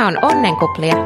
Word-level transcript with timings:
Tämä 0.00 0.08
on 0.08 0.18
Onnenkuplia. 0.22 0.96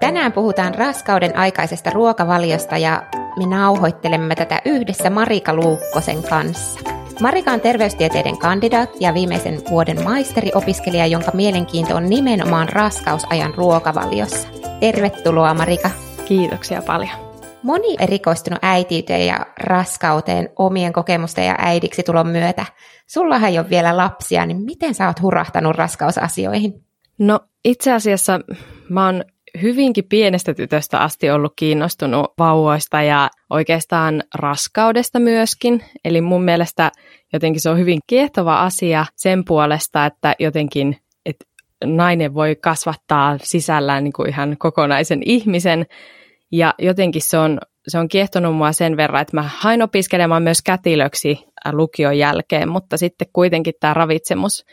Tänään 0.00 0.32
puhutaan 0.32 0.74
raskauden 0.74 1.36
aikaisesta 1.36 1.90
ruokavaliosta 1.90 2.78
ja 2.78 3.02
me 3.38 3.46
nauhoittelemme 3.46 4.34
tätä 4.34 4.60
yhdessä 4.64 5.10
Marika 5.10 5.54
Luukkosen 5.54 6.22
kanssa. 6.22 6.80
Marika 7.20 7.52
on 7.52 7.60
terveystieteiden 7.60 8.38
kandidaat 8.38 8.90
ja 9.00 9.14
viimeisen 9.14 9.62
vuoden 9.70 10.04
maisteriopiskelija, 10.04 11.06
jonka 11.06 11.30
mielenkiinto 11.34 11.96
on 11.96 12.08
nimenomaan 12.08 12.68
raskausajan 12.68 13.54
ruokavaliossa. 13.54 14.48
Tervetuloa 14.80 15.54
Marika. 15.54 15.90
Kiitoksia 16.24 16.82
paljon. 16.82 17.34
Moni 17.62 17.96
erikoistunut 18.00 18.58
äitiyteen 18.62 19.26
ja 19.26 19.46
raskauteen 19.60 20.48
omien 20.56 20.92
kokemusten 20.92 21.46
ja 21.46 21.54
äidiksi 21.58 22.02
tulon 22.02 22.28
myötä. 22.28 22.66
Sullahan 23.06 23.50
ei 23.50 23.58
ole 23.58 23.70
vielä 23.70 23.96
lapsia, 23.96 24.46
niin 24.46 24.64
miten 24.64 24.94
sä 24.94 25.06
oot 25.06 25.22
hurahtanut 25.22 25.76
raskausasioihin? 25.76 26.85
No 27.18 27.40
itse 27.64 27.92
asiassa 27.92 28.40
mä 28.88 29.06
oon 29.06 29.24
hyvinkin 29.62 30.04
pienestä 30.08 30.54
tytöstä 30.54 30.98
asti 30.98 31.30
ollut 31.30 31.52
kiinnostunut 31.56 32.32
vauvoista 32.38 33.02
ja 33.02 33.30
oikeastaan 33.50 34.22
raskaudesta 34.34 35.18
myöskin. 35.18 35.84
Eli 36.04 36.20
mun 36.20 36.42
mielestä 36.42 36.92
jotenkin 37.32 37.60
se 37.60 37.70
on 37.70 37.78
hyvin 37.78 38.00
kiehtova 38.06 38.60
asia 38.60 39.06
sen 39.16 39.44
puolesta, 39.44 40.06
että 40.06 40.34
jotenkin 40.38 40.96
että 41.26 41.44
nainen 41.84 42.34
voi 42.34 42.56
kasvattaa 42.56 43.38
sisällään 43.42 44.04
niin 44.04 44.12
kuin 44.12 44.28
ihan 44.28 44.56
kokonaisen 44.58 45.22
ihmisen. 45.24 45.86
Ja 46.52 46.74
jotenkin 46.78 47.22
se 47.22 47.38
on, 47.38 47.58
se 47.88 47.98
on 47.98 48.08
kiehtonut 48.08 48.56
mua 48.56 48.72
sen 48.72 48.96
verran, 48.96 49.22
että 49.22 49.36
mä 49.36 49.50
hain 49.56 49.82
opiskelemaan 49.82 50.42
myös 50.42 50.62
kätilöksi 50.62 51.44
lukion 51.72 52.18
jälkeen, 52.18 52.68
mutta 52.68 52.96
sitten 52.96 53.28
kuitenkin 53.32 53.74
tämä 53.80 53.94
ravitsemus 53.94 54.64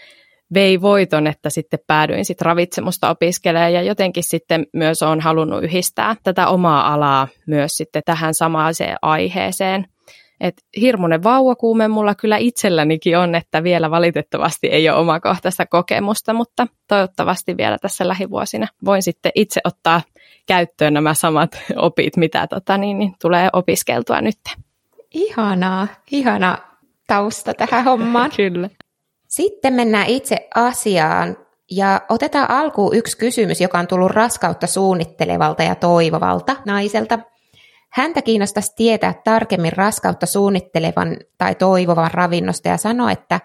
vei 0.53 0.81
voiton, 0.81 1.27
että 1.27 1.49
sitten 1.49 1.79
päädyin 1.87 2.25
sitten 2.25 2.45
ravitsemusta 2.45 3.09
opiskelemaan 3.09 3.73
ja 3.73 3.81
jotenkin 3.81 4.23
sitten 4.23 4.65
myös 4.73 5.03
olen 5.03 5.21
halunnut 5.21 5.63
yhdistää 5.63 6.15
tätä 6.23 6.47
omaa 6.47 6.93
alaa 6.93 7.27
myös 7.47 7.77
sitten 7.77 8.01
tähän 8.05 8.33
samaiseen 8.33 8.97
aiheeseen. 9.01 9.85
Et 10.39 10.55
hirmuinen 10.81 11.23
vauvakuume 11.23 11.87
mulla 11.87 12.15
kyllä 12.15 12.37
itsellänikin 12.37 13.17
on, 13.17 13.35
että 13.35 13.63
vielä 13.63 13.91
valitettavasti 13.91 14.67
ei 14.67 14.89
ole 14.89 14.97
omakohtaista 14.97 15.65
kokemusta, 15.65 16.33
mutta 16.33 16.67
toivottavasti 16.87 17.57
vielä 17.57 17.77
tässä 17.77 18.07
lähivuosina 18.07 18.67
voin 18.85 19.03
sitten 19.03 19.31
itse 19.35 19.61
ottaa 19.63 20.01
käyttöön 20.45 20.93
nämä 20.93 21.13
samat 21.13 21.61
opit, 21.75 22.17
mitä 22.17 22.47
tota, 22.47 22.77
niin, 22.77 22.99
niin, 22.99 23.15
tulee 23.21 23.49
opiskeltua 23.53 24.21
nyt. 24.21 24.39
Ihanaa, 25.13 25.87
ihana 26.11 26.57
tausta 27.07 27.53
tähän 27.53 27.83
hommaan. 27.83 28.31
Kyllä. 28.37 28.69
Sitten 29.33 29.73
mennään 29.73 30.07
itse 30.07 30.47
asiaan 30.55 31.37
ja 31.71 32.01
otetaan 32.09 32.51
alkuun 32.51 32.95
yksi 32.95 33.17
kysymys, 33.17 33.61
joka 33.61 33.79
on 33.79 33.87
tullut 33.87 34.11
raskautta 34.11 34.67
suunnittelevalta 34.67 35.63
ja 35.63 35.75
toivovalta 35.75 36.55
naiselta. 36.65 37.19
Häntä 37.89 38.21
kiinnostaisi 38.21 38.73
tietää 38.75 39.13
tarkemmin 39.23 39.73
raskautta 39.73 40.25
suunnittelevan 40.25 41.17
tai 41.37 41.55
toivovan 41.55 42.11
ravinnosta 42.13 42.67
ja 42.69 42.77
sanoa, 42.77 43.11
että 43.11 43.39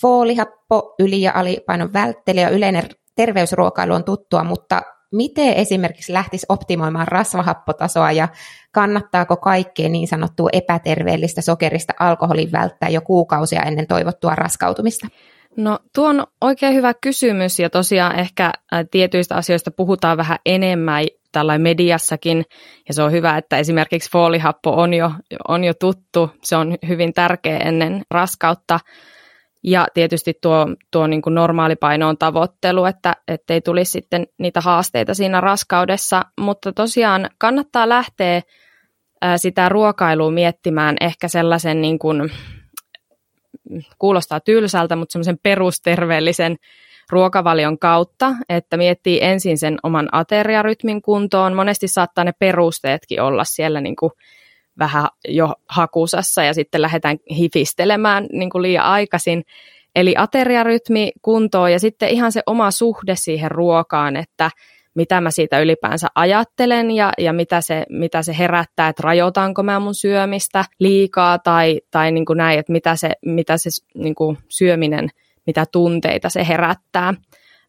foolihappo, 0.00 0.94
yli- 0.98 1.22
ja 1.22 1.32
alipainon 1.34 1.92
välttely 1.92 2.40
ja 2.40 2.48
yleinen 2.48 2.88
terveysruokailu 3.16 3.94
on 3.94 4.04
tuttua, 4.04 4.44
mutta 4.44 4.82
miten 5.12 5.54
esimerkiksi 5.54 6.12
lähtisi 6.12 6.46
optimoimaan 6.48 7.08
rasvahappotasoa 7.08 8.12
ja 8.12 8.28
kannattaako 8.72 9.36
kaikkeen 9.36 9.92
niin 9.92 10.08
sanottua 10.08 10.48
epäterveellistä 10.52 11.40
sokerista 11.40 11.92
alkoholin 12.00 12.52
välttää 12.52 12.88
jo 12.88 13.00
kuukausia 13.00 13.62
ennen 13.62 13.86
toivottua 13.86 14.34
raskautumista? 14.34 15.08
No 15.56 15.78
tuo 15.94 16.08
on 16.08 16.26
oikein 16.40 16.74
hyvä 16.74 16.94
kysymys 16.94 17.58
ja 17.58 17.70
tosiaan 17.70 18.18
ehkä 18.18 18.52
tietyistä 18.90 19.34
asioista 19.34 19.70
puhutaan 19.70 20.16
vähän 20.16 20.38
enemmän 20.46 21.04
tällä 21.32 21.58
mediassakin. 21.58 22.44
Ja 22.88 22.94
se 22.94 23.02
on 23.02 23.12
hyvä, 23.12 23.36
että 23.36 23.58
esimerkiksi 23.58 24.10
foolihappo 24.10 24.70
on 24.70 24.94
jo, 24.94 25.12
on 25.48 25.64
jo 25.64 25.74
tuttu, 25.74 26.30
se 26.42 26.56
on 26.56 26.76
hyvin 26.88 27.12
tärkeä 27.12 27.58
ennen 27.58 28.02
raskautta. 28.10 28.80
Ja 29.64 29.86
tietysti 29.94 30.34
tuo, 30.42 30.66
tuo 30.90 31.06
niin 31.06 31.22
kuin 31.22 31.34
normaalipainoon 31.34 32.18
tavoittelu, 32.18 32.84
että 32.84 33.14
ei 33.48 33.60
tulisi 33.60 33.90
sitten 33.92 34.26
niitä 34.38 34.60
haasteita 34.60 35.14
siinä 35.14 35.40
raskaudessa, 35.40 36.22
mutta 36.40 36.72
tosiaan 36.72 37.30
kannattaa 37.38 37.88
lähteä 37.88 38.42
sitä 39.36 39.68
ruokailua 39.68 40.30
miettimään 40.30 40.96
ehkä 41.00 41.28
sellaisen 41.28 41.80
niin 41.80 41.98
kuin, 41.98 42.30
kuulostaa 43.98 44.40
tylsältä, 44.40 44.96
mutta 44.96 45.12
semmoisen 45.12 45.38
perusterveellisen 45.42 46.56
ruokavalion 47.10 47.78
kautta, 47.78 48.34
että 48.48 48.76
miettii 48.76 49.18
ensin 49.22 49.58
sen 49.58 49.78
oman 49.82 50.08
ateriarytmin 50.12 51.02
kuntoon. 51.02 51.54
Monesti 51.54 51.88
saattaa 51.88 52.24
ne 52.24 52.32
perusteetkin 52.38 53.22
olla 53.22 53.44
siellä 53.44 53.80
niin 53.80 53.96
kuin 53.96 54.12
vähän 54.78 55.08
jo 55.28 55.54
hakusassa 55.68 56.44
ja 56.44 56.54
sitten 56.54 56.82
lähdetään 56.82 57.16
hifistelemään 57.30 58.26
niin 58.32 58.50
kuin 58.50 58.62
liian 58.62 58.84
aikaisin. 58.84 59.44
Eli 59.96 60.14
ateriarytmi 60.18 61.12
kuntoon 61.22 61.72
ja 61.72 61.80
sitten 61.80 62.08
ihan 62.08 62.32
se 62.32 62.42
oma 62.46 62.70
suhde 62.70 63.16
siihen 63.16 63.50
ruokaan, 63.50 64.16
että 64.16 64.50
mitä 64.94 65.20
mä 65.20 65.30
siitä 65.30 65.60
ylipäänsä 65.60 66.06
ajattelen 66.14 66.90
ja, 66.90 67.12
ja 67.18 67.32
mitä, 67.32 67.60
se, 67.60 67.86
mitä 67.90 68.22
se 68.22 68.38
herättää, 68.38 68.88
että 68.88 69.02
rajoitanko 69.02 69.62
mä 69.62 69.80
mun 69.80 69.94
syömistä 69.94 70.64
liikaa 70.78 71.38
tai, 71.38 71.80
tai 71.90 72.12
niin 72.12 72.24
kuin 72.24 72.36
näin, 72.36 72.58
että 72.58 72.72
mitä 72.72 72.96
se, 72.96 73.10
mitä 73.26 73.56
se 73.56 73.70
niin 73.94 74.14
kuin 74.14 74.38
syöminen, 74.48 75.08
mitä 75.46 75.64
tunteita 75.72 76.28
se 76.28 76.48
herättää. 76.48 77.14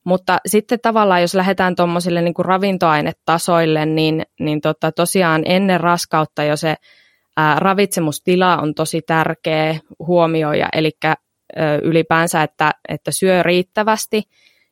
Mutta 0.03 0.37
sitten 0.45 0.79
tavallaan, 0.81 1.21
jos 1.21 1.35
lähdetään 1.35 1.75
tuommoisille 1.75 2.21
niin 2.21 2.33
ravintoainetasoille, 2.39 3.85
niin, 3.85 4.23
niin 4.39 4.61
tota, 4.61 4.91
tosiaan 4.91 5.41
ennen 5.45 5.79
raskautta 5.79 6.43
jo 6.43 6.57
se 6.57 6.75
ää, 7.37 7.59
ravitsemustila 7.59 8.57
on 8.57 8.73
tosi 8.73 9.01
tärkeä 9.01 9.79
huomioida, 9.99 10.69
eli 10.73 10.91
ää, 11.03 11.15
ylipäänsä, 11.83 12.43
että, 12.43 12.71
että 12.89 13.11
syö 13.11 13.43
riittävästi 13.43 14.23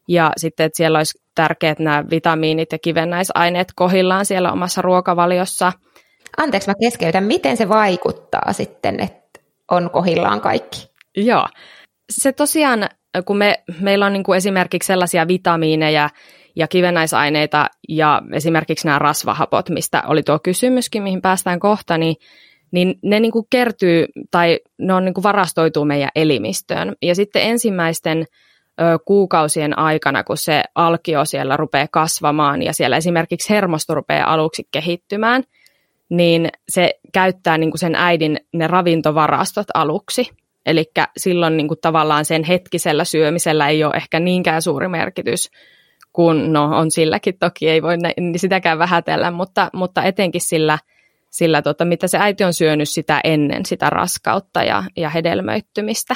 ja 0.07 0.31
sitten, 0.37 0.65
että 0.65 0.77
siellä 0.77 0.97
olisi 0.97 1.20
tärkeät 1.35 1.79
nämä 1.79 2.03
vitamiinit 2.11 2.71
ja 2.71 2.79
kivennäisaineet 2.79 3.67
kohillaan 3.75 4.25
siellä 4.25 4.51
omassa 4.51 4.81
ruokavaliossa. 4.81 5.73
Anteeksi, 6.37 6.69
mä 6.69 6.75
keskeytän. 6.81 7.23
Miten 7.23 7.57
se 7.57 7.69
vaikuttaa 7.69 8.53
sitten, 8.53 8.99
että 8.99 9.39
on 9.71 9.89
kohillaan 9.89 10.41
kaikki? 10.41 10.91
Joo. 11.17 11.47
Se 12.09 12.31
tosiaan, 12.31 12.89
kun 13.25 13.37
me, 13.37 13.63
meillä 13.79 14.05
on 14.05 14.13
niin 14.13 14.23
kuin 14.23 14.37
esimerkiksi 14.37 14.87
sellaisia 14.87 15.27
vitamiineja 15.27 16.09
ja 16.55 16.67
kivennäisaineita 16.67 17.67
ja 17.89 18.21
esimerkiksi 18.33 18.87
nämä 18.87 18.99
rasvahapot, 18.99 19.69
mistä 19.69 20.03
oli 20.07 20.23
tuo 20.23 20.39
kysymyskin, 20.39 21.03
mihin 21.03 21.21
päästään 21.21 21.59
kohta, 21.59 21.97
niin, 21.97 22.15
niin 22.71 22.95
ne 23.03 23.19
niin 23.19 23.31
kuin 23.31 23.45
kertyy 23.49 24.05
tai 24.31 24.59
ne 24.79 24.93
on 24.93 25.05
niin 25.05 25.13
kuin 25.13 25.23
varastoituu 25.23 25.85
meidän 25.85 26.09
elimistöön. 26.15 26.95
Ja 27.01 27.15
sitten 27.15 27.43
ensimmäisten 27.43 28.25
kuukausien 29.05 29.79
aikana, 29.79 30.23
kun 30.23 30.37
se 30.37 30.63
alkio 30.75 31.25
siellä 31.25 31.57
rupeaa 31.57 31.87
kasvamaan 31.91 32.63
ja 32.63 32.73
siellä 32.73 32.97
esimerkiksi 32.97 33.49
hermosto 33.49 33.95
rupeaa 33.95 34.33
aluksi 34.33 34.67
kehittymään, 34.71 35.43
niin 36.09 36.49
se 36.69 36.99
käyttää 37.13 37.57
niin 37.57 37.71
kuin 37.71 37.79
sen 37.79 37.95
äidin 37.95 38.39
ne 38.53 38.67
ravintovarastot 38.67 39.67
aluksi. 39.73 40.29
Eli 40.65 40.91
silloin 41.17 41.57
niin 41.57 41.67
kuin 41.67 41.79
tavallaan 41.81 42.25
sen 42.25 42.43
hetkisellä 42.43 43.03
syömisellä 43.03 43.67
ei 43.67 43.83
ole 43.83 43.95
ehkä 43.95 44.19
niinkään 44.19 44.61
suuri 44.61 44.87
merkitys, 44.87 45.51
kun 46.13 46.53
no 46.53 46.77
on 46.77 46.91
silläkin 46.91 47.37
toki, 47.39 47.69
ei 47.69 47.81
voi 47.81 47.97
sitäkään 48.35 48.79
vähätellä, 48.79 49.31
mutta, 49.31 49.69
mutta 49.73 50.03
etenkin 50.03 50.41
sillä, 50.41 50.79
sillä 51.29 51.61
tota, 51.61 51.85
mitä 51.85 52.07
se 52.07 52.17
äiti 52.17 52.43
on 52.43 52.53
syönyt 52.53 52.89
sitä 52.89 53.21
ennen 53.23 53.65
sitä 53.65 53.89
raskautta 53.89 54.63
ja, 54.63 54.83
ja 54.97 55.09
hedelmöittymistä. 55.09 56.15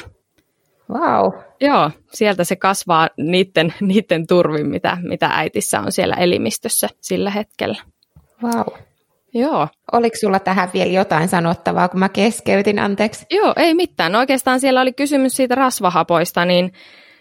Wow. 0.94 1.34
Joo, 1.62 1.91
sieltä 2.13 2.44
se 2.44 2.56
kasvaa 2.56 3.09
niiden, 3.18 3.73
niiden 3.81 4.28
turvin, 4.28 4.68
mitä, 4.68 4.98
mitä 5.01 5.30
äitissä 5.33 5.80
on 5.80 5.92
siellä 5.92 6.15
elimistössä 6.15 6.89
sillä 7.01 7.30
hetkellä. 7.30 7.77
Wow. 8.44 8.80
Joo. 9.33 9.68
Oliko 9.92 10.15
sulla 10.19 10.39
tähän 10.39 10.69
vielä 10.74 10.92
jotain 10.92 11.27
sanottavaa, 11.27 11.89
kun 11.89 12.00
mä 12.00 12.10
keskeytin, 12.10 12.80
anteeksi? 12.80 13.25
Joo, 13.31 13.54
ei 13.57 13.74
mitään. 13.74 14.12
No 14.12 14.19
oikeastaan 14.19 14.60
siellä 14.60 14.81
oli 14.81 14.94
kysymys 14.94 15.36
siitä 15.36 15.56
rasvahapoista, 15.56 16.45
niin, 16.45 16.74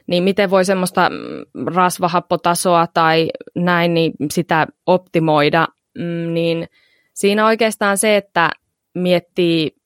niin 0.07 0.23
miten 0.23 0.51
voi 0.51 0.65
semmoista 0.65 1.11
mm, 1.11 1.67
rasvahappotasoa 1.75 2.87
tai 2.95 3.29
näin, 3.55 3.95
niin 3.95 4.13
sitä 4.31 4.67
optimoida, 4.87 5.67
mm, 5.99 6.35
niin 6.35 6.67
siinä 7.15 7.47
oikeastaan 7.47 7.99
se, 7.99 8.17
että 8.17 8.51
miettii 8.95 9.77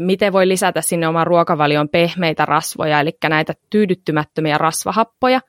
miten 0.00 0.32
voi 0.32 0.48
lisätä 0.48 0.80
sinne 0.80 1.08
oman 1.08 1.26
ruokavalion 1.26 1.88
pehmeitä 1.88 2.44
rasvoja, 2.44 3.00
eli 3.00 3.10
näitä 3.28 3.54
tyydyttymättömiä 3.70 4.58
rasvahappoja. 4.58 5.40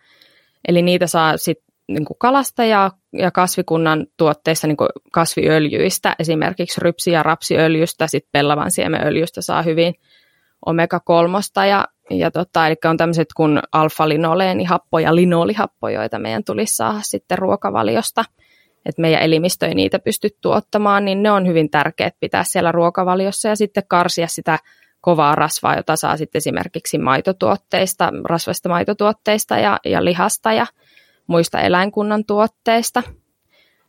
Eli 0.68 0.81
niitä 0.81 1.07
saa 1.07 1.38
sitten 1.38 1.71
niin 1.88 2.06
kalasta 2.18 2.65
ja, 2.65 2.92
ja 3.13 3.31
kasvikunnan 3.31 4.07
tuotteissa 4.18 4.68
niin 4.68 4.77
kasviöljyistä, 5.12 6.15
esimerkiksi 6.19 6.81
rypsi- 6.81 7.12
ja 7.12 7.24
rapsiöljystä, 7.24 8.07
sitten 8.07 8.30
pellavan 8.31 8.71
siemenöljystä 8.71 9.42
saa 9.42 9.62
hyvin 9.62 9.94
omega-3 10.65 11.65
ja, 11.68 11.88
ja 12.09 12.31
tota, 12.31 12.68
eli 12.68 12.75
on 12.86 12.97
tämmöiset 12.97 13.27
kuin 13.36 13.59
alfa-linoleeni-happo 13.71 15.00
ja 15.00 15.15
linolihappo, 15.15 15.89
joita 15.89 16.19
meidän 16.19 16.44
tulisi 16.44 16.75
saada 16.75 17.00
sitten 17.01 17.38
ruokavaliosta, 17.38 18.24
että 18.86 19.01
meidän 19.01 19.22
elimistö 19.22 19.68
ei 19.68 19.75
niitä 19.75 20.00
pysty 20.00 20.30
tuottamaan, 20.42 21.06
niin 21.06 21.24
ne 21.24 21.31
on 21.31 21.48
hyvin 21.48 21.69
tärkeät 21.69 22.16
pitää 22.19 22.44
siellä 22.44 22.72
ruokavaliossa 22.72 23.50
ja 23.50 23.56
sitten 23.56 23.83
karsia 23.88 24.28
sitä 24.28 24.60
kovaa 25.01 25.36
rasvaa, 25.36 25.75
jota 25.75 25.95
saa 25.95 26.18
sitten 26.18 26.39
esimerkiksi 26.39 26.98
maitotuotteista, 26.98 28.13
rasvasta 28.24 28.69
maitotuotteista 28.69 29.57
ja, 29.57 29.80
ja 29.86 30.06
lihasta 30.06 30.54
ja 30.54 30.66
muista 31.28 31.62
eläinkunnan 31.62 32.25
tuotteista. 32.25 33.04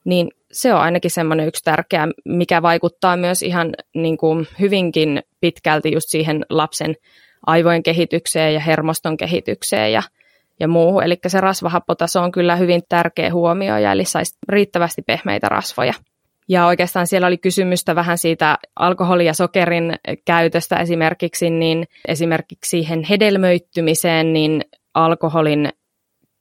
Niin 0.05 0.31
se 0.53 0.75
on 0.75 0.81
ainakin 0.81 1.11
semmoinen 1.11 1.49
yksi 1.49 1.65
tärkeä, 1.65 2.09
mikä 2.25 2.63
vaikuttaa 2.63 3.17
myös 3.17 3.43
ihan 3.43 3.73
niin 3.95 4.17
kuin 4.17 4.47
hyvinkin 4.61 5.23
pitkälti 5.41 5.93
just 5.93 6.07
siihen 6.09 6.47
lapsen 6.51 6.95
aivojen 7.47 7.83
kehitykseen 7.83 8.55
ja 8.55 8.61
hermoston 8.61 9.17
kehitykseen 9.17 9.93
ja, 9.93 10.03
ja 10.63 10.69
muuhun. 10.69 11.03
Eli 11.03 11.17
se 11.27 11.41
rasvahappotaso 11.41 12.23
on 12.23 12.33
kyllä 12.33 12.57
hyvin 12.57 12.83
tärkeä 12.89 13.33
huomio, 13.33 13.79
ja 13.79 13.93
eli 13.93 14.05
saisi 14.05 14.39
riittävästi 14.49 15.03
pehmeitä 15.03 15.49
rasvoja. 15.49 15.93
Ja 16.49 16.67
oikeastaan 16.67 17.07
siellä 17.07 17.27
oli 17.27 17.39
kysymystä 17.39 17.95
vähän 17.95 18.19
siitä 18.19 18.59
alkoholin 18.77 19.27
ja 19.27 19.35
sokerin 19.35 19.97
käytöstä 20.25 20.77
esimerkiksi, 20.77 21.51
niin 21.51 21.85
esimerkiksi 22.09 22.71
siihen 22.71 23.05
hedelmöittymiseen, 23.05 24.33
niin 24.33 24.63
alkoholin 24.95 25.69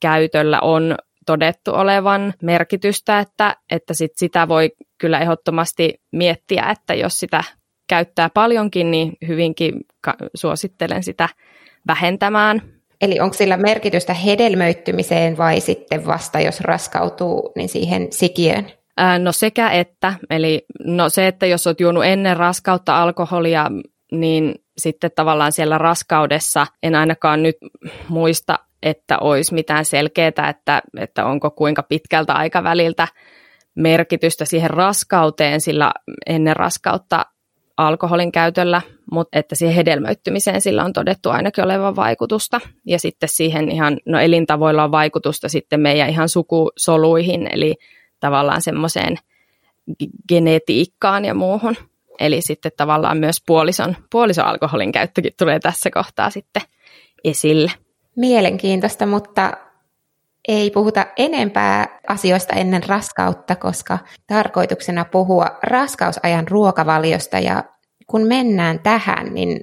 käytöllä 0.00 0.60
on 0.60 0.96
todettu 1.26 1.70
olevan 1.74 2.34
merkitystä, 2.42 3.18
että, 3.18 3.56
että 3.70 3.94
sit 3.94 4.12
sitä 4.16 4.48
voi 4.48 4.70
kyllä 4.98 5.18
ehdottomasti 5.18 5.94
miettiä, 6.12 6.64
että 6.70 6.94
jos 6.94 7.20
sitä 7.20 7.44
käyttää 7.88 8.30
paljonkin, 8.34 8.90
niin 8.90 9.12
hyvinkin 9.28 9.74
suosittelen 10.34 11.02
sitä 11.02 11.28
vähentämään. 11.86 12.81
Eli 13.02 13.20
onko 13.20 13.34
sillä 13.34 13.56
merkitystä 13.56 14.14
hedelmöittymiseen 14.14 15.36
vai 15.36 15.60
sitten 15.60 16.06
vasta, 16.06 16.40
jos 16.40 16.60
raskautuu, 16.60 17.52
niin 17.56 17.68
siihen 17.68 18.08
sikiöön? 18.10 18.70
No 19.18 19.32
sekä 19.32 19.70
että, 19.70 20.14
eli 20.30 20.64
no 20.84 21.08
se, 21.08 21.26
että 21.26 21.46
jos 21.46 21.66
olet 21.66 21.80
juonut 21.80 22.04
ennen 22.04 22.36
raskautta 22.36 23.02
alkoholia, 23.02 23.70
niin 24.12 24.54
sitten 24.78 25.10
tavallaan 25.16 25.52
siellä 25.52 25.78
raskaudessa 25.78 26.66
en 26.82 26.94
ainakaan 26.94 27.42
nyt 27.42 27.56
muista, 28.08 28.58
että 28.82 29.18
olisi 29.18 29.54
mitään 29.54 29.84
selkeää, 29.84 30.48
että, 30.48 30.82
että 31.00 31.26
onko 31.26 31.50
kuinka 31.50 31.82
pitkältä 31.82 32.32
aikaväliltä 32.32 33.08
merkitystä 33.74 34.44
siihen 34.44 34.70
raskauteen, 34.70 35.60
sillä 35.60 35.92
ennen 36.26 36.56
raskautta 36.56 37.26
alkoholin 37.76 38.32
käytöllä, 38.32 38.82
mutta 39.12 39.38
että 39.38 39.54
siihen 39.54 39.76
hedelmöittymiseen 39.76 40.60
sillä 40.60 40.84
on 40.84 40.92
todettu 40.92 41.30
ainakin 41.30 41.64
olevan 41.64 41.96
vaikutusta. 41.96 42.60
Ja 42.86 42.98
sitten 42.98 43.28
siihen 43.28 43.70
ihan, 43.70 43.98
no 44.06 44.20
elintavoilla 44.20 44.84
on 44.84 44.92
vaikutusta 44.92 45.48
sitten 45.48 45.80
meidän 45.80 46.08
ihan 46.08 46.28
sukusoluihin, 46.28 47.48
eli 47.52 47.74
tavallaan 48.20 48.62
semmoiseen 48.62 49.18
genetiikkaan 50.28 51.24
ja 51.24 51.34
muuhun. 51.34 51.76
Eli 52.20 52.42
sitten 52.42 52.72
tavallaan 52.76 53.18
myös 53.18 53.42
puolison, 53.46 53.96
puolison 54.10 54.44
alkoholin 54.44 54.92
käyttökin 54.92 55.32
tulee 55.38 55.60
tässä 55.60 55.90
kohtaa 55.90 56.30
sitten 56.30 56.62
esille. 57.24 57.70
Mielenkiintoista, 58.16 59.06
mutta 59.06 59.52
ei 60.48 60.70
puhuta 60.70 61.06
enempää 61.16 61.98
asioista 62.08 62.54
ennen 62.54 62.82
raskautta, 62.88 63.56
koska 63.56 63.98
tarkoituksena 64.26 65.04
puhua 65.04 65.46
raskausajan 65.62 66.48
ruokavaliosta 66.48 67.38
ja 67.38 67.64
kun 68.06 68.26
mennään 68.26 68.80
tähän, 68.80 69.34
niin 69.34 69.60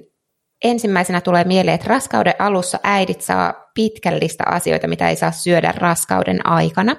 ensimmäisenä 0.64 1.20
tulee 1.20 1.44
mieleen, 1.44 1.74
että 1.74 1.88
raskauden 1.88 2.34
alussa 2.38 2.78
äidit 2.82 3.20
saa 3.20 3.54
pitkällistä 3.74 4.44
asioita, 4.46 4.88
mitä 4.88 5.08
ei 5.08 5.16
saa 5.16 5.30
syödä 5.32 5.72
raskauden 5.76 6.46
aikana. 6.46 6.96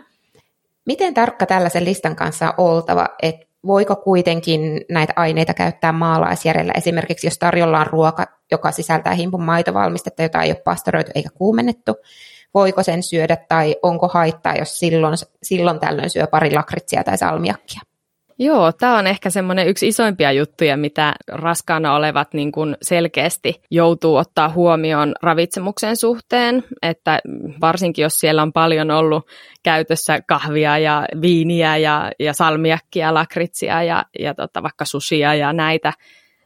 Miten 0.86 1.13
tarkka 1.13 1.45
tällaisen 1.45 1.86
listan 1.86 2.16
kanssa 2.16 2.45
on 2.45 2.54
oltava, 2.57 3.07
että 3.22 3.45
voiko 3.66 3.95
kuitenkin 3.95 4.81
näitä 4.89 5.13
aineita 5.16 5.54
käyttää 5.54 5.92
maalaisjärjellä, 5.92 6.74
esimerkiksi 6.78 7.28
jos 7.28 7.38
tarjolla 7.38 7.80
on 7.80 7.88
ruoka, 7.88 8.25
joka 8.51 8.72
sisältää 8.72 9.13
himpun 9.13 9.44
maitovalmistetta, 9.44 10.24
jota 10.24 10.42
ei 10.42 10.51
ole 10.51 10.62
pastoroitu 10.66 11.12
eikä 11.16 11.30
kuumennettu, 11.33 11.95
voiko 12.53 12.83
sen 12.83 13.03
syödä 13.03 13.38
tai 13.50 13.75
onko 13.81 14.07
haittaa, 14.07 14.56
jos 14.56 14.80
silloin, 14.80 15.18
silloin 15.44 15.80
tällöin 15.80 16.09
syö 16.09 16.27
pari 16.27 16.53
lakritsia 16.53 17.03
tai 17.03 17.18
salmiakkia? 17.18 17.81
Joo, 18.44 18.71
tämä 18.71 18.98
on 18.98 19.07
ehkä 19.07 19.30
semmoinen 19.30 19.68
yksi 19.68 19.88
isoimpia 19.88 20.31
juttuja, 20.31 20.77
mitä 20.77 21.13
raskaana 21.27 21.95
olevat 21.95 22.33
niin 22.33 22.51
kuin 22.51 22.77
selkeästi 22.81 23.62
joutuu 23.71 24.15
ottaa 24.15 24.50
huomioon 24.50 25.15
ravitsemuksen 25.21 25.95
suhteen, 25.95 26.63
että 26.81 27.19
varsinkin 27.62 28.03
jos 28.03 28.13
siellä 28.13 28.42
on 28.42 28.54
paljon 28.54 28.92
ollut 28.92 29.27
käytössä 29.63 30.19
kahvia 30.27 30.77
ja 30.77 31.06
viiniä 31.21 31.77
ja, 31.77 32.12
ja 32.19 32.33
salmiakkia, 32.33 33.13
lakritsia 33.13 33.83
ja, 33.83 34.06
ja 34.19 34.33
tota, 34.33 34.63
vaikka 34.63 34.86
susia 34.86 35.36
ja 35.36 35.54
näitä 35.54 35.94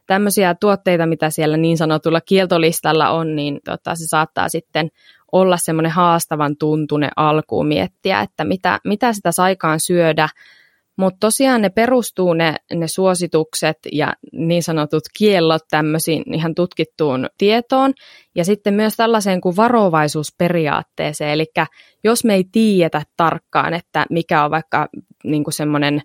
tämmöisiä 0.06 0.54
tuotteita, 0.54 1.06
mitä 1.06 1.30
siellä 1.30 1.56
niin 1.56 1.76
sanotulla 1.76 2.20
kieltolistalla 2.20 3.10
on, 3.10 3.36
niin 3.36 3.60
tota, 3.64 3.94
se 3.94 4.06
saattaa 4.06 4.48
sitten 4.48 4.88
olla 5.32 5.56
semmoinen 5.56 5.92
haastavan 5.92 6.56
tuntune 6.56 7.08
alkuun 7.16 7.66
miettiä, 7.66 8.20
että 8.20 8.44
mitä, 8.44 8.80
mitä 8.84 9.12
sitä 9.12 9.32
saikaan 9.32 9.80
syödä, 9.80 10.28
mutta 10.96 11.18
tosiaan 11.20 11.62
ne 11.62 11.68
perustuu 11.68 12.34
ne, 12.34 12.56
ne 12.74 12.88
suositukset 12.88 13.78
ja 13.92 14.12
niin 14.32 14.62
sanotut 14.62 15.02
kiellot 15.18 15.62
tämmöisiin 15.70 16.34
ihan 16.34 16.54
tutkittuun 16.54 17.28
tietoon 17.38 17.92
ja 18.34 18.44
sitten 18.44 18.74
myös 18.74 18.96
tällaiseen 18.96 19.40
kuin 19.40 19.56
varovaisuusperiaatteeseen. 19.56 21.30
Eli 21.30 21.46
jos 22.04 22.24
me 22.24 22.34
ei 22.34 22.44
tiedetä 22.52 23.02
tarkkaan, 23.16 23.74
että 23.74 24.06
mikä 24.10 24.44
on 24.44 24.50
vaikka 24.50 24.88
niin 25.24 25.44
semmoinen 25.50 26.02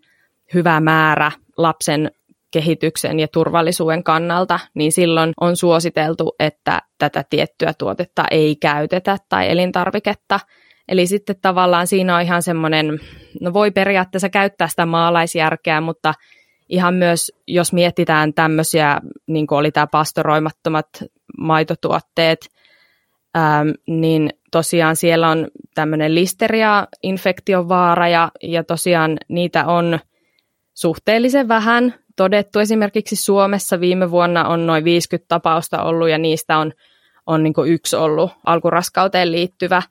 hyvä 0.53 0.79
määrä 0.79 1.31
lapsen 1.57 2.11
kehityksen 2.51 3.19
ja 3.19 3.27
turvallisuuden 3.27 4.03
kannalta, 4.03 4.59
niin 4.73 4.91
silloin 4.91 5.33
on 5.41 5.55
suositeltu, 5.55 6.35
että 6.39 6.81
tätä 6.97 7.23
tiettyä 7.29 7.73
tuotetta 7.77 8.23
ei 8.31 8.55
käytetä 8.55 9.17
tai 9.29 9.51
elintarviketta– 9.51 10.39
Eli 10.91 11.07
sitten 11.07 11.35
tavallaan 11.41 11.87
siinä 11.87 12.15
on 12.15 12.21
ihan 12.21 12.41
semmoinen, 12.41 12.99
no 13.41 13.53
voi 13.53 13.71
periaatteessa 13.71 14.29
käyttää 14.29 14.67
sitä 14.67 14.85
maalaisjärkeä, 14.85 15.81
mutta 15.81 16.13
ihan 16.69 16.93
myös, 16.93 17.31
jos 17.47 17.73
mietitään 17.73 18.33
tämmöisiä, 18.33 19.01
niin 19.27 19.47
kuin 19.47 19.59
oli 19.59 19.71
tämä 19.71 19.87
pastoroimattomat 19.87 20.87
maitotuotteet, 21.37 22.39
ähm, 23.37 23.69
niin 23.87 24.29
tosiaan 24.51 24.95
siellä 24.95 25.29
on 25.29 25.47
tämmöinen 25.75 26.15
listeria-infektion 26.15 27.69
vaara 27.69 28.07
ja, 28.07 28.31
ja 28.43 28.63
tosiaan 28.63 29.17
niitä 29.27 29.65
on 29.65 29.99
suhteellisen 30.73 31.47
vähän 31.47 31.93
todettu. 32.15 32.59
Esimerkiksi 32.59 33.15
Suomessa 33.15 33.79
viime 33.79 34.11
vuonna 34.11 34.47
on 34.47 34.67
noin 34.67 34.83
50 34.83 35.27
tapausta 35.27 35.83
ollut 35.83 36.09
ja 36.09 36.17
niistä 36.17 36.57
on, 36.57 36.71
on 37.25 37.43
niin 37.43 37.53
yksi 37.67 37.95
ollut 37.95 38.31
alkuraskauteen 38.45 39.31
liittyvä 39.31 39.81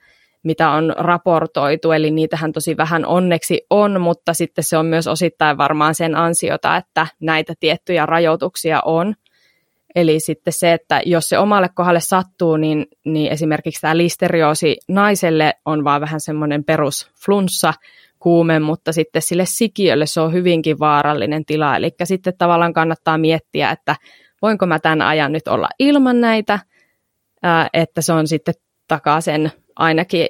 mitä 0.42 0.70
on 0.70 0.94
raportoitu, 0.96 1.92
eli 1.92 2.10
niitähän 2.10 2.52
tosi 2.52 2.76
vähän 2.76 3.06
onneksi 3.06 3.60
on, 3.70 4.00
mutta 4.00 4.34
sitten 4.34 4.64
se 4.64 4.76
on 4.76 4.86
myös 4.86 5.06
osittain 5.06 5.58
varmaan 5.58 5.94
sen 5.94 6.16
ansiota, 6.16 6.76
että 6.76 7.06
näitä 7.20 7.54
tiettyjä 7.60 8.06
rajoituksia 8.06 8.80
on. 8.84 9.14
Eli 9.94 10.20
sitten 10.20 10.52
se, 10.52 10.72
että 10.72 11.02
jos 11.06 11.24
se 11.24 11.38
omalle 11.38 11.68
kohdalle 11.74 12.00
sattuu, 12.00 12.56
niin, 12.56 12.86
niin 13.04 13.32
esimerkiksi 13.32 13.80
tämä 13.80 13.96
listerioosi 13.96 14.76
naiselle 14.88 15.54
on 15.64 15.84
vaan 15.84 16.00
vähän 16.00 16.20
semmoinen 16.20 16.64
perusflunssa, 16.64 17.74
kuume, 18.20 18.58
mutta 18.58 18.92
sitten 18.92 19.22
sille 19.22 19.44
sikiölle 19.46 20.06
se 20.06 20.20
on 20.20 20.32
hyvinkin 20.32 20.78
vaarallinen 20.78 21.44
tila. 21.44 21.76
Eli 21.76 21.90
sitten 22.04 22.34
tavallaan 22.38 22.72
kannattaa 22.72 23.18
miettiä, 23.18 23.70
että 23.70 23.96
voinko 24.42 24.66
mä 24.66 24.78
tämän 24.78 25.02
ajan 25.02 25.32
nyt 25.32 25.48
olla 25.48 25.68
ilman 25.78 26.20
näitä, 26.20 26.58
että 27.72 28.02
se 28.02 28.12
on 28.12 28.28
sitten 28.28 28.54
takaa 28.88 29.20
sen 29.20 29.52
ainakin 29.76 30.26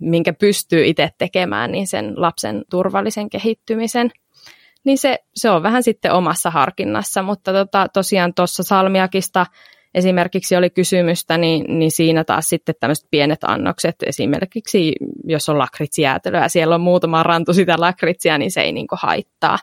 minkä 0.00 0.32
pystyy 0.32 0.86
itse 0.86 1.10
tekemään, 1.18 1.72
niin 1.72 1.86
sen 1.86 2.12
lapsen 2.16 2.62
turvallisen 2.70 3.30
kehittymisen. 3.30 4.10
Niin 4.84 4.98
se, 4.98 5.18
se 5.34 5.50
on 5.50 5.62
vähän 5.62 5.82
sitten 5.82 6.12
omassa 6.12 6.50
harkinnassa, 6.50 7.22
mutta 7.22 7.52
tota, 7.52 7.86
tosiaan 7.92 8.34
tuossa 8.34 8.62
salmiakista 8.62 9.46
esimerkiksi 9.98 10.56
oli 10.56 10.70
kysymystä, 10.70 11.38
niin, 11.38 11.78
niin 11.78 11.90
siinä 11.90 12.24
taas 12.24 12.48
sitten 12.48 12.74
tämmöiset 12.80 13.06
pienet 13.10 13.44
annokset, 13.44 13.96
esimerkiksi 14.06 14.92
jos 15.24 15.48
on 15.48 15.58
lakritsijäätelöä 15.58 16.48
siellä 16.48 16.74
on 16.74 16.80
muutama 16.80 17.22
rantu 17.22 17.52
sitä 17.52 17.74
lakritsia, 17.78 18.38
niin 18.38 18.50
se 18.50 18.60
ei 18.60 18.72
niinku 18.72 18.96
haittaa. 18.98 19.58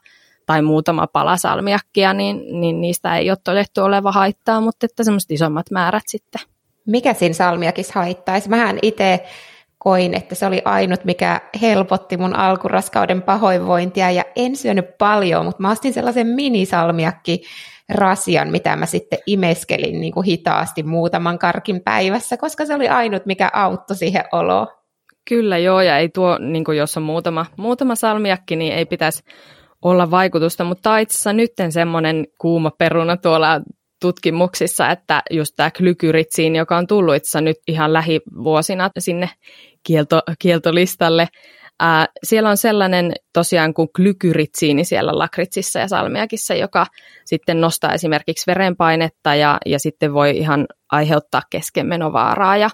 Tai 0.46 0.62
muutama 0.62 1.08
pala 1.08 1.38
salmiakkia, 1.38 2.13
niin, 2.13 2.62
niin 2.62 2.82
niistä 2.82 3.18
ei 3.18 3.30
ole 3.30 3.38
todettu 3.44 3.82
oleva 3.82 4.12
haittaa, 4.12 4.62
mutta 4.62 4.86
että 4.86 5.04
semmoiset 5.04 5.32
isommat 5.32 5.72
määrät 5.72 6.04
sitten. 6.08 6.42
Mikä 6.86 7.13
siinä 7.13 7.34
salmiakissa 7.34 7.94
haittaisi? 7.96 8.50
Mähän 8.50 8.80
itse 8.82 9.25
koin, 9.77 10.13
että 10.13 10.36
se 10.36 10.46
oli 10.46 10.62
ainut, 10.65 11.06
mikä 11.06 11.42
helpotti 11.62 12.18
mun 12.18 12.36
alkuraskauden 12.36 13.22
pahoinvointia 13.22 14.12
ja 14.12 14.24
en 14.36 14.56
syönyt 14.56 14.98
paljon, 14.98 15.46
mutta 15.46 15.62
mä 15.62 15.72
ostin 15.72 15.94
sellaisen 15.94 16.27
minisalmiakki 16.27 17.42
rasian, 17.89 18.51
mitä 18.51 18.75
mä 18.75 18.86
sitten 18.86 19.20
imeskelin 19.25 20.01
niin 20.01 20.13
kuin 20.13 20.25
hitaasti 20.25 20.84
muutaman 20.84 21.39
karkin 21.39 21.82
päivässä, 21.82 22.38
koska 22.38 22.65
se 22.65 22.75
oli 22.75 22.88
ainut, 22.88 23.25
mikä 23.25 23.50
auttoi 23.54 23.98
siihen 23.98 24.24
oloon. 24.32 24.68
Kyllä 25.30 25.58
joo, 25.58 25.82
ja 25.82 25.98
ei 25.98 26.10
tuo, 26.10 26.38
niin 26.38 26.63
kuin 26.63 26.77
jos 26.77 26.98
on 26.98 27.04
muutama, 27.04 27.46
muutama 27.58 27.96
salmiakki, 27.96 28.56
niin 28.56 28.74
ei 28.74 28.86
pitäisi 28.86 29.24
olla 29.82 30.12
vaikutusta, 30.12 30.63
mutta 30.63 30.98
itse 30.98 31.13
asiassa 31.13 31.34
nyt 31.34 31.51
semmoinen 31.70 32.27
kuuma 32.38 32.72
peruna 32.72 33.18
tuolla 33.18 33.62
tutkimuksissa, 34.01 34.89
että 34.89 35.22
just 35.32 35.54
tämä 35.56 35.72
glykyritsiin, 35.72 36.56
joka 36.56 36.77
on 36.77 36.88
tullut 36.88 37.15
itse 37.15 37.42
nyt 37.42 37.58
ihan 37.68 37.94
lähivuosina 37.94 38.89
sinne 39.00 39.30
kielto, 39.84 40.22
kieltolistalle, 40.39 41.27
Ää, 41.79 42.05
siellä 42.24 42.50
on 42.50 42.58
sellainen 42.58 43.12
tosiaan 43.34 43.74
kuin 43.74 43.89
glykyritsiini 43.96 44.86
siellä 44.86 45.17
lakritsissa 45.17 45.79
ja 45.79 45.88
salmiakissa, 45.88 46.53
joka 46.53 46.86
sitten 47.25 47.62
nostaa 47.62 47.94
esimerkiksi 47.94 48.48
verenpainetta 48.48 49.36
ja, 49.36 49.58
ja 49.65 49.79
sitten 49.79 50.13
voi 50.13 50.38
ihan 50.38 50.67
aiheuttaa 50.91 51.41
keskenmenovaaraa 51.50 52.58
ja, 52.58 52.70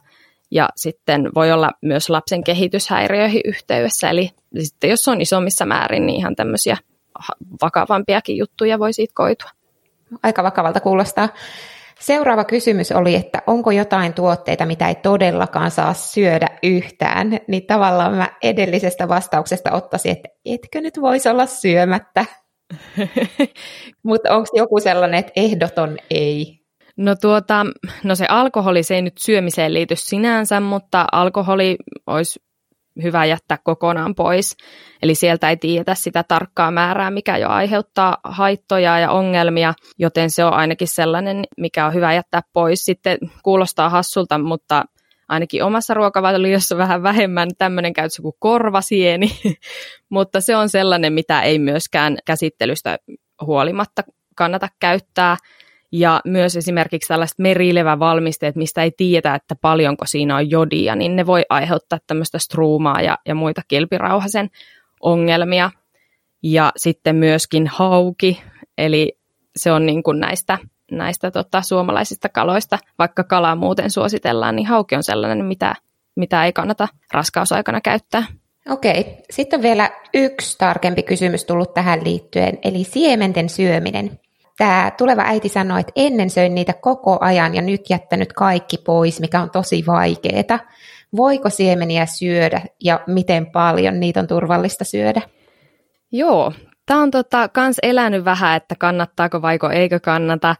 ja 0.51 0.69
sitten 0.75 1.29
voi 1.35 1.51
olla 1.51 1.71
myös 1.81 2.09
lapsen 2.09 2.43
kehityshäiriöihin 2.43 3.41
yhteydessä. 3.45 4.09
Eli 4.09 4.29
sitten 4.59 4.89
jos 4.89 5.07
on 5.07 5.21
isommissa 5.21 5.65
määrin, 5.65 6.05
niin 6.05 6.19
ihan 6.19 6.35
tämmöisiä 6.35 6.77
vakavampiakin 7.61 8.37
juttuja 8.37 8.79
voi 8.79 8.93
siitä 8.93 9.13
koitua. 9.15 9.49
Aika 10.23 10.43
vakavalta 10.43 10.79
kuulostaa. 10.79 11.29
Seuraava 12.01 12.43
kysymys 12.43 12.91
oli, 12.91 13.15
että 13.15 13.41
onko 13.47 13.71
jotain 13.71 14.13
tuotteita, 14.13 14.65
mitä 14.65 14.87
ei 14.87 14.95
todellakaan 14.95 15.71
saa 15.71 15.93
syödä 15.93 16.47
yhtään, 16.63 17.39
niin 17.47 17.67
tavallaan 17.67 18.15
mä 18.15 18.27
edellisestä 18.43 19.07
vastauksesta 19.07 19.71
ottaisin, 19.71 20.11
että 20.11 20.29
etkö 20.45 20.81
nyt 20.81 21.01
voisi 21.01 21.29
olla 21.29 21.45
syömättä. 21.45 22.25
Mutta 24.03 24.35
onko 24.35 24.47
joku 24.53 24.79
sellainen, 24.79 25.19
että 25.19 25.31
ehdoton 25.35 25.97
ei? 26.09 26.61
No, 26.97 27.15
tuota, 27.15 27.65
no 28.03 28.15
se 28.15 28.25
alkoholi, 28.29 28.83
se 28.83 28.95
ei 28.95 29.01
nyt 29.01 29.17
syömiseen 29.17 29.73
liity 29.73 29.95
sinänsä, 29.95 30.59
mutta 30.59 31.05
alkoholi 31.11 31.75
olisi 32.07 32.39
hyvä 33.03 33.25
jättää 33.25 33.57
kokonaan 33.63 34.15
pois. 34.15 34.57
Eli 35.03 35.15
sieltä 35.15 35.49
ei 35.49 35.57
tiedetä 35.57 35.95
sitä 35.95 36.23
tarkkaa 36.23 36.71
määrää, 36.71 37.11
mikä 37.11 37.37
jo 37.37 37.49
aiheuttaa 37.49 38.17
haittoja 38.23 38.99
ja 38.99 39.11
ongelmia, 39.11 39.73
joten 39.99 40.29
se 40.29 40.45
on 40.45 40.53
ainakin 40.53 40.87
sellainen, 40.87 41.43
mikä 41.57 41.85
on 41.85 41.93
hyvä 41.93 42.13
jättää 42.13 42.41
pois. 42.53 42.85
Sitten 42.85 43.17
kuulostaa 43.43 43.89
hassulta, 43.89 44.37
mutta 44.37 44.85
ainakin 45.29 45.63
omassa 45.63 45.93
ruokavaliossa 45.93 46.77
vähän 46.77 47.03
vähemmän 47.03 47.49
tämmöinen 47.57 47.93
käytössä 47.93 48.21
kuin 48.21 48.35
korvasieni, 48.39 49.31
mutta 50.09 50.41
se 50.41 50.55
on 50.55 50.69
sellainen, 50.69 51.13
mitä 51.13 51.41
ei 51.41 51.59
myöskään 51.59 52.17
käsittelystä 52.25 52.97
huolimatta 53.45 54.03
kannata 54.35 54.67
käyttää. 54.79 55.37
Ja 55.91 56.21
myös 56.25 56.55
esimerkiksi 56.55 57.07
tällaiset 57.07 57.39
merilevävalmisteet, 57.39 58.55
mistä 58.55 58.83
ei 58.83 58.91
tiedä, 58.97 59.35
että 59.35 59.55
paljonko 59.55 60.05
siinä 60.05 60.35
on 60.35 60.49
jodia, 60.49 60.95
niin 60.95 61.15
ne 61.15 61.25
voi 61.25 61.45
aiheuttaa 61.49 61.99
tämmöistä 62.07 62.39
struumaa 62.39 63.01
ja, 63.01 63.17
ja 63.25 63.35
muita 63.35 63.61
kilpirauhasen 63.67 64.49
ongelmia. 65.01 65.71
Ja 66.43 66.71
sitten 66.77 67.15
myöskin 67.15 67.67
hauki, 67.67 68.41
eli 68.77 69.17
se 69.55 69.71
on 69.71 69.85
niin 69.85 70.03
kuin 70.03 70.19
näistä, 70.19 70.57
näistä 70.91 71.31
tota, 71.31 71.61
suomalaisista 71.61 72.29
kaloista, 72.29 72.79
vaikka 72.99 73.23
kalaa 73.23 73.55
muuten 73.55 73.91
suositellaan, 73.91 74.55
niin 74.55 74.67
hauki 74.67 74.95
on 74.95 75.03
sellainen, 75.03 75.45
mitä, 75.45 75.75
mitä 76.15 76.45
ei 76.45 76.53
kannata 76.53 76.87
raskausaikana 77.13 77.81
käyttää. 77.81 78.23
Okei, 78.69 79.17
sitten 79.29 79.57
on 79.57 79.63
vielä 79.63 79.91
yksi 80.13 80.57
tarkempi 80.57 81.03
kysymys 81.03 81.45
tullut 81.45 81.73
tähän 81.73 82.03
liittyen, 82.03 82.57
eli 82.63 82.83
siementen 82.83 83.49
syöminen 83.49 84.19
tämä 84.61 84.91
tuleva 84.97 85.21
äiti 85.21 85.49
sanoi, 85.49 85.79
että 85.79 85.91
ennen 85.95 86.29
söin 86.29 86.55
niitä 86.55 86.73
koko 86.73 87.17
ajan 87.21 87.55
ja 87.55 87.61
nyt 87.61 87.81
jättänyt 87.89 88.33
kaikki 88.33 88.77
pois, 88.77 89.19
mikä 89.19 89.41
on 89.41 89.49
tosi 89.49 89.83
vaikeaa. 89.87 90.59
Voiko 91.15 91.49
siemeniä 91.49 92.05
syödä 92.05 92.61
ja 92.83 92.99
miten 93.07 93.45
paljon 93.45 93.99
niitä 93.99 94.19
on 94.19 94.27
turvallista 94.27 94.83
syödä? 94.83 95.21
Joo, 96.11 96.53
tämä 96.85 97.01
on 97.01 97.11
tota, 97.11 97.47
kans 97.47 97.77
elänyt 97.83 98.25
vähän, 98.25 98.57
että 98.57 98.75
kannattaako 98.79 99.41
vaiko 99.41 99.69
eikö 99.69 99.99
kannata. 99.99 100.55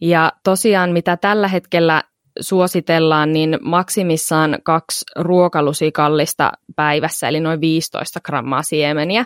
Ja 0.00 0.32
tosiaan 0.44 0.90
mitä 0.90 1.16
tällä 1.16 1.48
hetkellä 1.48 2.02
suositellaan, 2.40 3.32
niin 3.32 3.58
maksimissaan 3.62 4.58
kaksi 4.62 5.04
ruokalusikallista 5.16 6.52
päivässä, 6.76 7.28
eli 7.28 7.40
noin 7.40 7.60
15 7.60 8.20
grammaa 8.20 8.62
siemeniä. 8.62 9.24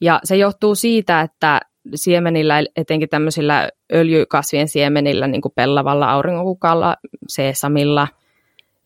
Ja 0.00 0.20
se 0.24 0.36
johtuu 0.36 0.74
siitä, 0.74 1.20
että 1.20 1.60
siemenillä, 1.94 2.62
etenkin 2.76 3.08
tämmöisillä 3.08 3.68
öljykasvien 3.92 4.68
siemenillä, 4.68 5.26
niin 5.26 5.40
kuin 5.40 5.52
pellavalla, 5.54 6.12
auringonkukalla, 6.12 6.96
seesamilla 7.28 8.08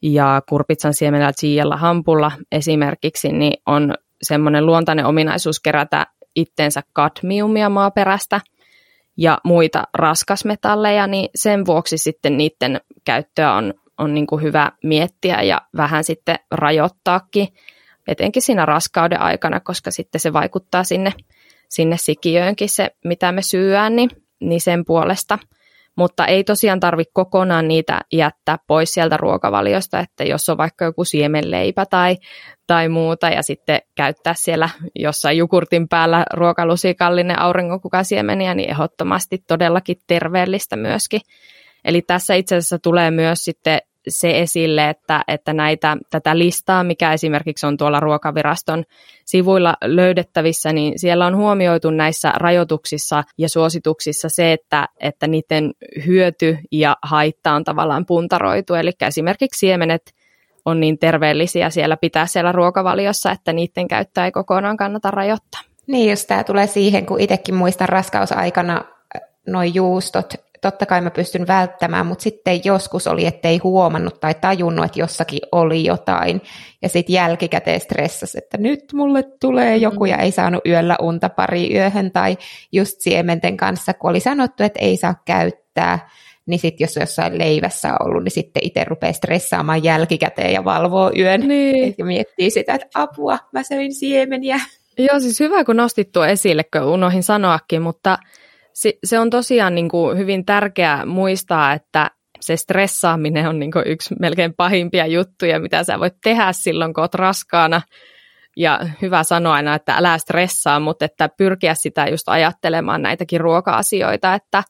ja 0.02 0.42
kurpitsan 0.48 0.94
siemenillä, 0.94 1.32
chialla, 1.32 1.76
hampulla 1.76 2.32
esimerkiksi, 2.52 3.32
niin 3.32 3.62
on 3.66 3.94
semmoinen 4.22 4.66
luontainen 4.66 5.06
ominaisuus 5.06 5.60
kerätä 5.60 6.06
itteensä 6.36 6.82
kadmiumia 6.92 7.68
maaperästä 7.68 8.40
ja 9.16 9.38
muita 9.44 9.84
raskasmetalleja, 9.94 11.06
niin 11.06 11.28
sen 11.34 11.66
vuoksi 11.66 11.98
sitten 11.98 12.36
niiden 12.36 12.80
käyttöä 13.04 13.54
on, 13.54 13.74
on 13.98 14.14
niin 14.14 14.26
kuin 14.26 14.42
hyvä 14.42 14.72
miettiä 14.84 15.42
ja 15.42 15.60
vähän 15.76 16.04
sitten 16.04 16.36
rajoittaakin, 16.50 17.48
etenkin 18.08 18.42
siinä 18.42 18.66
raskauden 18.66 19.20
aikana, 19.20 19.60
koska 19.60 19.90
sitten 19.90 20.20
se 20.20 20.32
vaikuttaa 20.32 20.84
sinne 20.84 21.12
sinne 21.70 21.96
sikiöönkin 21.98 22.68
se, 22.68 22.90
mitä 23.04 23.32
me 23.32 23.42
syöään, 23.42 23.96
niin, 23.96 24.10
niin 24.40 24.60
sen 24.60 24.84
puolesta. 24.84 25.38
Mutta 25.96 26.26
ei 26.26 26.44
tosiaan 26.44 26.80
tarvitse 26.80 27.10
kokonaan 27.14 27.68
niitä 27.68 28.00
jättää 28.12 28.56
pois 28.66 28.92
sieltä 28.92 29.16
ruokavaliosta, 29.16 29.98
että 30.00 30.24
jos 30.24 30.48
on 30.48 30.58
vaikka 30.58 30.84
joku 30.84 31.04
siemenleipä 31.04 31.86
tai, 31.86 32.16
tai 32.66 32.88
muuta 32.88 33.28
ja 33.28 33.42
sitten 33.42 33.80
käyttää 33.94 34.34
siellä 34.36 34.68
jossain 34.94 35.38
jukurtin 35.38 35.88
päällä 35.88 36.24
ruokalusikallinen 36.32 37.38
auringonkukasiemeniä, 37.38 38.54
niin 38.54 38.70
ehdottomasti 38.70 39.38
todellakin 39.46 39.96
terveellistä 40.06 40.76
myöskin. 40.76 41.20
Eli 41.84 42.02
tässä 42.02 42.34
itse 42.34 42.56
asiassa 42.56 42.78
tulee 42.78 43.10
myös 43.10 43.44
sitten 43.44 43.80
se 44.10 44.40
esille, 44.40 44.88
että, 44.88 45.24
että 45.28 45.52
näitä, 45.52 45.96
tätä 46.10 46.38
listaa, 46.38 46.84
mikä 46.84 47.12
esimerkiksi 47.12 47.66
on 47.66 47.76
tuolla 47.76 48.00
ruokaviraston 48.00 48.84
sivuilla 49.24 49.76
löydettävissä, 49.84 50.72
niin 50.72 50.98
siellä 50.98 51.26
on 51.26 51.36
huomioitu 51.36 51.90
näissä 51.90 52.32
rajoituksissa 52.36 53.24
ja 53.38 53.48
suosituksissa 53.48 54.28
se, 54.28 54.52
että, 54.52 54.88
että 55.00 55.26
niiden 55.26 55.72
hyöty 56.06 56.58
ja 56.72 56.96
haitta 57.02 57.52
on 57.52 57.64
tavallaan 57.64 58.06
puntaroitu. 58.06 58.74
Eli 58.74 58.90
esimerkiksi 59.00 59.58
siemenet 59.58 60.14
on 60.64 60.80
niin 60.80 60.98
terveellisiä 60.98 61.70
siellä 61.70 61.96
pitää 61.96 62.26
siellä 62.26 62.52
ruokavaliossa, 62.52 63.32
että 63.32 63.52
niiden 63.52 63.88
käyttöä 63.88 64.24
ei 64.24 64.32
kokonaan 64.32 64.76
kannata 64.76 65.10
rajoittaa. 65.10 65.60
Niin, 65.86 66.10
jos 66.10 66.26
tämä 66.26 66.44
tulee 66.44 66.66
siihen, 66.66 67.06
kun 67.06 67.20
itsekin 67.20 67.54
muistan 67.54 67.88
raskausaikana 67.88 68.84
noin 69.46 69.74
juustot 69.74 70.34
totta 70.60 70.86
kai 70.86 71.00
mä 71.00 71.10
pystyn 71.10 71.46
välttämään, 71.46 72.06
mutta 72.06 72.22
sitten 72.22 72.60
joskus 72.64 73.06
oli, 73.06 73.26
ettei 73.26 73.58
huomannut 73.58 74.20
tai 74.20 74.34
tajunnut, 74.34 74.84
että 74.84 75.00
jossakin 75.00 75.40
oli 75.52 75.84
jotain. 75.84 76.40
Ja 76.82 76.88
sitten 76.88 77.14
jälkikäteen 77.14 77.80
stressasi, 77.80 78.38
että 78.38 78.58
nyt 78.58 78.84
mulle 78.92 79.24
tulee 79.40 79.76
joku 79.76 80.04
ja 80.04 80.16
ei 80.16 80.30
saanut 80.30 80.66
yöllä 80.66 80.96
unta 81.00 81.28
pari 81.28 81.74
yöhön. 81.74 82.10
Tai 82.12 82.38
just 82.72 83.00
siementen 83.00 83.56
kanssa, 83.56 83.94
kun 83.94 84.10
oli 84.10 84.20
sanottu, 84.20 84.62
että 84.62 84.80
ei 84.82 84.96
saa 84.96 85.14
käyttää, 85.24 86.08
niin 86.46 86.60
sitten 86.60 86.84
jos 86.84 86.96
jossain 86.96 87.38
leivässä 87.38 87.92
on 87.92 88.06
ollut, 88.06 88.24
niin 88.24 88.32
sitten 88.32 88.66
itse 88.66 88.84
rupeaa 88.84 89.12
stressaamaan 89.12 89.84
jälkikäteen 89.84 90.52
ja 90.52 90.64
valvoo 90.64 91.12
yön. 91.16 91.40
Niin. 91.40 91.94
Ja 91.98 92.04
miettii 92.04 92.50
sitä, 92.50 92.74
että 92.74 92.86
apua, 92.94 93.38
mä 93.52 93.62
söin 93.62 93.94
siemeniä. 93.94 94.60
Joo, 94.98 95.20
siis 95.20 95.40
hyvä 95.40 95.64
kun 95.64 95.76
nostit 95.76 96.12
tuo 96.12 96.24
esille, 96.24 96.64
kun 96.64 96.82
unohin 96.82 97.22
sanoakin, 97.22 97.82
mutta 97.82 98.18
se, 98.74 98.92
se 99.04 99.18
on 99.18 99.30
tosiaan 99.30 99.74
niin 99.74 99.88
kuin 99.88 100.18
hyvin 100.18 100.44
tärkeää 100.44 101.06
muistaa, 101.06 101.72
että 101.72 102.10
se 102.40 102.56
stressaaminen 102.56 103.48
on 103.48 103.58
niin 103.58 103.70
yksi 103.86 104.14
melkein 104.20 104.54
pahimpia 104.54 105.06
juttuja, 105.06 105.60
mitä 105.60 105.84
sä 105.84 106.00
voit 106.00 106.14
tehdä 106.22 106.52
silloin, 106.52 106.94
kun 106.94 107.02
oot 107.02 107.14
raskaana. 107.14 107.82
Ja 108.56 108.80
hyvä 109.02 109.22
sanoa 109.22 109.54
aina, 109.54 109.74
että 109.74 109.94
älä 109.96 110.18
stressaa, 110.18 110.80
mutta 110.80 111.04
että 111.04 111.28
pyrkiä 111.28 111.74
sitä 111.74 112.06
just 112.08 112.28
ajattelemaan 112.28 113.02
näitäkin 113.02 113.40
ruoka-asioita, 113.40 114.34
että 114.34 114.62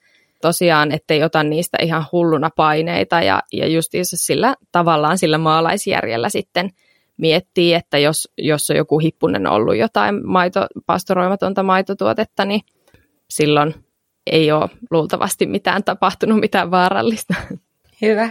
tosiaan, 0.43 0.93
ettei 0.93 1.23
ota 1.23 1.43
niistä 1.43 1.79
ihan 1.83 2.07
hulluna 2.13 2.51
paineita 2.57 3.23
ja, 3.23 3.43
ja 3.53 3.67
just 3.67 3.93
sillä 4.03 4.55
tavallaan 4.73 5.19
sillä 5.19 5.39
maalaisjärjellä 5.39 6.29
sitten 6.29 6.71
miettii, 7.17 7.75
että 7.75 7.99
jos, 7.99 8.29
jos 8.39 8.71
on 8.71 8.77
joku 8.77 8.99
hippunen 8.99 9.47
ollut 9.47 9.77
jotain 9.77 10.27
maito, 10.27 10.67
pastoroimatonta 10.87 11.63
maitotuotetta, 11.63 12.45
niin 12.45 12.61
silloin 13.31 13.75
ei 14.27 14.53
ole 14.53 14.71
luultavasti 14.91 15.47
mitään 15.47 15.85
tapahtunut, 15.85 16.41
mitään 16.41 16.71
vaarallista. 16.71 17.35
Hyvä. 18.03 18.31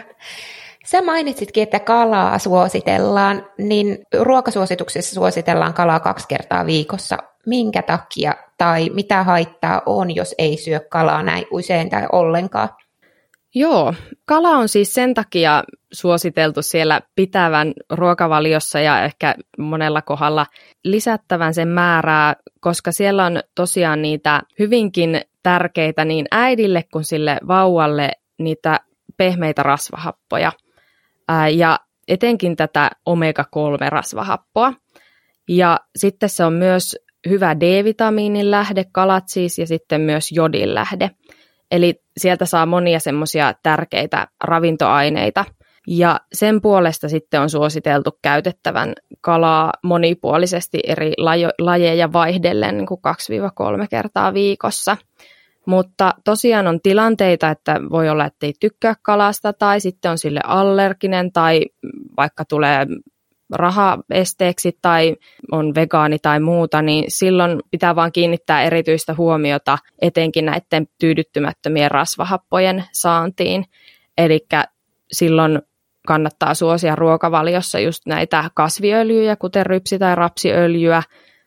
Sä 0.85 1.01
mainitsitkin, 1.01 1.63
että 1.63 1.79
kalaa 1.79 2.39
suositellaan, 2.39 3.45
niin 3.57 3.99
ruokasuosituksessa 4.19 5.15
suositellaan 5.15 5.73
kalaa 5.73 5.99
kaksi 5.99 6.27
kertaa 6.27 6.65
viikossa. 6.65 7.17
Minkä 7.45 7.81
takia 7.81 8.33
tai 8.57 8.89
mitä 8.93 9.23
haittaa 9.23 9.81
on, 9.85 10.15
jos 10.15 10.35
ei 10.37 10.57
syö 10.57 10.79
kalaa 10.79 11.23
näin 11.23 11.45
usein 11.51 11.89
tai 11.89 12.03
ollenkaan? 12.11 12.69
Joo, 13.55 13.93
kala 14.25 14.49
on 14.49 14.69
siis 14.69 14.93
sen 14.93 15.13
takia 15.13 15.63
suositeltu 15.93 16.61
siellä 16.61 17.01
pitävän 17.15 17.73
ruokavaliossa 17.89 18.79
ja 18.79 19.03
ehkä 19.03 19.35
monella 19.57 20.01
kohdalla 20.01 20.45
lisättävän 20.83 21.53
sen 21.53 21.67
määrää, 21.67 22.35
koska 22.59 22.91
siellä 22.91 23.25
on 23.25 23.39
tosiaan 23.55 24.01
niitä 24.01 24.41
hyvinkin 24.59 25.21
tärkeitä 25.43 26.05
niin 26.05 26.25
äidille 26.31 26.83
kuin 26.91 27.05
sille 27.05 27.37
vauvalle 27.47 28.11
niitä 28.39 28.79
pehmeitä 29.17 29.63
rasvahappoja 29.63 30.51
ja 31.55 31.79
etenkin 32.07 32.55
tätä 32.55 32.91
omega-3-rasvahappoa. 33.05 34.73
Ja 35.49 35.79
sitten 35.95 36.29
se 36.29 36.45
on 36.45 36.53
myös 36.53 36.97
hyvä 37.29 37.59
D-vitamiinin 37.59 38.51
lähde, 38.51 38.83
kalat 38.91 39.23
siis, 39.27 39.59
ja 39.59 39.67
sitten 39.67 40.01
myös 40.01 40.31
jodin 40.31 40.75
lähde. 40.75 41.11
Eli 41.71 42.01
sieltä 42.17 42.45
saa 42.45 42.65
monia 42.65 42.99
semmoisia 42.99 43.53
tärkeitä 43.63 44.27
ravintoaineita. 44.43 45.45
Ja 45.91 46.19
sen 46.33 46.61
puolesta 46.61 47.09
sitten 47.09 47.41
on 47.41 47.49
suositeltu 47.49 48.19
käytettävän 48.21 48.93
kalaa 49.21 49.73
monipuolisesti 49.83 50.79
eri 50.87 51.13
lajeja 51.59 52.13
vaihdellen 52.13 52.77
niin 52.77 52.87
kuin 52.87 52.99
2-3 53.83 53.87
kertaa 53.89 54.33
viikossa. 54.33 54.97
Mutta 55.65 56.13
tosiaan 56.25 56.67
on 56.67 56.81
tilanteita, 56.81 57.49
että 57.49 57.81
voi 57.91 58.09
olla, 58.09 58.25
että 58.25 58.45
ei 58.45 58.53
tykkää 58.59 58.95
kalasta 59.01 59.53
tai 59.53 59.79
sitten 59.79 60.11
on 60.11 60.17
sille 60.17 60.39
allerginen 60.43 61.31
tai 61.31 61.65
vaikka 62.17 62.45
tulee 62.45 62.87
rahaesteeksi 63.53 64.77
tai 64.81 65.15
on 65.51 65.75
vegaani 65.75 66.19
tai 66.19 66.39
muuta, 66.39 66.81
niin 66.81 67.05
silloin 67.07 67.59
pitää 67.71 67.95
vaan 67.95 68.11
kiinnittää 68.11 68.63
erityistä 68.63 69.13
huomiota 69.13 69.77
etenkin 70.01 70.45
näiden 70.45 70.87
tyydyttymättömien 70.99 71.91
rasvahappojen 71.91 72.83
saantiin. 72.91 73.65
Eli 74.17 74.47
silloin 75.11 75.61
kannattaa 76.07 76.53
suosia 76.53 76.95
ruokavaliossa 76.95 77.79
just 77.79 78.05
näitä 78.05 78.49
kasviöljyjä, 78.53 79.35
kuten 79.35 79.65
rypsi- 79.65 79.99
tai 79.99 80.15
rapsiöljyä, 80.15 81.03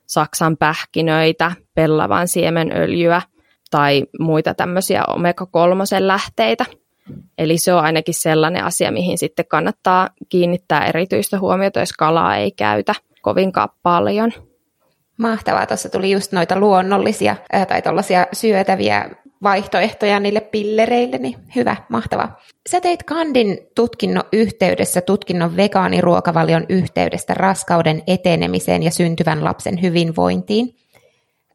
saksan 0.07 0.57
pähkinöitä, 0.57 1.53
pellavan 1.75 2.29
siemenöljyä 2.29 3.23
tai 3.71 4.07
muita 4.21 4.55
tämmöisiä 4.55 5.03
omega-3 5.09 6.07
lähteitä. 6.07 6.65
Eli 7.39 7.59
se 7.59 7.75
on 7.75 7.85
ainakin 7.85 8.15
sellainen 8.15 8.65
asia, 8.65 8.93
mihin 8.93 9.19
sitten 9.19 9.47
kannattaa 9.49 10.09
kiinnittää 10.29 10.87
erityistä 10.87 11.39
huomiota, 11.39 11.81
jos 11.81 11.93
kalaa 11.93 12.37
ei 12.37 12.51
käytä 12.51 12.95
kovinkaan 13.23 13.69
paljon. 13.83 14.33
Mahtavaa, 15.17 15.67
tuossa 15.67 15.89
tuli 15.89 16.11
just 16.11 16.33
noita 16.33 16.59
luonnollisia 16.59 17.37
tai 17.69 17.83
tällaisia 17.83 18.27
syötäviä 18.33 19.11
vaihtoehtoja 19.43 20.21
niille 20.21 20.41
pillereille, 20.41 21.19
niin 21.19 21.37
hyvä, 21.57 21.77
mahtavaa. 21.89 22.41
Sä 22.69 22.81
teit 22.81 23.03
Kandin 23.03 23.59
tutkinnon 23.75 24.25
yhteydessä 24.33 25.01
tutkinnon 25.01 25.57
vegaaniruokavalion 25.57 26.67
yhteydestä 26.69 27.35
raskauden 27.35 28.03
etenemiseen 28.07 28.83
ja 28.83 28.91
syntyvän 28.91 29.45
lapsen 29.45 29.83
hyvinvointiin. 29.83 30.77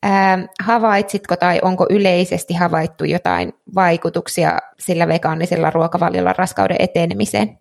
Ää, 0.03 0.47
havaitsitko 0.63 1.35
tai 1.35 1.59
onko 1.61 1.85
yleisesti 1.89 2.53
havaittu 2.53 3.03
jotain 3.03 3.53
vaikutuksia 3.75 4.59
sillä 4.79 5.07
vegaanisella 5.07 5.69
ruokavaliolla 5.69 6.33
raskauden 6.37 6.77
etenemiseen? 6.79 7.57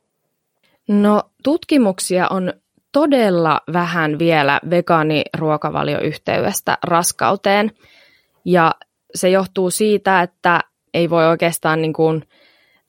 No 0.88 1.22
tutkimuksia 1.42 2.26
on 2.30 2.52
todella 2.92 3.60
vähän 3.72 4.18
vielä 4.18 4.60
vegaaniruokavalioyhteydestä 4.70 6.78
raskauteen. 6.84 7.72
Ja 8.44 8.74
se 9.16 9.30
johtuu 9.30 9.70
siitä, 9.70 10.22
että 10.22 10.60
ei 10.94 11.10
voi 11.10 11.26
oikeastaan 11.26 11.82
niin 11.82 11.92
kuin 11.92 12.22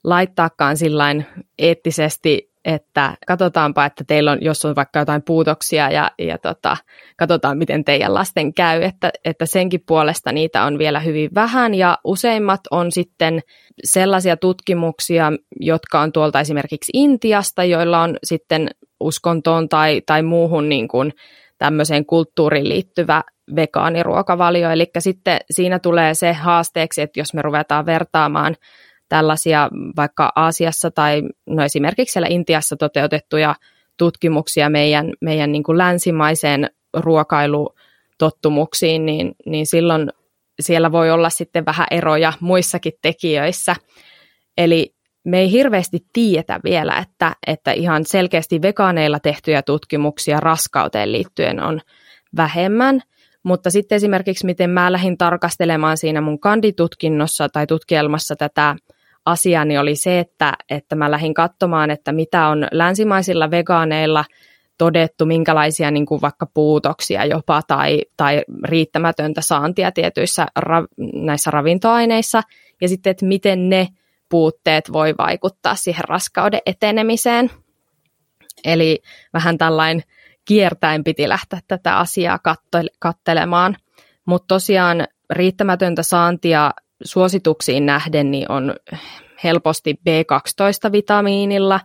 laittaakaan 0.04 0.78
sillain 0.78 1.26
eettisesti 1.58 2.48
että 2.68 3.18
katsotaanpa, 3.28 3.86
että 3.86 4.04
teillä 4.04 4.32
on, 4.32 4.38
jos 4.42 4.66
on 4.66 4.76
vaikka 4.76 5.00
jotain 5.00 5.22
puutoksia 5.22 5.90
ja, 5.92 6.12
ja 6.20 6.38
tota, 6.38 6.78
katsotaan, 7.18 7.58
miten 7.58 7.86
teidän 7.86 8.14
lasten 8.14 8.54
käy, 8.54 8.84
että, 8.84 9.12
että 9.26 9.46
senkin 9.46 9.84
puolesta 9.88 10.32
niitä 10.32 10.64
on 10.64 10.78
vielä 10.78 11.00
hyvin 11.00 11.30
vähän. 11.36 11.74
Ja 11.74 11.98
useimmat 12.04 12.62
on 12.72 12.92
sitten 12.92 13.42
sellaisia 13.84 14.38
tutkimuksia, 14.38 15.32
jotka 15.60 16.02
on 16.02 16.12
tuolta 16.12 16.40
esimerkiksi 16.40 16.92
Intiasta, 16.94 17.64
joilla 17.64 18.02
on 18.02 18.18
sitten 18.24 18.70
uskontoon 19.00 19.70
tai, 19.70 20.02
tai 20.06 20.24
muuhun 20.24 20.70
niin 20.70 20.88
kuin 20.88 21.14
tämmöiseen 21.58 22.06
kulttuuriin 22.06 22.70
liittyvä 22.70 23.24
vegaaniruokavalio, 23.56 24.72
eli 24.72 24.92
sitten 25.00 25.40
siinä 25.52 25.80
tulee 25.80 26.14
se 26.14 26.34
haasteeksi, 26.34 27.02
että 27.02 27.20
jos 27.20 27.34
me 27.34 27.42
ruvetaan 27.42 27.86
vertaamaan 27.86 28.56
tällaisia 29.10 29.70
vaikka 29.96 30.32
Aasiassa 30.36 30.92
tai 30.92 31.24
no 31.46 31.64
esimerkiksi 31.64 32.14
siellä 32.14 32.28
Intiassa 32.30 32.76
toteutettuja 32.76 33.56
tutkimuksia 33.98 34.70
meidän, 34.70 35.14
meidän 35.22 35.52
niin 35.52 35.64
kuin 35.64 35.78
länsimaiseen 35.78 36.70
ruokailutottumuksiin, 36.94 39.06
niin, 39.06 39.36
niin 39.46 39.66
silloin 39.66 40.12
siellä 40.60 40.92
voi 40.92 41.12
olla 41.12 41.30
sitten 41.30 41.66
vähän 41.66 41.88
eroja 41.92 42.34
muissakin 42.40 42.94
tekijöissä. 43.02 43.76
Eli 44.58 44.94
me 45.24 45.40
ei 45.40 45.52
hirveästi 45.52 46.06
tiedetä 46.14 46.60
vielä, 46.64 46.98
että, 46.98 47.36
että 47.48 47.72
ihan 47.72 48.06
selkeästi 48.06 48.62
vegaaneilla 48.62 49.20
tehtyjä 49.20 49.62
tutkimuksia 49.62 50.40
raskauteen 50.40 51.12
liittyen 51.12 51.64
on 51.64 51.82
vähemmän, 52.36 53.02
mutta 53.48 53.70
sitten 53.70 53.96
esimerkiksi 53.96 54.46
miten 54.46 54.70
mä 54.70 54.92
lähdin 54.92 55.18
tarkastelemaan 55.18 55.98
siinä 55.98 56.22
mun 56.22 56.40
kanditutkinnossa 56.40 57.50
tai 57.50 57.68
tutkielmassa 57.68 58.36
tätä 58.36 58.76
asiani 59.26 59.78
oli 59.78 59.96
se, 59.96 60.20
että, 60.20 60.54
että 60.70 60.96
mä 60.96 61.12
lähdin 61.12 61.34
katsomaan, 61.34 61.92
että 61.92 62.12
mitä 62.12 62.48
on 62.48 62.68
länsimaisilla 62.72 63.52
vegaaneilla 63.52 64.26
todettu, 64.78 65.26
minkälaisia 65.26 65.92
niin 65.92 66.06
kuin 66.06 66.22
vaikka 66.22 66.46
puutoksia 66.54 67.26
jopa 67.26 67.62
tai, 67.68 68.02
tai 68.18 68.44
riittämätöntä 68.64 69.42
saantia 69.42 69.92
tietyissä 69.92 70.46
ra, 70.56 70.86
näissä 71.14 71.52
ravintoaineissa, 71.52 72.42
ja 72.82 72.88
sitten, 72.88 73.12
että 73.12 73.26
miten 73.26 73.70
ne 73.70 73.88
puutteet 74.30 74.94
voi 74.94 75.16
vaikuttaa 75.18 75.76
siihen 75.76 76.04
raskauden 76.08 76.62
etenemiseen. 76.66 77.52
Eli 78.66 79.00
vähän 79.34 79.58
tällainen 79.58 80.04
kiertäen 80.48 81.04
piti 81.04 81.30
lähteä 81.30 81.60
tätä 81.68 81.98
asiaa 81.98 82.40
kattelemaan. 83.00 83.78
Mutta 84.26 84.48
tosiaan 84.48 85.08
riittämätöntä 85.30 86.04
saantia 86.04 86.72
suosituksiin 87.04 87.86
nähden 87.86 88.32
niin 88.32 88.52
on 88.52 88.76
helposti 89.44 90.00
B12-vitamiinilla, 90.10 91.80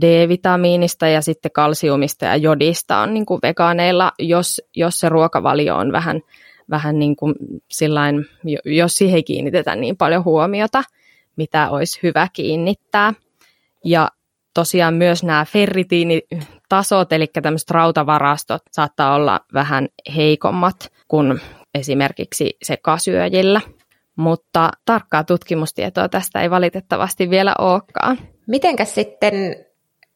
D-vitamiinista 0.00 1.08
ja 1.08 1.22
sitten 1.22 1.52
kalsiumista 1.52 2.24
ja 2.24 2.36
jodista 2.36 2.98
on 2.98 3.14
niin 3.14 3.26
kuin 3.26 3.40
vegaaneilla, 3.42 4.12
jos, 4.18 4.62
jos 4.76 4.94
se 4.94 5.08
ruokavalio 5.08 5.76
on 5.76 5.92
vähän, 5.92 6.20
vähän 6.70 6.98
niin 6.98 7.16
kuin 7.16 7.34
sillain, 7.70 8.26
jos 8.64 8.96
siihen 8.96 9.16
ei 9.16 9.22
kiinnitetä 9.22 9.76
niin 9.76 9.96
paljon 9.96 10.24
huomiota, 10.24 10.82
mitä 11.36 11.70
olisi 11.70 12.00
hyvä 12.02 12.28
kiinnittää. 12.32 13.14
Ja 13.84 14.08
tosiaan 14.54 14.94
myös 14.94 15.22
nämä 15.22 15.44
ferritiinitasot, 16.74 17.12
eli 17.12 17.26
tämmöiset 17.42 17.70
rautavarastot, 17.70 18.62
saattaa 18.72 19.14
olla 19.14 19.40
vähän 19.54 19.88
heikommat 20.16 20.92
kuin 21.08 21.40
esimerkiksi 21.74 22.56
sekasyöjillä 22.62 23.60
mutta 24.16 24.70
tarkkaa 24.84 25.24
tutkimustietoa 25.24 26.08
tästä 26.08 26.42
ei 26.42 26.50
valitettavasti 26.50 27.30
vielä 27.30 27.54
olekaan. 27.58 28.18
Mitenkäs 28.46 28.94
sitten, 28.94 29.34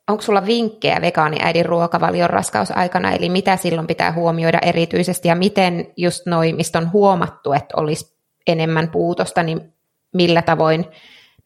onko 0.09 0.23
sulla 0.23 0.47
vinkkejä 0.47 1.01
vegaaniäidin 1.01 1.67
ruokavalion 1.67 2.31
raskausaikana, 2.31 3.13
eli 3.13 3.29
mitä 3.29 3.57
silloin 3.57 3.87
pitää 3.87 4.13
huomioida 4.13 4.59
erityisesti, 4.63 5.29
ja 5.29 5.35
miten 5.35 5.93
just 5.97 6.27
noin, 6.27 6.57
mistä 6.57 6.79
on 6.79 6.93
huomattu, 6.93 7.53
että 7.53 7.75
olisi 7.77 8.17
enemmän 8.47 8.91
puutosta, 8.91 9.43
niin 9.43 9.73
millä 10.15 10.43
tavoin 10.43 10.87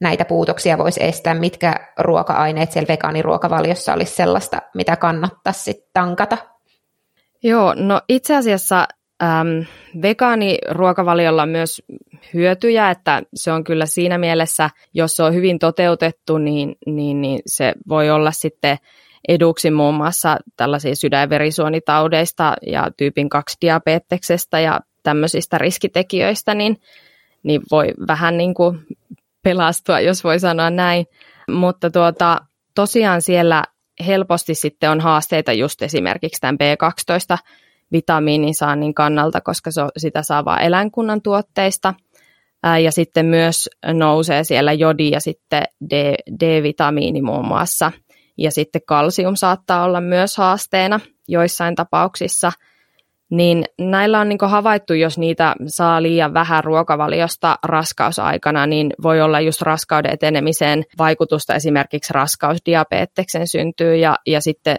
näitä 0.02 0.24
puutoksia 0.24 0.78
voisi 0.78 1.04
estää, 1.04 1.34
mitkä 1.34 1.74
ruoka-aineet 1.98 2.72
siellä 2.72 2.88
vegaaniruokavaliossa 2.88 3.94
olisi 3.94 4.14
sellaista, 4.14 4.62
mitä 4.74 4.96
kannattaisi 4.96 5.62
sitten 5.62 5.90
tankata? 5.92 6.38
Joo, 7.42 7.74
no 7.74 8.00
itse 8.08 8.36
asiassa 8.36 8.88
ähm, 9.22 9.48
vegaaniruokavaliolla 10.02 11.42
on 11.42 11.48
myös 11.48 11.82
hyötyjä, 12.34 12.90
että 12.90 13.22
se 13.34 13.52
on 13.52 13.64
kyllä 13.64 13.86
siinä 13.86 14.18
mielessä, 14.18 14.70
jos 14.94 15.16
se 15.16 15.22
on 15.22 15.34
hyvin 15.34 15.58
toteutettu, 15.58 16.38
niin, 16.38 16.74
niin, 16.86 17.20
niin 17.20 17.40
se 17.46 17.72
voi 17.88 18.10
olla 18.10 18.32
sitten 18.32 18.76
eduksi 19.28 19.70
muun 19.70 19.94
muassa 19.94 20.36
tällaisia 20.56 20.96
sydän- 20.96 21.30
verisuonitaudeista 21.30 22.54
ja 22.66 22.90
tyypin 22.96 23.28
2 23.28 23.56
diabeteksesta 23.60 24.60
ja 24.60 24.80
tämmöisistä 25.02 25.58
riskitekijöistä, 25.58 26.54
niin, 26.54 26.76
niin 27.42 27.62
voi 27.70 27.88
vähän 28.08 28.36
niin 28.36 28.54
kuin 28.54 28.78
pelastua, 29.42 30.00
jos 30.00 30.24
voi 30.24 30.40
sanoa 30.40 30.70
näin. 30.70 31.06
Mutta 31.50 31.90
tuota, 31.90 32.38
tosiaan 32.74 33.22
siellä 33.22 33.64
helposti 34.06 34.54
sitten 34.54 34.90
on 34.90 35.00
haasteita 35.00 35.52
just 35.52 35.82
esimerkiksi 35.82 36.40
tämän 36.40 36.58
B12 36.62 37.38
vitamiinin 37.92 38.54
saannin 38.54 38.94
kannalta, 38.94 39.40
koska 39.40 39.70
se, 39.70 39.80
sitä 39.96 40.22
saa 40.22 40.44
vain 40.44 40.62
eläinkunnan 40.62 41.22
tuotteista. 41.22 41.94
Ja 42.82 42.92
sitten 42.92 43.26
myös 43.26 43.70
nousee 43.92 44.44
siellä 44.44 44.72
jodi 44.72 45.10
ja 45.10 45.20
sitten 45.20 45.62
D, 45.90 46.14
D-vitamiini 46.40 47.22
muun 47.22 47.46
muassa. 47.46 47.92
Ja 48.38 48.50
sitten 48.50 48.82
kalsium 48.86 49.34
saattaa 49.36 49.84
olla 49.84 50.00
myös 50.00 50.36
haasteena 50.36 51.00
joissain 51.28 51.74
tapauksissa. 51.74 52.52
Niin 53.32 53.64
näillä 53.78 54.20
on 54.20 54.28
niin 54.28 54.38
havaittu, 54.42 54.94
jos 54.94 55.18
niitä 55.18 55.54
saa 55.66 56.02
liian 56.02 56.34
vähän 56.34 56.64
ruokavaliosta 56.64 57.58
raskausaikana, 57.64 58.66
niin 58.66 58.92
voi 59.02 59.20
olla 59.20 59.40
just 59.40 59.62
raskauden 59.62 60.12
etenemiseen 60.12 60.84
vaikutusta 60.98 61.54
esimerkiksi 61.54 62.12
raskausdiabeteksen 62.12 63.48
syntyy 63.48 63.96
ja, 63.96 64.16
ja 64.26 64.40
sitten 64.40 64.76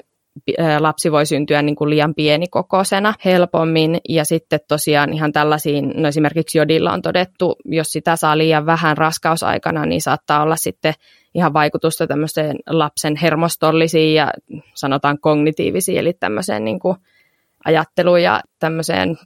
lapsi 0.80 1.12
voi 1.12 1.26
syntyä 1.26 1.62
niin 1.62 1.76
kuin 1.76 1.90
liian 1.90 2.16
pienikokoisena 2.16 3.14
helpommin. 3.26 3.98
Ja 4.10 4.26
sitten 4.26 4.60
tosiaan 4.68 5.14
ihan 5.14 5.32
tällaisiin, 5.32 5.94
no 5.96 6.08
esimerkiksi 6.08 6.58
jodilla 6.58 6.94
on 6.94 7.02
todettu, 7.02 7.56
jos 7.66 7.88
sitä 7.88 8.16
saa 8.16 8.38
liian 8.38 8.66
vähän 8.66 8.98
raskausaikana, 8.98 9.86
niin 9.86 10.02
saattaa 10.02 10.44
olla 10.44 10.56
sitten 10.56 10.94
ihan 11.36 11.54
vaikutusta 11.54 12.08
tämmöiseen 12.08 12.56
lapsen 12.70 13.16
hermostollisiin 13.16 14.16
ja 14.16 14.32
sanotaan 14.74 15.20
kognitiivisiin, 15.20 16.00
eli 16.00 16.14
tämmöiseen 16.14 16.66
niin 16.66 16.80
kuin 16.80 16.98
ajatteluun 17.66 18.22
ja 18.22 18.42
tämmöiseen 18.60 19.18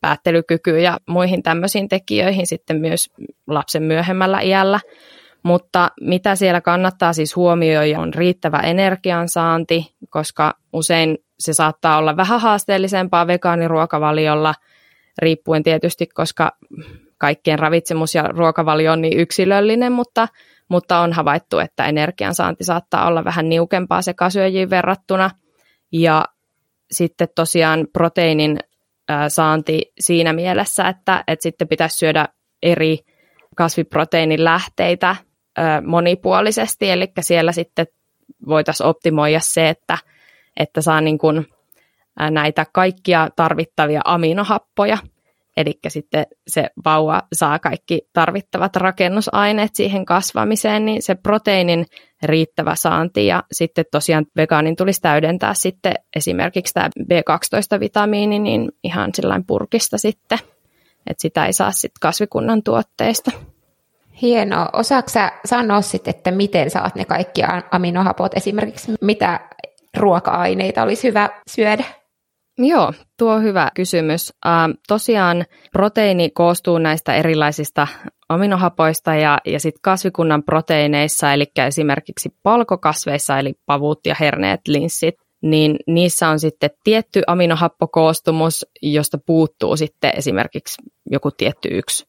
päättelykykyyn 0.00 0.82
ja 0.82 0.98
muihin 1.08 1.42
tämmöisiin 1.42 1.88
tekijöihin 1.88 2.46
sitten 2.46 2.80
myös 2.80 3.10
lapsen 3.46 3.82
myöhemmällä 3.82 4.40
iällä. 4.40 4.80
Mutta 5.42 5.90
mitä 6.00 6.36
siellä 6.36 6.60
kannattaa 6.60 7.12
siis 7.12 7.36
huomioida 7.36 8.00
on 8.00 8.14
riittävä 8.14 8.58
energiansaanti, 8.58 9.94
koska 10.10 10.54
usein 10.72 11.18
se 11.38 11.52
saattaa 11.52 11.98
olla 11.98 12.16
vähän 12.16 12.40
haasteellisempaa 12.40 13.26
vegaaniruokavaliolla, 13.26 14.54
riippuen 15.18 15.62
tietysti, 15.62 16.06
koska 16.06 16.52
kaikkien 17.18 17.58
ravitsemus 17.58 18.14
ja 18.14 18.22
ruokavalio 18.22 18.92
on 18.92 19.00
niin 19.00 19.18
yksilöllinen, 19.18 19.92
mutta, 19.92 20.28
mutta 20.68 20.98
on 20.98 21.12
havaittu, 21.12 21.58
että 21.58 21.86
energiansaanti 21.86 22.64
saattaa 22.64 23.06
olla 23.06 23.24
vähän 23.24 23.48
niukempaa 23.48 24.02
sekasyöjiin 24.02 24.70
verrattuna. 24.70 25.30
Ja 25.92 26.24
sitten 26.92 27.28
tosiaan 27.34 27.86
proteiinin 27.92 28.58
saanti 29.28 29.92
siinä 30.00 30.32
mielessä, 30.32 30.88
että, 30.88 31.24
että 31.26 31.42
sitten 31.42 31.68
pitäisi 31.68 31.98
syödä 31.98 32.28
eri 32.62 32.98
kasviproteiinin 33.56 34.44
lähteitä 34.44 35.16
monipuolisesti, 35.86 36.90
eli 36.90 37.12
siellä 37.20 37.52
sitten 37.52 37.86
voitaisiin 38.46 38.86
optimoida 38.86 39.40
se, 39.40 39.68
että, 39.68 39.98
että 40.56 40.80
saa 40.80 41.00
niin 41.00 41.18
kuin 41.18 41.46
näitä 42.30 42.66
kaikkia 42.72 43.28
tarvittavia 43.36 44.00
aminohappoja, 44.04 44.98
eli 45.56 45.78
sitten 45.88 46.26
se 46.46 46.70
vauva 46.84 47.22
saa 47.32 47.58
kaikki 47.58 48.00
tarvittavat 48.12 48.76
rakennusaineet 48.76 49.74
siihen 49.74 50.04
kasvamiseen, 50.04 50.84
niin 50.84 51.02
se 51.02 51.14
proteiinin 51.14 51.86
riittävä 52.22 52.74
saanti 52.74 53.26
ja 53.26 53.42
sitten 53.52 53.84
tosiaan 53.90 54.26
vegaanin 54.36 54.76
tulisi 54.76 55.00
täydentää 55.00 55.54
sitten 55.54 55.94
esimerkiksi 56.16 56.74
tämä 56.74 56.90
B12-vitamiini 57.02 58.38
niin 58.38 58.72
ihan 58.84 59.10
sillain 59.14 59.44
purkista 59.46 59.98
sitten, 59.98 60.38
että 61.06 61.22
sitä 61.22 61.46
ei 61.46 61.52
saa 61.52 61.72
sitten 61.72 62.00
kasvikunnan 62.00 62.62
tuotteista. 62.62 63.30
Hienoa. 64.22 64.68
Osaatko 64.72 65.08
sä 65.08 65.32
sanoa 65.44 65.80
sitten, 65.80 66.14
että 66.14 66.30
miten 66.30 66.70
saat 66.70 66.94
ne 66.94 67.04
kaikki 67.04 67.42
aminohapot, 67.70 68.36
esimerkiksi 68.36 68.92
mitä 69.00 69.40
ruoka-aineita 69.96 70.82
olisi 70.82 71.08
hyvä 71.08 71.30
syödä? 71.50 71.84
Joo, 72.58 72.92
tuo 73.18 73.32
on 73.32 73.42
hyvä 73.42 73.70
kysymys. 73.74 74.32
Ähm, 74.46 74.70
tosiaan 74.88 75.44
proteiini 75.72 76.30
koostuu 76.30 76.78
näistä 76.78 77.14
erilaisista 77.14 77.86
aminohapoista 78.32 79.14
ja, 79.14 79.38
ja 79.46 79.60
sitten 79.60 79.82
kasvikunnan 79.82 80.42
proteiineissa, 80.42 81.32
eli 81.32 81.44
esimerkiksi 81.66 82.28
palkokasveissa, 82.42 83.38
eli 83.38 83.54
pavut 83.66 84.00
ja 84.06 84.16
herneet, 84.20 84.60
linssit, 84.68 85.14
niin 85.42 85.76
niissä 85.86 86.28
on 86.28 86.40
sitten 86.40 86.70
tietty 86.84 87.22
aminohappokoostumus, 87.26 88.66
josta 88.82 89.18
puuttuu 89.26 89.76
sitten 89.76 90.12
esimerkiksi 90.16 90.82
joku 91.10 91.30
tietty 91.30 91.68
yksi 91.72 92.06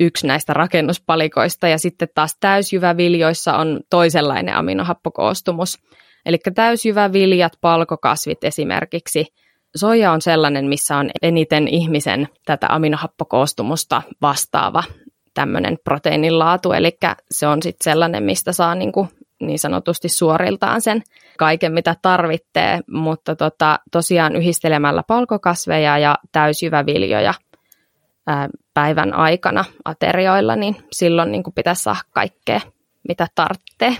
yksi 0.00 0.26
näistä 0.26 0.52
rakennuspalikoista 0.52 1.68
ja 1.68 1.78
sitten 1.78 2.08
taas 2.14 2.36
täysjyväviljoissa 2.40 3.56
on 3.56 3.80
toisenlainen 3.90 4.54
aminohappokoostumus. 4.54 5.78
Eli 6.26 6.38
täysjyväviljat, 6.54 7.52
palkokasvit 7.60 8.44
esimerkiksi. 8.44 9.26
Soja 9.76 10.12
on 10.12 10.22
sellainen, 10.22 10.68
missä 10.68 10.96
on 10.96 11.10
eniten 11.22 11.68
ihmisen 11.68 12.28
tätä 12.46 12.66
aminohappokoostumusta 12.70 14.02
vastaava 14.22 14.82
tämmöinen 15.34 15.78
proteiinin 15.84 16.38
laatu, 16.38 16.72
eli 16.72 16.98
se 17.30 17.46
on 17.46 17.62
sitten 17.62 17.84
sellainen, 17.84 18.22
mistä 18.22 18.52
saa 18.52 18.74
niin, 18.74 18.92
kuin 18.92 19.08
niin 19.40 19.58
sanotusti 19.58 20.08
suoriltaan 20.08 20.80
sen 20.80 21.02
kaiken, 21.38 21.72
mitä 21.72 21.96
tarvitsee, 22.02 22.80
mutta 22.90 23.36
tota, 23.36 23.78
tosiaan 23.92 24.36
yhdistelemällä 24.36 25.02
palkokasveja 25.08 25.98
ja 25.98 26.18
täysjyväviljoja– 26.32 27.34
päivän 28.74 29.14
aikana 29.14 29.64
aterioilla, 29.84 30.56
niin 30.56 30.76
silloin 30.92 31.32
niin 31.32 31.42
kuin 31.42 31.54
pitäisi 31.54 31.82
saada 31.82 32.00
kaikkea, 32.10 32.60
mitä 33.08 33.26
tarvitsee. 33.34 33.96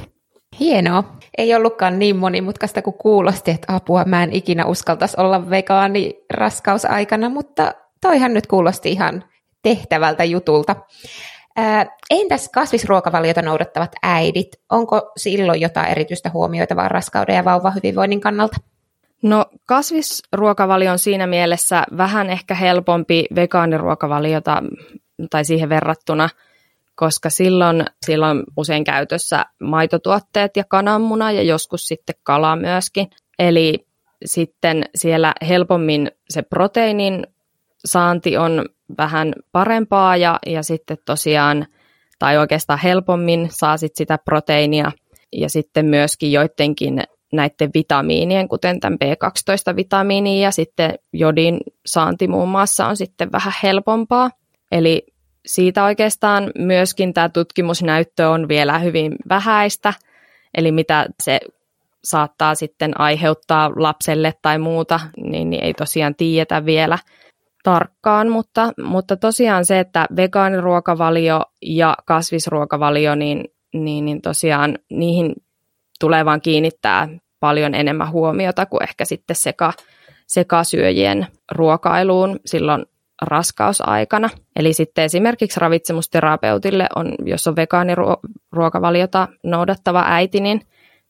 Hienoa. 0.60 1.04
Ei 1.38 1.54
ollutkaan 1.54 1.98
niin 1.98 2.16
monimutkaista 2.16 2.82
kuin 2.82 2.98
kuulosti, 2.98 3.50
että 3.50 3.74
apua, 3.76 4.04
mä 4.04 4.22
en 4.22 4.32
ikinä 4.32 4.66
uskaltaisi 4.66 5.16
olla 5.20 5.50
vegaani 5.50 6.14
raskausaikana, 6.30 7.28
mutta 7.28 7.74
toihan 8.00 8.34
nyt 8.34 8.46
kuulosti 8.46 8.92
ihan 8.92 9.24
tehtävältä 9.62 10.24
jutulta. 10.24 10.76
Entäs 12.10 12.48
kasvisruokavaliota 12.48 13.42
noudattavat 13.42 13.92
äidit? 14.02 14.48
Onko 14.70 15.12
silloin 15.16 15.60
jotain 15.60 15.88
erityistä 15.88 16.30
huomioitavaa 16.30 16.88
raskauden 16.88 17.36
ja 17.36 17.44
vauvan 17.44 17.74
hyvinvoinnin 17.74 18.20
kannalta? 18.20 18.56
No 19.22 19.46
kasvisruokavalio 19.66 20.92
on 20.92 20.98
siinä 20.98 21.26
mielessä 21.26 21.84
vähän 21.96 22.30
ehkä 22.30 22.54
helpompi 22.54 23.26
vegaaniruokavaliota 23.34 24.62
tai 25.30 25.44
siihen 25.44 25.68
verrattuna, 25.68 26.28
koska 26.94 27.30
silloin, 27.30 27.84
silloin 28.06 28.42
usein 28.56 28.84
käytössä 28.84 29.44
maitotuotteet 29.60 30.56
ja 30.56 30.64
kananmuna 30.68 31.32
ja 31.32 31.42
joskus 31.42 31.86
sitten 31.86 32.14
kala 32.22 32.56
myöskin. 32.56 33.10
Eli 33.38 33.86
sitten 34.24 34.84
siellä 34.94 35.34
helpommin 35.48 36.10
se 36.30 36.42
proteiinin 36.42 37.26
saanti 37.84 38.36
on 38.36 38.64
vähän 38.98 39.32
parempaa 39.52 40.16
ja, 40.16 40.38
ja 40.46 40.62
sitten 40.62 40.96
tosiaan, 41.06 41.66
tai 42.18 42.38
oikeastaan 42.38 42.78
helpommin 42.78 43.48
saa 43.50 43.76
sit 43.76 43.96
sitä 43.96 44.18
proteiinia 44.24 44.92
ja 45.32 45.48
sitten 45.48 45.86
myöskin 45.86 46.32
joidenkin 46.32 47.02
näiden 47.32 47.70
vitamiinien, 47.74 48.48
kuten 48.48 48.80
tämän 48.80 48.98
B12-vitamiinin 49.04 50.40
ja 50.40 50.50
sitten 50.50 50.94
jodin 51.12 51.60
saanti 51.86 52.28
muun 52.28 52.48
muassa 52.48 52.86
on 52.86 52.96
sitten 52.96 53.32
vähän 53.32 53.54
helpompaa. 53.62 54.30
Eli 54.72 55.06
siitä 55.46 55.84
oikeastaan 55.84 56.50
myöskin 56.58 57.14
tämä 57.14 57.28
tutkimusnäyttö 57.28 58.28
on 58.28 58.48
vielä 58.48 58.78
hyvin 58.78 59.16
vähäistä, 59.28 59.94
eli 60.54 60.72
mitä 60.72 61.06
se 61.22 61.40
saattaa 62.04 62.54
sitten 62.54 63.00
aiheuttaa 63.00 63.70
lapselle 63.76 64.32
tai 64.42 64.58
muuta, 64.58 65.00
niin, 65.16 65.50
niin 65.50 65.64
ei 65.64 65.74
tosiaan 65.74 66.14
tiedetä 66.14 66.64
vielä 66.64 66.98
tarkkaan, 67.62 68.28
mutta, 68.28 68.72
mutta 68.82 69.16
tosiaan 69.16 69.64
se, 69.64 69.80
että 69.80 70.06
vegaaniruokavalio 70.16 71.40
ja 71.62 71.96
kasvisruokavalio, 72.04 73.14
niin, 73.14 73.44
niin, 73.74 74.04
niin 74.04 74.22
tosiaan 74.22 74.78
niihin 74.90 75.34
tulee 76.00 76.24
vaan 76.24 76.40
kiinnittää 76.40 77.08
paljon 77.40 77.74
enemmän 77.74 78.10
huomiota 78.10 78.66
kuin 78.66 78.82
ehkä 78.82 79.04
sitten 79.04 79.36
seka, 79.36 79.72
sekasyöjien 80.26 81.26
ruokailuun 81.52 82.40
silloin 82.46 82.86
raskausaikana. 83.22 84.28
Eli 84.56 84.72
sitten 84.72 85.04
esimerkiksi 85.04 85.60
ravitsemusterapeutille, 85.60 86.86
on, 86.96 87.14
jos 87.24 87.48
on 87.48 87.56
vegaaniruokavaliota 87.56 89.28
noudattava 89.44 90.04
äiti, 90.06 90.40
niin, 90.40 90.60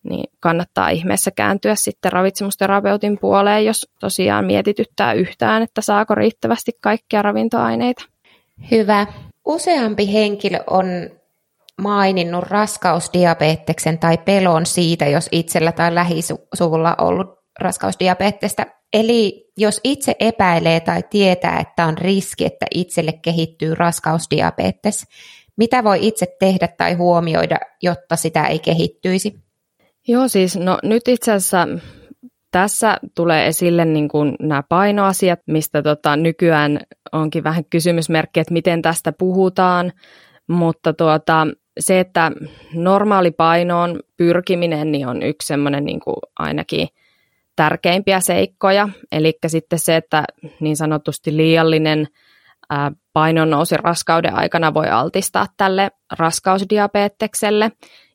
niin 0.02 0.30
kannattaa 0.40 0.88
ihmeessä 0.88 1.30
kääntyä 1.30 1.74
sitten 1.74 2.12
ravitsemusterapeutin 2.12 3.18
puoleen, 3.18 3.64
jos 3.64 3.90
tosiaan 4.00 4.44
mietityttää 4.44 5.12
yhtään, 5.12 5.62
että 5.62 5.80
saako 5.80 6.14
riittävästi 6.14 6.72
kaikkia 6.80 7.22
ravintoaineita. 7.22 8.04
Hyvä. 8.70 9.06
Useampi 9.46 10.12
henkilö 10.12 10.58
on 10.66 10.86
maininnut 11.82 12.44
raskausdiabeteksen 12.44 13.98
tai 13.98 14.18
pelon 14.18 14.66
siitä, 14.66 15.06
jos 15.06 15.28
itsellä 15.32 15.72
tai 15.72 15.94
lähisuvulla 15.94 16.94
on 16.98 17.06
ollut 17.08 17.38
raskausdiabetesta. 17.58 18.66
Eli 18.92 19.50
jos 19.56 19.80
itse 19.84 20.16
epäilee 20.20 20.80
tai 20.80 21.02
tietää, 21.10 21.60
että 21.60 21.86
on 21.86 21.98
riski, 21.98 22.44
että 22.44 22.66
itselle 22.74 23.12
kehittyy 23.12 23.74
raskausdiabetes, 23.74 25.06
mitä 25.56 25.84
voi 25.84 26.06
itse 26.06 26.26
tehdä 26.38 26.68
tai 26.68 26.94
huomioida, 26.94 27.58
jotta 27.82 28.16
sitä 28.16 28.46
ei 28.46 28.58
kehittyisi? 28.58 29.34
Joo, 30.08 30.28
siis 30.28 30.56
no 30.56 30.78
nyt 30.82 31.08
itse 31.08 31.32
asiassa 31.32 31.68
tässä 32.50 32.96
tulee 33.14 33.46
esille 33.46 33.84
niin 33.84 34.08
kuin 34.08 34.36
nämä 34.40 34.62
painoasiat, 34.68 35.40
mistä 35.46 35.82
tota, 35.82 36.16
nykyään 36.16 36.80
onkin 37.12 37.44
vähän 37.44 37.64
kysymysmerkki, 37.64 38.40
että 38.40 38.52
miten 38.52 38.82
tästä 38.82 39.12
puhutaan, 39.12 39.92
mutta 40.48 40.92
tuota, 40.92 41.46
se, 41.80 42.00
että 42.00 42.32
normaali 42.74 43.30
painoon 43.30 44.00
pyrkiminen 44.16 44.92
niin 44.92 45.06
on 45.06 45.22
yksi 45.22 45.46
semmoinen 45.46 45.84
niin 45.84 46.00
kuin 46.00 46.16
ainakin 46.38 46.88
tärkeimpiä 47.56 48.20
seikkoja. 48.20 48.88
Eli 49.12 49.38
sitten 49.46 49.78
se, 49.78 49.96
että 49.96 50.24
niin 50.60 50.76
sanotusti 50.76 51.36
liiallinen 51.36 52.06
painon 53.12 53.50
nousi 53.50 53.76
raskauden 53.76 54.34
aikana 54.34 54.74
voi 54.74 54.88
altistaa 54.88 55.46
tälle 55.56 55.90
raskausdiabetekselle. 56.18 57.72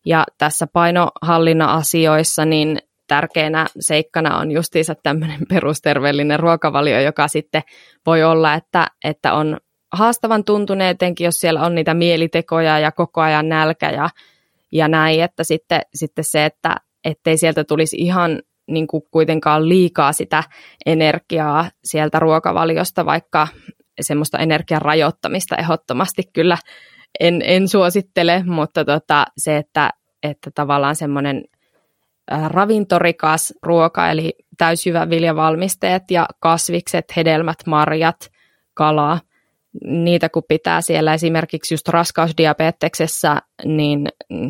Ja 0.08 0.24
tässä 0.38 0.68
painohallinnan 0.74 1.70
asioissa 1.70 2.46
niin 2.46 2.80
tärkeänä 3.08 3.68
seikkana 3.80 4.38
on 4.38 4.52
justiinsa 4.52 4.96
tämmöinen 5.04 5.40
perusterveellinen 5.50 6.40
ruokavalio, 6.40 7.02
joka 7.02 7.28
sitten 7.28 7.62
voi 8.06 8.24
olla, 8.24 8.54
että, 8.54 8.88
että 9.04 9.34
on 9.34 9.58
haastavan 9.94 10.44
tuntuneen, 10.44 10.90
etenkin 10.90 11.26
jos 11.26 11.36
siellä 11.36 11.62
on 11.62 11.76
niitä 11.76 11.94
mielitekoja 11.94 12.80
ja 12.80 12.92
koko 12.92 13.22
ajan 13.22 13.50
nälkä 13.50 13.90
ja, 13.90 14.10
ja 14.72 14.88
näin, 14.88 15.24
että 15.24 15.44
sitten, 15.44 15.82
sitten 15.94 16.24
se, 16.24 16.46
että 16.46 16.76
ettei 17.04 17.38
sieltä 17.38 17.64
tulisi 17.64 17.98
ihan 18.00 18.42
niin 18.68 18.88
kuin 18.88 19.04
kuitenkaan 19.12 19.70
liikaa 19.70 20.14
sitä 20.14 20.44
energiaa 20.86 21.70
sieltä 21.84 22.20
ruokavaliosta, 22.20 23.06
vaikka 23.06 23.48
semmoista 24.02 24.38
energian 24.38 24.82
rajoittamista 24.82 25.56
ehdottomasti 25.56 26.24
kyllä 26.34 26.58
en, 27.20 27.42
en 27.46 27.68
suosittele, 27.68 28.44
mutta 28.46 28.86
tota, 28.86 29.26
se, 29.38 29.58
että, 29.58 29.90
että 30.24 30.52
tavallaan 30.56 30.96
semmoinen 30.96 31.44
ravintorikas 32.48 33.54
ruoka, 33.64 34.10
eli 34.10 34.34
täysjyväviljavalmisteet 34.58 36.04
ja 36.12 36.26
kasvikset, 36.40 37.06
hedelmät, 37.16 37.58
marjat, 37.66 38.32
kalaa, 38.74 39.20
niitä 39.84 40.30
kun 40.30 40.44
pitää 40.48 40.82
siellä 40.82 41.14
esimerkiksi 41.14 41.74
just 41.74 41.88
raskausdiabeteksessä, 41.88 43.42
niin 43.66 44.08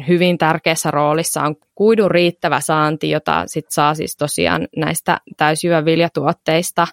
hyvin 0.07 0.37
tärkeässä 0.37 0.91
roolissa 0.91 1.41
on 1.41 1.55
kuidun 1.75 2.11
riittävä 2.11 2.59
saanti, 2.59 3.09
jota 3.09 3.43
sit 3.47 3.65
saa 3.69 3.95
siis 3.95 4.15
tosiaan 4.17 4.67
näistä 4.77 5.17
täysjyväviljatuotteista, 5.37 6.87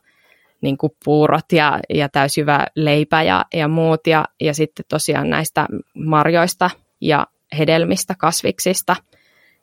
niin 0.65 0.79
kuin 0.79 0.93
puurot 1.05 1.53
ja, 1.53 1.81
ja 1.95 2.09
täysjyvä 2.09 2.67
leipä 2.77 3.23
ja, 3.23 3.45
ja 3.55 3.69
muut, 3.69 4.07
ja, 4.07 4.25
ja 4.41 4.55
sitten 4.55 4.85
tosiaan 4.89 5.31
näistä 5.31 5.67
marjoista 5.95 6.71
ja 7.01 7.27
hedelmistä, 7.59 8.15
kasviksista, 8.19 8.97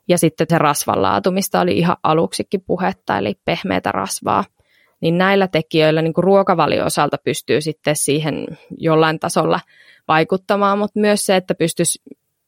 ja 0.08 0.18
sitten 0.18 0.46
se 0.50 0.58
rasvanlaatu, 0.58 1.30
mistä 1.30 1.60
oli 1.60 1.78
ihan 1.78 1.96
aluksikin 2.02 2.62
puhetta, 2.66 3.18
eli 3.18 3.34
pehmeätä 3.44 3.92
rasvaa– 3.92 4.44
niin 5.02 5.18
näillä 5.18 5.48
tekijöillä 5.48 6.02
niin 6.02 6.14
kuin 6.14 6.24
ruokavalio-osalta 6.24 7.16
pystyy 7.24 7.60
sitten 7.60 7.96
siihen 7.96 8.46
jollain 8.78 9.18
tasolla 9.18 9.60
vaikuttamaan, 10.08 10.78
mutta 10.78 11.00
myös 11.00 11.26
se, 11.26 11.36
että 11.36 11.54
pystyisi, 11.54 12.02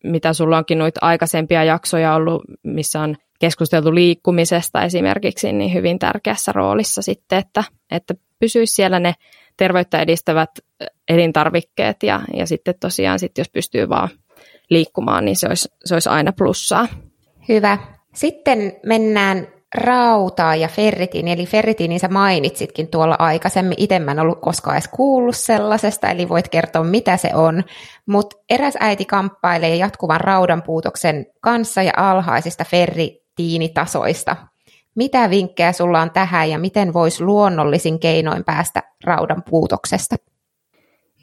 mitä 0.05 0.33
sulla 0.33 0.59
onkin 0.59 0.79
noita 0.79 1.01
aikaisempia 1.03 1.64
jaksoja 1.64 2.14
ollut, 2.14 2.43
missä 2.62 3.01
on 3.01 3.17
keskusteltu 3.44 3.94
liikkumisesta 3.94 4.83
esimerkiksi, 4.83 5.52
niin 5.52 5.74
hyvin 5.74 5.98
tärkeässä 5.98 6.52
roolissa 6.52 7.02
sitten, 7.02 7.38
että, 7.38 7.64
että 7.90 8.14
pysyisi 8.38 8.74
siellä 8.74 9.00
ne 9.00 9.14
terveyttä 9.57 10.00
edistävät 10.00 10.50
elintarvikkeet 11.09 12.02
ja, 12.02 12.20
ja 12.37 12.46
sitten 12.46 12.74
tosiaan 12.80 13.18
sit 13.18 13.38
jos 13.38 13.50
pystyy 13.50 13.88
vaan 13.88 14.09
liikkumaan, 14.70 15.24
niin 15.24 15.37
se 15.37 15.48
olisi, 15.48 15.68
se 15.85 15.94
olisi 15.94 16.09
aina 16.09 16.33
plussaa. 16.38 16.88
Hyvä. 17.48 17.78
Sitten 18.14 18.72
mennään 18.87 19.46
rautaa 19.74 20.57
ja 20.57 20.68
ferritiin, 20.68 21.28
eli 21.28 21.46
ferritiinin 21.46 22.00
sä 22.00 22.09
mainitsitkin 22.09 22.88
tuolla 22.88 23.16
aikaisemmin, 23.18 23.74
itse 23.78 23.98
mä 23.98 24.11
en 24.11 24.20
ollut 24.20 24.40
koskaan 24.40 24.76
edes 24.76 24.88
kuullut 24.88 25.37
sellaisesta, 25.37 26.11
eli 26.11 26.28
voit 26.28 26.48
kertoa 26.48 26.85
mitä 26.85 27.16
se 27.16 27.30
on, 27.35 27.64
mutta 28.07 28.37
eräs 28.50 28.74
äiti 28.80 29.04
kamppailee 29.04 29.76
jatkuvan 29.76 30.20
raudan 30.20 30.62
puutoksen 30.62 31.26
kanssa 31.40 31.83
ja 31.83 31.92
alhaisista 31.96 32.64
ferritiinitasoista. 33.35 34.37
Mitä 34.94 35.31
vinkkejä 35.31 35.73
sulla 35.73 36.01
on 36.01 36.11
tähän 36.11 36.51
ja 36.51 36.59
miten 36.59 36.92
voisi 36.92 37.25
luonnollisin 37.25 38.01
keinoin 38.01 38.44
päästä 38.44 38.83
raudan 39.05 39.42
puutoksesta? 39.51 40.16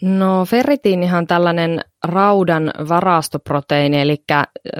No 0.01 0.45
ferritiinihan 0.45 1.27
tällainen 1.27 1.81
raudan 2.03 2.73
varastoproteiini, 2.89 4.01
eli 4.01 4.23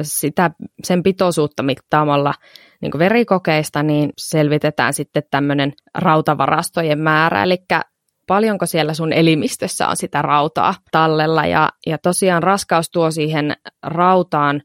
sitä, 0.02 0.52
sen 0.84 1.04
pitoisuutta 1.04 1.64
mittaamalla 1.64 2.34
niin 2.82 2.92
verikokeista, 3.00 3.84
niin 3.84 4.10
selvitetään 4.18 4.94
sitten 4.94 5.24
tämmöinen 5.32 5.74
rautavarastojen 5.98 7.00
määrä, 7.00 7.44
eli 7.44 7.58
paljonko 8.28 8.66
siellä 8.66 8.94
sun 8.94 9.14
elimistössä 9.14 9.88
on 9.88 9.98
sitä 9.98 10.22
rautaa 10.22 10.76
tallella. 10.92 11.46
Ja, 11.46 11.70
ja 11.86 11.98
tosiaan 11.98 12.44
raskaus 12.44 12.90
tuo 12.90 13.12
siihen 13.12 13.54
rautaan 13.84 14.62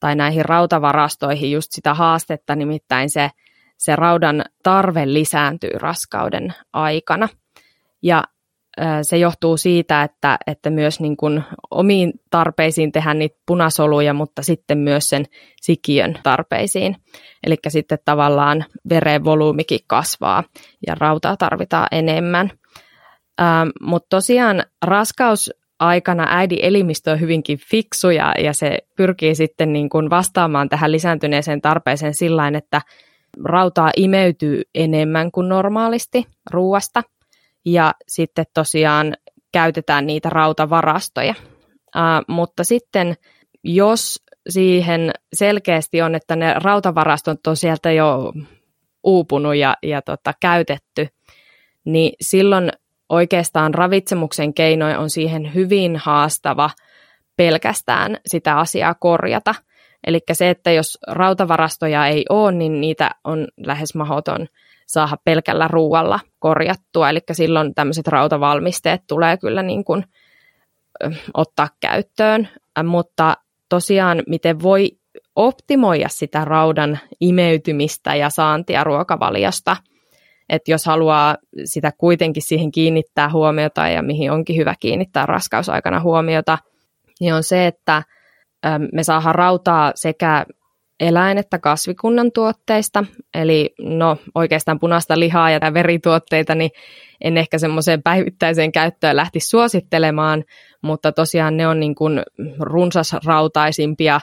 tai 0.00 0.16
näihin 0.16 0.44
rautavarastoihin 0.44 1.50
just 1.50 1.72
sitä 1.72 1.94
haastetta, 1.94 2.56
nimittäin 2.56 3.10
se, 3.10 3.30
se 3.78 3.96
raudan 3.96 4.44
tarve 4.62 5.12
lisääntyy 5.12 5.70
raskauden 5.74 6.54
aikana. 6.72 7.28
Ja 8.02 8.24
se 9.02 9.18
johtuu 9.18 9.56
siitä, 9.56 10.02
että, 10.02 10.38
että 10.46 10.70
myös 10.70 11.00
niin 11.00 11.16
kuin 11.16 11.42
omiin 11.70 12.12
tarpeisiin 12.30 12.92
tehdään 12.92 13.18
niitä 13.18 13.38
punasoluja, 13.46 14.14
mutta 14.14 14.42
sitten 14.42 14.78
myös 14.78 15.08
sen 15.08 15.24
sikiön 15.60 16.18
tarpeisiin. 16.22 16.96
Eli 17.46 17.56
sitten 17.68 17.98
tavallaan 18.04 18.64
veren 18.88 19.24
volyymikin 19.24 19.80
kasvaa 19.86 20.44
ja 20.86 20.94
rautaa 20.94 21.36
tarvitaan 21.36 21.86
enemmän. 21.92 22.50
Ähm, 23.40 23.68
mutta 23.80 24.06
tosiaan 24.10 24.62
raskaus 24.84 25.50
aikana 25.78 26.26
äidin 26.28 26.58
elimistö 26.62 27.10
on 27.10 27.20
hyvinkin 27.20 27.58
fiksu 27.58 28.10
ja, 28.10 28.34
ja 28.38 28.52
se 28.52 28.78
pyrkii 28.96 29.34
sitten 29.34 29.72
niin 29.72 29.88
kuin 29.88 30.10
vastaamaan 30.10 30.68
tähän 30.68 30.92
lisääntyneeseen 30.92 31.60
tarpeeseen 31.60 32.14
sillä 32.14 32.48
että 32.48 32.80
rautaa 33.44 33.90
imeytyy 33.96 34.62
enemmän 34.74 35.32
kuin 35.32 35.48
normaalisti 35.48 36.26
ruuasta– 36.50 37.02
ja 37.66 37.94
sitten 38.08 38.44
tosiaan 38.54 39.16
käytetään 39.52 40.06
niitä 40.06 40.30
rautavarastoja. 40.30 41.34
Uh, 41.96 42.34
mutta 42.34 42.64
sitten 42.64 43.14
jos 43.64 44.22
siihen 44.48 45.10
selkeästi 45.34 46.02
on, 46.02 46.14
että 46.14 46.36
ne 46.36 46.54
rautavarastot 46.54 47.46
on 47.46 47.56
sieltä 47.56 47.92
jo 47.92 48.32
uupunut 49.04 49.56
ja, 49.56 49.76
ja 49.82 50.02
tota, 50.02 50.32
käytetty, 50.40 51.08
niin 51.84 52.12
silloin 52.20 52.70
oikeastaan 53.08 53.74
ravitsemuksen 53.74 54.54
keinoin 54.54 54.98
on 54.98 55.10
siihen 55.10 55.54
hyvin 55.54 55.96
haastava 55.96 56.70
pelkästään 57.36 58.16
sitä 58.26 58.58
asiaa 58.58 58.94
korjata. 58.94 59.54
Eli 60.06 60.20
se, 60.32 60.50
että 60.50 60.70
jos 60.70 60.98
rautavarastoja 61.08 62.06
ei 62.06 62.24
ole, 62.28 62.52
niin 62.52 62.80
niitä 62.80 63.10
on 63.24 63.48
lähes 63.56 63.94
mahdoton 63.94 64.46
saada 64.86 65.16
pelkällä 65.24 65.68
ruualla 65.68 66.20
korjattua. 66.38 67.10
Eli 67.10 67.20
silloin 67.32 67.74
tämmöiset 67.74 68.08
rautavalmisteet 68.08 69.02
tulee 69.06 69.36
kyllä 69.36 69.62
niin 69.62 69.84
kuin, 69.84 70.04
ottaa 71.34 71.68
käyttöön. 71.80 72.48
Mutta 72.84 73.36
tosiaan, 73.68 74.22
miten 74.26 74.62
voi 74.62 74.90
optimoida 75.36 76.08
sitä 76.08 76.44
raudan 76.44 76.98
imeytymistä 77.20 78.14
ja 78.14 78.30
saantia 78.30 78.84
ruokavaliosta, 78.84 79.76
että 80.48 80.70
jos 80.70 80.86
haluaa 80.86 81.36
sitä 81.64 81.92
kuitenkin 81.98 82.42
siihen 82.42 82.72
kiinnittää 82.72 83.30
huomiota 83.32 83.88
ja 83.88 84.02
mihin 84.02 84.30
onkin 84.30 84.56
hyvä 84.56 84.74
kiinnittää 84.80 85.26
raskausaikana 85.26 86.00
huomiota, 86.00 86.58
niin 87.20 87.34
on 87.34 87.42
se, 87.42 87.66
että 87.66 88.02
me 88.92 89.02
saadaan 89.02 89.34
rautaa 89.34 89.92
sekä 89.94 90.46
eläin- 91.00 91.38
että 91.38 91.58
kasvikunnan 91.58 92.32
tuotteista, 92.32 93.04
eli 93.34 93.74
no 93.78 94.16
oikeastaan 94.34 94.80
punaista 94.80 95.18
lihaa 95.18 95.50
ja 95.50 95.74
verituotteita, 95.74 96.54
niin 96.54 96.70
en 97.20 97.38
ehkä 97.38 97.58
semmoiseen 97.58 98.02
päivittäiseen 98.02 98.72
käyttöön 98.72 99.16
lähti 99.16 99.40
suosittelemaan, 99.40 100.44
mutta 100.82 101.12
tosiaan 101.12 101.56
ne 101.56 101.68
on 101.68 101.80
niin 101.80 101.94
kuin 101.94 102.22
runsasrautaisimpia 102.58 104.20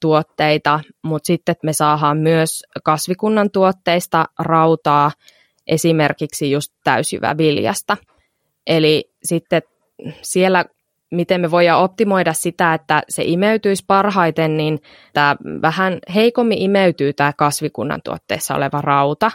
tuotteita, 0.00 0.80
mutta 1.02 1.26
sitten 1.26 1.56
me 1.62 1.72
saadaan 1.72 2.18
myös 2.18 2.64
kasvikunnan 2.84 3.50
tuotteista 3.50 4.24
rautaa 4.38 5.10
esimerkiksi 5.66 6.50
just 6.50 6.72
täysjyväviljasta. 6.84 7.96
Eli 8.66 9.10
sitten 9.24 9.62
siellä 10.22 10.64
miten 11.10 11.40
me 11.40 11.50
voidaan 11.50 11.82
optimoida 11.82 12.32
sitä, 12.32 12.74
että 12.74 13.02
se 13.08 13.22
imeytyisi 13.26 13.84
parhaiten, 13.86 14.56
niin 14.56 14.78
tämä 15.12 15.36
vähän 15.62 15.98
heikommin 16.14 16.58
imeytyy 16.58 17.12
tämä 17.12 17.32
kasvikunnan 17.36 18.00
tuotteessa 18.04 18.54
oleva 18.54 18.80
rauta, 18.80 19.30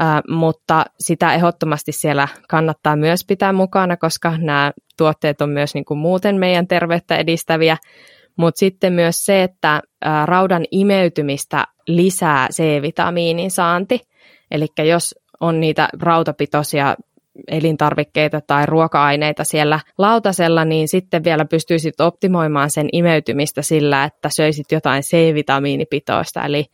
Ää, 0.00 0.22
mutta 0.28 0.84
sitä 1.00 1.34
ehdottomasti 1.34 1.92
siellä 1.92 2.28
kannattaa 2.48 2.96
myös 2.96 3.24
pitää 3.24 3.52
mukana, 3.52 3.96
koska 3.96 4.38
nämä 4.38 4.72
tuotteet 4.96 5.40
on 5.40 5.50
myös 5.50 5.74
niin 5.74 5.84
kuin 5.84 5.98
muuten 5.98 6.36
meidän 6.36 6.68
terveyttä 6.68 7.16
edistäviä, 7.16 7.76
Mutta 8.36 8.58
sitten 8.58 8.92
myös 8.92 9.24
se, 9.24 9.42
että 9.42 9.82
raudan 10.24 10.64
imeytymistä 10.70 11.64
lisää 11.86 12.48
C-vitamiinin 12.52 13.50
saanti. 13.50 14.00
Eli 14.50 14.66
jos 14.78 15.14
on 15.40 15.60
niitä 15.60 15.88
rautapitoisia 16.00 16.96
elintarvikkeita 17.48 18.40
tai 18.40 18.66
ruoka-aineita 18.66 19.44
siellä 19.44 19.80
lautasella, 19.98 20.64
niin 20.64 20.88
sitten 20.88 21.24
vielä 21.24 21.44
pystyisit 21.44 22.00
optimoimaan 22.00 22.70
sen 22.70 22.88
imeytymistä 22.92 23.62
sillä, 23.62 24.04
että 24.04 24.28
söisit 24.28 24.72
jotain 24.72 25.02
C-vitamiinipitoista, 25.02 26.44
eli 26.44 26.66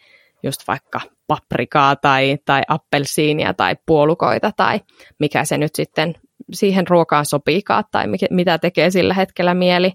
just 0.42 0.60
vaikka 0.68 1.00
paprikaa 1.26 1.96
tai, 1.96 2.38
tai 2.44 2.62
appelsiinia 2.68 3.54
tai 3.54 3.76
puolukoita 3.86 4.52
tai 4.56 4.80
mikä 5.18 5.44
se 5.44 5.58
nyt 5.58 5.74
sitten 5.74 6.14
siihen 6.52 6.88
ruokaan 6.88 7.26
sopiikaan 7.26 7.84
tai 7.90 8.06
mikä, 8.06 8.26
mitä 8.30 8.58
tekee 8.58 8.90
sillä 8.90 9.14
hetkellä 9.14 9.54
mieli. 9.54 9.92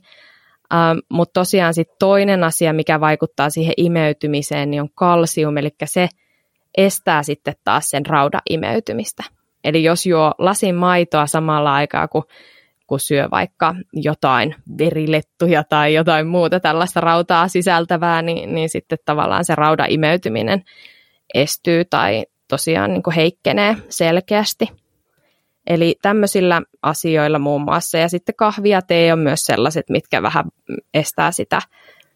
Ähm, 0.73 0.97
Mutta 1.09 1.39
tosiaan 1.39 1.73
sitten 1.73 1.95
toinen 1.99 2.43
asia, 2.43 2.73
mikä 2.73 2.99
vaikuttaa 2.99 3.49
siihen 3.49 3.73
imeytymiseen, 3.77 4.71
niin 4.71 4.81
on 4.81 4.89
kalsium, 4.95 5.57
eli 5.57 5.69
se 5.85 6.09
estää 6.77 7.23
sitten 7.23 7.55
taas 7.63 7.89
sen 7.89 8.05
raudan 8.05 8.41
imeytymistä. 8.49 9.23
Eli 9.63 9.83
jos 9.83 10.05
juo 10.05 10.31
lasin 10.37 10.75
maitoa 10.75 11.27
samalla 11.27 11.73
aikaa, 11.73 12.07
kun, 12.07 12.23
kun 12.87 12.99
syö 12.99 13.27
vaikka 13.31 13.75
jotain 13.93 14.55
verilettuja 14.79 15.63
tai 15.63 15.93
jotain 15.93 16.27
muuta 16.27 16.59
tällaista 16.59 17.01
rautaa 17.01 17.47
sisältävää, 17.47 18.21
niin, 18.21 18.55
niin 18.55 18.69
sitten 18.69 18.97
tavallaan 19.05 19.45
se 19.45 19.55
raudan 19.55 19.91
imeytyminen 19.91 20.63
estyy 21.33 21.85
tai 21.85 22.25
tosiaan 22.47 22.93
niin 22.93 23.15
heikkenee 23.15 23.75
selkeästi. 23.89 24.84
Eli 25.67 25.95
tämmöisillä 26.01 26.61
asioilla 26.81 27.39
muun 27.39 27.61
muassa. 27.61 27.97
Ja 27.97 28.09
sitten 28.09 28.35
kahvi 28.35 28.69
ja 28.69 28.81
tee 28.81 29.13
on 29.13 29.19
myös 29.19 29.39
sellaiset, 29.41 29.89
mitkä 29.89 30.21
vähän 30.21 30.45
estää 30.93 31.31
sitä, 31.31 31.61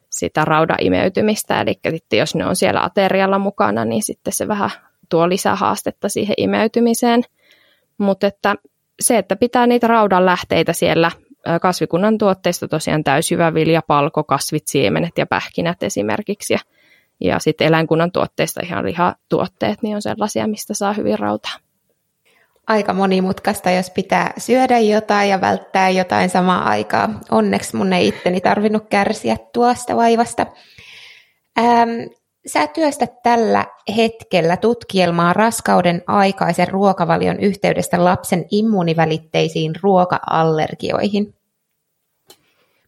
sitä 0.10 0.46
raudan 0.46 0.78
imeytymistä. 0.80 1.62
Eli 1.62 1.80
sitten 1.92 2.20
jos 2.20 2.36
ne 2.36 2.46
on 2.46 2.56
siellä 2.56 2.84
aterialla 2.84 3.40
mukana, 3.40 3.86
niin 3.86 4.04
sitten 4.04 4.34
se 4.34 4.48
vähän 4.48 4.70
tuo 5.10 5.30
lisää 5.30 5.56
haastetta 5.56 6.10
siihen 6.10 6.36
imeytymiseen. 6.38 7.24
Mutta 7.98 8.28
että 8.28 8.56
se, 9.00 9.18
että 9.18 9.36
pitää 9.36 9.68
niitä 9.68 9.88
raudan 9.88 10.26
lähteitä 10.26 10.74
siellä 10.74 11.12
kasvikunnan 11.62 12.18
tuotteista 12.18 12.68
tosiaan 12.68 13.04
vilja, 13.54 13.82
palko, 13.88 14.24
kasvit, 14.24 14.68
siemenet 14.68 15.18
ja 15.18 15.26
pähkinät 15.26 15.84
esimerkiksi. 15.84 16.54
Ja, 16.54 16.60
ja 17.20 17.40
sitten 17.40 17.68
eläinkunnan 17.68 18.12
tuotteista 18.12 18.62
ihan 18.64 18.86
lihatuotteet, 18.86 19.84
niin 19.84 19.96
on 19.96 20.02
sellaisia, 20.02 20.48
mistä 20.48 20.74
saa 20.74 20.94
hyvin 20.94 21.20
rautaa. 21.20 21.69
Aika 22.70 22.94
monimutkaista, 22.94 23.72
jos 23.72 23.90
pitää 23.90 24.34
syödä 24.38 24.80
jotain 24.80 25.30
ja 25.30 25.42
välttää 25.42 25.90
jotain 25.90 26.30
samaa 26.30 26.70
aikaa. 26.70 27.20
Onneksi 27.32 27.76
mun 27.76 27.94
ei 27.94 28.08
itteni 28.08 28.42
tarvinnut 28.42 28.86
kärsiä 28.90 29.38
tuosta 29.54 29.96
vaivasta. 29.96 30.46
Ähm, 31.60 31.90
Sä 32.48 32.68
työstät 32.68 33.24
tällä 33.24 33.66
hetkellä 33.96 34.58
tutkielmaa 34.58 35.34
raskauden 35.34 36.04
aikaisen 36.08 36.68
ruokavalion 36.68 37.40
yhteydestä 37.40 38.04
lapsen 38.04 38.46
immuunivälitteisiin 38.52 39.74
ruoka-allergioihin. 39.82 41.34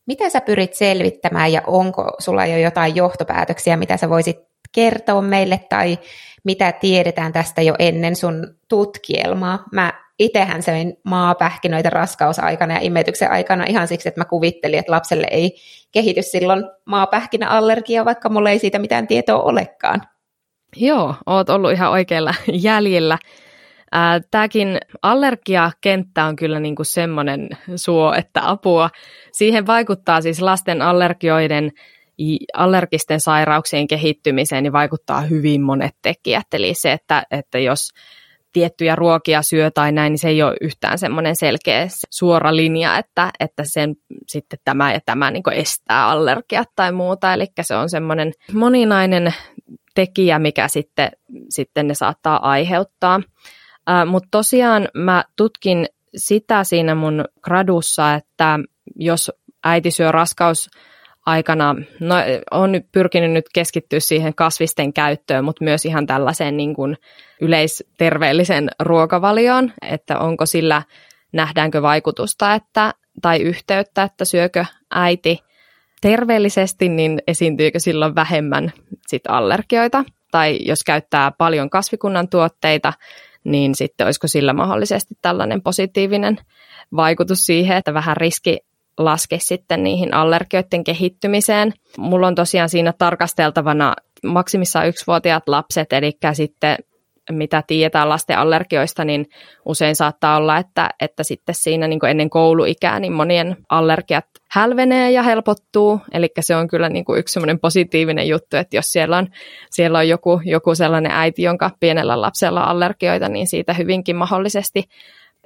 Mitä 0.05 0.29
sä 0.29 0.41
pyrit 0.41 0.73
selvittämään 0.73 1.51
ja 1.51 1.61
onko 1.67 2.15
sulla 2.19 2.45
jo 2.45 2.57
jotain 2.57 2.95
johtopäätöksiä, 2.95 3.77
mitä 3.77 3.97
sä 3.97 4.09
voisit 4.09 4.39
kertoa 4.71 5.21
meille 5.21 5.59
tai 5.69 5.99
mitä 6.43 6.71
tiedetään 6.71 7.33
tästä 7.33 7.61
jo 7.61 7.75
ennen 7.79 8.15
sun 8.15 8.55
tutkielmaa? 8.69 9.63
Mä 9.71 9.93
itsehän 10.19 10.63
söin 10.63 10.97
maapähkinöitä 11.03 11.89
raskausaikana 11.89 12.73
ja 12.73 12.79
imetyksen 12.79 13.31
aikana 13.31 13.65
ihan 13.67 13.87
siksi, 13.87 14.07
että 14.09 14.21
mä 14.21 14.25
kuvittelin, 14.25 14.79
että 14.79 14.91
lapselle 14.91 15.27
ei 15.31 15.55
kehity 15.91 16.21
silloin 16.21 16.63
maapähkinäallergia, 16.85 18.05
vaikka 18.05 18.29
mulla 18.29 18.49
ei 18.49 18.59
siitä 18.59 18.79
mitään 18.79 19.07
tietoa 19.07 19.43
olekaan. 19.43 20.01
Joo, 20.75 21.15
oot 21.25 21.49
ollut 21.49 21.71
ihan 21.71 21.91
oikealla 21.91 22.33
jäljellä. 22.53 23.17
Tämäkin 24.31 24.77
allergiakenttä 25.01 26.25
on 26.25 26.35
kyllä 26.35 26.59
niin 26.59 26.75
kuin 26.75 26.85
semmoinen 26.85 27.49
suo, 27.75 28.13
että 28.13 28.49
apua. 28.49 28.89
Siihen 29.31 29.67
vaikuttaa 29.67 30.21
siis 30.21 30.41
lasten 30.41 30.81
allergioiden 30.81 31.71
allergisten 32.53 33.19
sairauksien 33.19 33.87
kehittymiseen, 33.87 34.63
niin 34.63 34.73
vaikuttaa 34.73 35.21
hyvin 35.21 35.61
monet 35.61 35.95
tekijät. 36.01 36.47
Eli 36.53 36.73
se, 36.73 36.91
että, 36.91 37.23
että 37.31 37.59
jos 37.59 37.89
tiettyjä 38.53 38.95
ruokia 38.95 39.41
syö 39.41 39.71
tai 39.71 39.91
näin, 39.91 40.11
niin 40.11 40.19
se 40.19 40.27
ei 40.29 40.43
ole 40.43 40.55
yhtään 40.61 40.97
semmoinen 40.97 41.35
selkeä 41.35 41.87
suora 42.09 42.55
linja, 42.55 42.97
että, 42.97 43.31
että 43.39 43.63
sen 43.65 43.95
sitten 44.27 44.59
tämä 44.65 44.93
ja 44.93 44.99
tämä 45.05 45.31
niin 45.31 45.43
estää 45.51 46.07
allergiat 46.07 46.69
tai 46.75 46.91
muuta. 46.91 47.33
Eli 47.33 47.45
se 47.61 47.75
on 47.75 47.89
semmoinen 47.89 48.31
moninainen 48.53 49.33
tekijä, 49.95 50.39
mikä 50.39 50.67
sitten, 50.67 51.11
sitten 51.49 51.87
ne 51.87 51.93
saattaa 51.93 52.49
aiheuttaa. 52.49 53.21
Mutta 54.05 54.27
tosiaan 54.31 54.87
mä 54.93 55.23
tutkin 55.35 55.85
sitä 56.15 56.63
siinä 56.63 56.95
mun 56.95 57.25
gradussa, 57.41 58.13
että 58.13 58.59
jos 58.95 59.31
äiti 59.63 59.91
syö 59.91 60.11
raskaus 60.11 60.69
aikana, 61.25 61.75
no 61.99 62.15
on 62.51 62.71
pyrkinyt 62.91 63.31
nyt 63.31 63.45
keskittyä 63.53 63.99
siihen 63.99 64.35
kasvisten 64.35 64.93
käyttöön, 64.93 65.45
mutta 65.45 65.63
myös 65.63 65.85
ihan 65.85 66.07
tällaiseen 66.07 66.57
niin 66.57 66.73
kuin 66.75 66.97
yleisterveellisen 67.41 68.69
ruokavalioon, 68.79 69.73
että 69.81 70.19
onko 70.19 70.45
sillä, 70.45 70.81
nähdäänkö 71.33 71.81
vaikutusta 71.81 72.53
että, 72.53 72.93
tai 73.21 73.41
yhteyttä, 73.41 74.03
että 74.03 74.25
syökö 74.25 74.65
äiti 74.91 75.39
terveellisesti, 76.01 76.89
niin 76.89 77.21
esiintyykö 77.27 77.79
silloin 77.79 78.15
vähemmän 78.15 78.71
sit 79.07 79.21
allergioita, 79.27 80.03
tai 80.31 80.59
jos 80.61 80.83
käyttää 80.83 81.31
paljon 81.31 81.69
kasvikunnan 81.69 82.29
tuotteita, 82.29 82.93
niin 83.43 83.75
sitten 83.75 84.05
olisiko 84.05 84.27
sillä 84.27 84.53
mahdollisesti 84.53 85.15
tällainen 85.21 85.61
positiivinen 85.61 86.37
vaikutus 86.95 87.45
siihen, 87.45 87.77
että 87.77 87.93
vähän 87.93 88.17
riski 88.17 88.59
laske 89.05 89.37
sitten 89.39 89.83
niihin 89.83 90.13
allergioiden 90.13 90.83
kehittymiseen. 90.83 91.73
Mulla 91.97 92.27
on 92.27 92.35
tosiaan 92.35 92.69
siinä 92.69 92.93
tarkasteltavana 92.97 93.93
maksimissaan 94.25 94.87
yksivuotiaat 94.87 95.47
lapset, 95.47 95.93
eli 95.93 96.17
sitten 96.33 96.77
mitä 97.31 97.63
tiedetään 97.67 98.09
lasten 98.09 98.37
allergioista, 98.37 99.05
niin 99.05 99.25
usein 99.65 99.95
saattaa 99.95 100.37
olla, 100.37 100.57
että, 100.57 100.89
että 100.99 101.23
sitten 101.23 101.55
siinä 101.55 101.87
niin 101.87 102.05
ennen 102.09 102.29
kouluikää 102.29 102.99
niin 102.99 103.13
monien 103.13 103.57
allergiat 103.69 104.25
hälvenee 104.51 105.11
ja 105.11 105.23
helpottuu. 105.23 105.99
Eli 106.13 106.27
se 106.39 106.55
on 106.55 106.67
kyllä 106.67 106.89
niin 106.89 107.05
yksi 107.17 107.33
semmoinen 107.33 107.59
positiivinen 107.59 108.27
juttu, 108.27 108.57
että 108.57 108.75
jos 108.75 108.85
siellä 108.85 109.17
on, 109.17 109.27
siellä 109.71 109.97
on 109.97 110.07
joku, 110.07 110.41
joku 110.45 110.75
sellainen 110.75 111.11
äiti, 111.11 111.41
jonka 111.43 111.71
pienellä 111.79 112.21
lapsella 112.21 112.63
on 112.63 112.69
allergioita, 112.69 113.29
niin 113.29 113.47
siitä 113.47 113.73
hyvinkin 113.73 114.15
mahdollisesti 114.15 114.83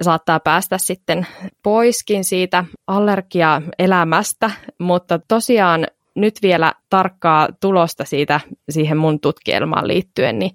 saattaa 0.02 0.40
päästä 0.40 0.78
sitten 0.78 1.26
poiskin 1.62 2.24
siitä 2.24 2.64
allergiaelämästä, 2.86 4.50
mutta 4.78 5.18
tosiaan 5.28 5.86
nyt 6.14 6.34
vielä 6.42 6.72
tarkkaa 6.90 7.48
tulosta 7.60 8.04
siitä 8.04 8.40
siihen 8.70 8.96
mun 8.96 9.20
tutkielmaan 9.20 9.88
liittyen, 9.88 10.38
niin 10.38 10.50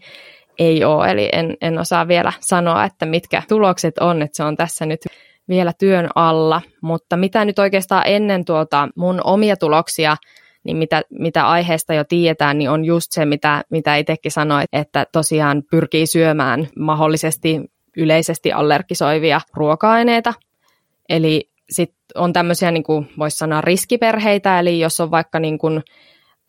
ei 0.60 0.84
ole, 0.84 1.12
eli 1.12 1.30
en, 1.34 1.58
en 1.62 1.80
osaa 1.80 2.08
vielä 2.08 2.34
sanoa, 2.40 2.86
että 2.86 3.06
mitkä 3.06 3.44
tulokset 3.50 3.98
on, 3.98 4.22
että 4.22 4.38
se 4.38 4.44
on 4.44 4.58
tässä 4.58 4.86
nyt 4.86 5.02
vielä 5.50 5.74
työn 5.80 6.10
alla, 6.16 6.62
mutta 6.82 7.18
mitä 7.18 7.46
nyt 7.46 7.60
oikeastaan 7.60 8.04
ennen 8.06 8.46
tuota 8.46 8.90
mun 8.96 9.22
omia 9.24 9.58
tuloksia, 9.58 10.18
niin 10.64 10.78
mitä, 10.78 11.02
mitä 11.10 11.48
aiheesta 11.48 11.94
jo 11.94 12.04
tiedetään, 12.04 12.58
niin 12.58 12.70
on 12.70 12.86
just 12.86 13.12
se, 13.12 13.26
mitä, 13.26 13.64
mitä 13.70 13.96
itsekin 13.96 14.32
sanoit, 14.32 14.70
että 14.74 15.06
tosiaan 15.12 15.64
pyrkii 15.72 16.08
syömään 16.08 16.68
mahdollisesti 16.80 17.62
yleisesti 17.98 18.52
allergisoivia 18.52 19.42
ruoka-aineita. 19.54 20.34
Eli 21.10 21.50
sitten 21.70 22.02
on 22.16 22.34
tämmöisiä, 22.34 22.72
niin 22.72 22.84
kuin 22.84 23.10
voisi 23.18 23.38
sanoa, 23.38 23.62
riskiperheitä, 23.62 24.60
eli 24.60 24.80
jos 24.80 25.00
on 25.00 25.12
vaikka 25.12 25.40
niin 25.40 25.58
kuin, 25.58 25.82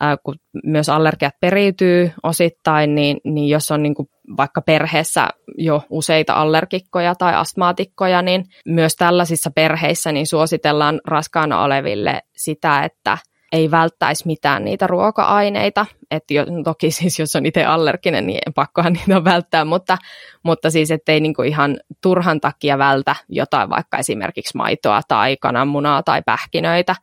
äh, 0.02 0.18
kun 0.22 0.34
myös 0.64 0.88
allergiat 0.88 1.34
periytyy 1.40 2.10
osittain, 2.22 2.94
niin, 2.94 3.20
niin 3.24 3.48
jos 3.48 3.70
on 3.70 3.82
niin 3.82 3.94
kuin 3.94 4.08
vaikka 4.36 4.62
perheessä 4.62 5.28
jo 5.58 5.82
useita 5.90 6.34
allergikkoja 6.34 7.14
tai 7.14 7.34
astmaatikkoja, 7.34 8.22
niin 8.22 8.44
myös 8.66 8.96
tällaisissa 8.96 9.50
perheissä 9.54 10.12
niin 10.12 10.26
suositellaan 10.26 11.00
raskaana 11.06 11.62
oleville 11.62 12.22
sitä, 12.36 12.84
että– 12.84 13.18
ei 13.52 13.70
välttäisi 13.70 14.26
mitään 14.26 14.64
niitä 14.64 14.86
ruoka-aineita. 14.86 15.86
että 16.10 16.34
jo, 16.34 16.44
toki 16.64 16.90
siis 16.90 17.18
jos 17.18 17.36
on 17.36 17.46
itse 17.46 17.64
allerginen, 17.64 18.26
niin 18.26 18.40
pakkohan 18.54 18.92
niitä 18.92 19.24
välttää, 19.24 19.64
mutta, 19.64 19.98
mutta 20.42 20.70
siis 20.70 20.90
ettei 20.90 21.20
niinku 21.20 21.42
ihan 21.42 21.80
turhan 22.00 22.40
takia 22.40 22.78
vältä 22.78 23.16
jotain 23.28 23.70
vaikka 23.70 23.98
esimerkiksi 23.98 24.56
maitoa 24.56 25.00
tai 25.08 25.36
kananmunaa 25.36 26.02
tai 26.02 26.22
pähkinöitä. 26.26 26.96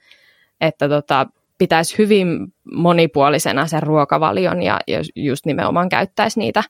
Että 0.61 0.89
tota, 0.89 1.27
pitäisi 1.57 1.97
hyvin 1.97 2.53
monipuolisena 2.73 3.67
sen 3.67 3.83
ruokavalion 3.83 4.63
ja 4.63 4.79
just 5.15 5.45
nimenomaan 5.45 5.89
käyttäisi 5.89 6.39
niitä 6.39 6.63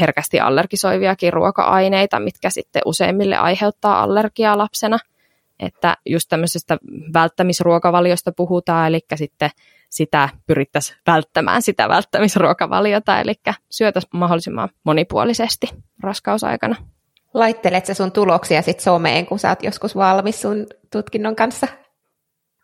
herkästi 0.00 0.40
allergisoiviakin 0.40 1.32
ruoka-aineita, 1.32 2.20
mitkä 2.20 2.50
sitten 2.50 2.82
useimmille 2.84 3.36
aiheuttaa 3.36 4.02
allergiaa 4.02 4.58
lapsena– 4.58 4.98
että 5.60 5.96
just 6.06 6.26
tämmöisestä 6.28 6.78
välttämisruokavaliosta 7.14 8.32
puhutaan, 8.32 8.88
eli 8.88 9.00
sitten 9.14 9.50
sitä 9.90 10.28
pyrittäisiin 10.46 10.98
välttämään 11.06 11.62
sitä 11.62 11.88
välttämisruokavaliota, 11.88 13.20
eli 13.20 13.34
syötäisiin 13.70 14.10
mahdollisimman 14.14 14.68
monipuolisesti 14.84 15.66
raskausaikana. 16.02 16.76
Laittelet 17.34 17.86
sä 17.86 17.94
sun 17.94 18.12
tuloksia 18.12 18.62
sitten 18.62 18.84
someen, 18.84 19.26
kun 19.26 19.38
sä 19.38 19.48
oot 19.48 19.62
joskus 19.62 19.96
valmis 19.96 20.42
sun 20.42 20.66
tutkinnon 20.92 21.36
kanssa? 21.36 21.66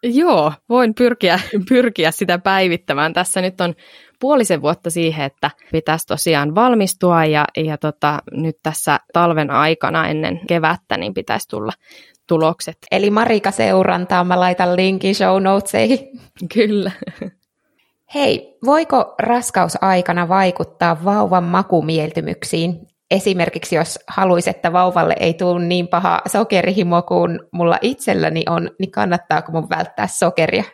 Joo, 0.03 0.53
voin 0.69 0.95
pyrkiä, 0.95 1.41
pyrkiä 1.69 2.11
sitä 2.11 2.39
päivittämään. 2.39 3.13
Tässä 3.13 3.41
nyt 3.41 3.61
on 3.61 3.75
puolisen 4.25 4.63
vuotta 4.63 4.91
siihen, 4.91 5.27
että 5.27 5.51
pitäisi 5.73 6.07
tosiaan 6.07 6.55
valmistua 6.55 7.25
ja, 7.25 7.45
ja 7.57 7.79
tota, 7.79 8.19
nyt 8.33 8.57
tässä 8.63 9.01
talven 9.13 9.51
aikana 9.51 10.09
ennen 10.09 10.41
kevättä 10.47 10.97
niin 10.97 11.15
pitäisi 11.15 11.49
tulla 11.49 11.73
tulokset. 12.29 12.79
Eli 12.91 13.11
Marika 13.11 13.51
seurantaa, 13.51 14.25
mä 14.25 14.41
laitan 14.41 14.77
linkin 14.77 15.15
show 15.15 15.43
notesihin. 15.43 15.99
Kyllä. 16.55 16.91
Hei, 18.15 18.59
voiko 18.65 19.15
raskausaikana 19.19 20.29
vaikuttaa 20.29 21.05
vauvan 21.05 21.45
makumieltymyksiin? 21.45 22.87
Esimerkiksi 23.11 23.77
jos 23.77 23.99
haluaisi, 24.09 24.51
että 24.51 24.73
vauvalle 24.73 25.17
ei 25.21 25.35
tule 25.35 25.65
niin 25.65 25.89
paha 25.89 26.21
sokerihimo 26.27 27.03
kuin 27.03 27.41
mulla 27.53 27.79
itselläni 27.83 28.43
on, 28.49 28.71
niin 28.79 28.91
kannattaako 28.91 29.53
mun 29.53 29.71
välttää 29.71 30.07
sokeria? 30.07 30.65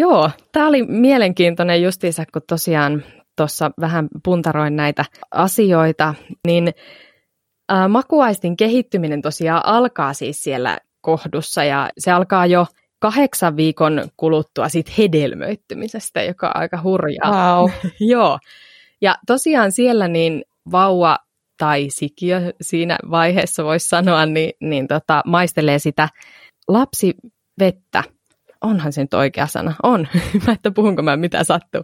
Joo, 0.00 0.30
tämä 0.52 0.68
oli 0.68 0.82
mielenkiintoinen 0.82 1.82
justiinsa, 1.82 2.24
kun 2.32 2.42
tosiaan 2.48 3.04
tuossa 3.36 3.70
vähän 3.80 4.08
puntaroin 4.24 4.76
näitä 4.76 5.04
asioita, 5.30 6.14
niin 6.46 6.72
ä, 7.72 7.88
makuaistin 7.88 8.56
kehittyminen 8.56 9.22
tosiaan 9.22 9.66
alkaa 9.66 10.12
siis 10.12 10.42
siellä 10.42 10.78
kohdussa 11.00 11.64
ja 11.64 11.90
se 11.98 12.10
alkaa 12.10 12.46
jo 12.46 12.66
kahdeksan 13.00 13.56
viikon 13.56 14.08
kuluttua 14.16 14.68
siitä 14.68 14.92
hedelmöittymisestä, 14.98 16.22
joka 16.22 16.46
on 16.46 16.56
aika 16.56 16.82
hurjaa. 16.82 17.60
Wow. 17.60 17.70
Joo. 18.12 18.38
Ja 19.00 19.14
tosiaan 19.26 19.72
siellä 19.72 20.08
niin 20.08 20.42
vauva 20.72 21.18
tai 21.58 21.86
sikiö 21.88 22.52
siinä 22.60 22.98
vaiheessa 23.10 23.64
voisi 23.64 23.88
sanoa, 23.88 24.26
niin, 24.26 24.52
niin 24.60 24.88
tota, 24.88 25.22
maistelee 25.26 25.78
sitä 25.78 26.08
lapsivettä. 26.68 28.19
Onhan 28.60 28.92
se 28.92 29.00
nyt 29.00 29.14
oikea 29.14 29.46
sana? 29.46 29.74
On. 29.82 30.08
mä 30.46 30.52
että 30.52 30.70
puhunko 30.70 31.02
mä 31.02 31.16
mitä 31.16 31.44
sattuu. 31.44 31.82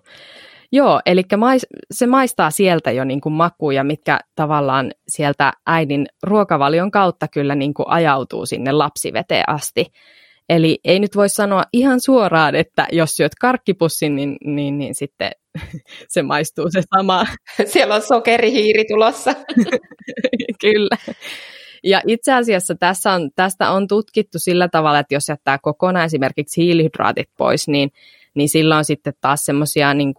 Joo, 0.72 1.00
eli 1.06 1.22
mais, 1.36 1.66
se 1.90 2.06
maistaa 2.06 2.50
sieltä 2.50 2.90
jo 2.90 3.04
niin 3.04 3.20
kuin 3.20 3.32
makuja, 3.32 3.84
mitkä 3.84 4.20
tavallaan 4.34 4.92
sieltä 5.08 5.52
äidin 5.66 6.06
ruokavalion 6.22 6.90
kautta 6.90 7.28
kyllä 7.28 7.54
niin 7.54 7.74
kuin 7.74 7.88
ajautuu 7.88 8.46
sinne 8.46 8.72
lapsiveteen 8.72 9.44
asti. 9.46 9.86
Eli 10.48 10.78
ei 10.84 11.00
nyt 11.00 11.16
voi 11.16 11.28
sanoa 11.28 11.62
ihan 11.72 12.00
suoraan, 12.00 12.54
että 12.54 12.86
jos 12.92 13.16
syöt 13.16 13.34
karkkipussin, 13.40 14.16
niin, 14.16 14.36
niin, 14.44 14.78
niin 14.78 14.94
sitten 14.94 15.30
se 16.08 16.22
maistuu 16.22 16.70
se 16.70 16.82
sama. 16.96 17.26
Siellä 17.72 17.94
on 17.94 18.02
sokerihiiri 18.02 18.84
tulossa. 18.84 19.34
Kyllä. 20.60 20.96
Ja 21.84 22.00
itse 22.06 22.32
asiassa 22.32 22.74
tässä 22.74 23.12
on, 23.12 23.30
tästä 23.36 23.70
on 23.70 23.88
tutkittu 23.88 24.38
sillä 24.38 24.68
tavalla, 24.68 24.98
että 24.98 25.14
jos 25.14 25.28
jättää 25.28 25.58
kokonaan 25.58 26.04
esimerkiksi 26.04 26.62
hiilihydraatit 26.62 27.28
pois, 27.36 27.68
niin, 27.68 27.90
niin 28.34 28.48
silloin 28.48 28.84
sitten 28.84 29.14
taas 29.20 29.44
semmoisia 29.44 29.94
niin 29.94 30.14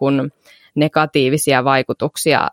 negatiivisia 0.74 1.64
vaikutuksia 1.64 2.48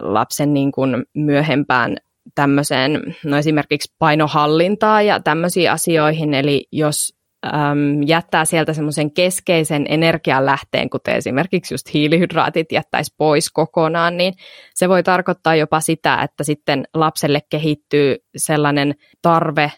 lapsen 0.00 0.54
niin 0.54 0.72
kuin 0.72 1.04
myöhempään 1.14 1.96
tämmöiseen, 2.34 3.16
no 3.24 3.36
esimerkiksi 3.36 3.94
painohallintaa 3.98 5.02
ja 5.02 5.20
tämmöisiin 5.20 5.70
asioihin, 5.70 6.34
eli 6.34 6.66
jos 6.72 7.17
äm, 7.46 8.02
jättää 8.06 8.44
sieltä 8.44 8.72
semmoisen 8.72 9.10
keskeisen 9.10 9.86
energialähteen, 9.88 10.90
kuten 10.90 11.16
esimerkiksi 11.16 11.74
just 11.74 11.94
hiilihydraatit 11.94 12.72
jättäisi 12.72 13.14
pois 13.16 13.50
kokonaan, 13.50 14.16
niin 14.16 14.34
se 14.74 14.88
voi 14.88 15.02
tarkoittaa 15.02 15.54
jopa 15.54 15.80
sitä, 15.80 16.22
että 16.22 16.44
sitten 16.44 16.84
lapselle 16.94 17.40
kehittyy 17.50 18.16
sellainen 18.36 18.94
tarve 19.22 19.72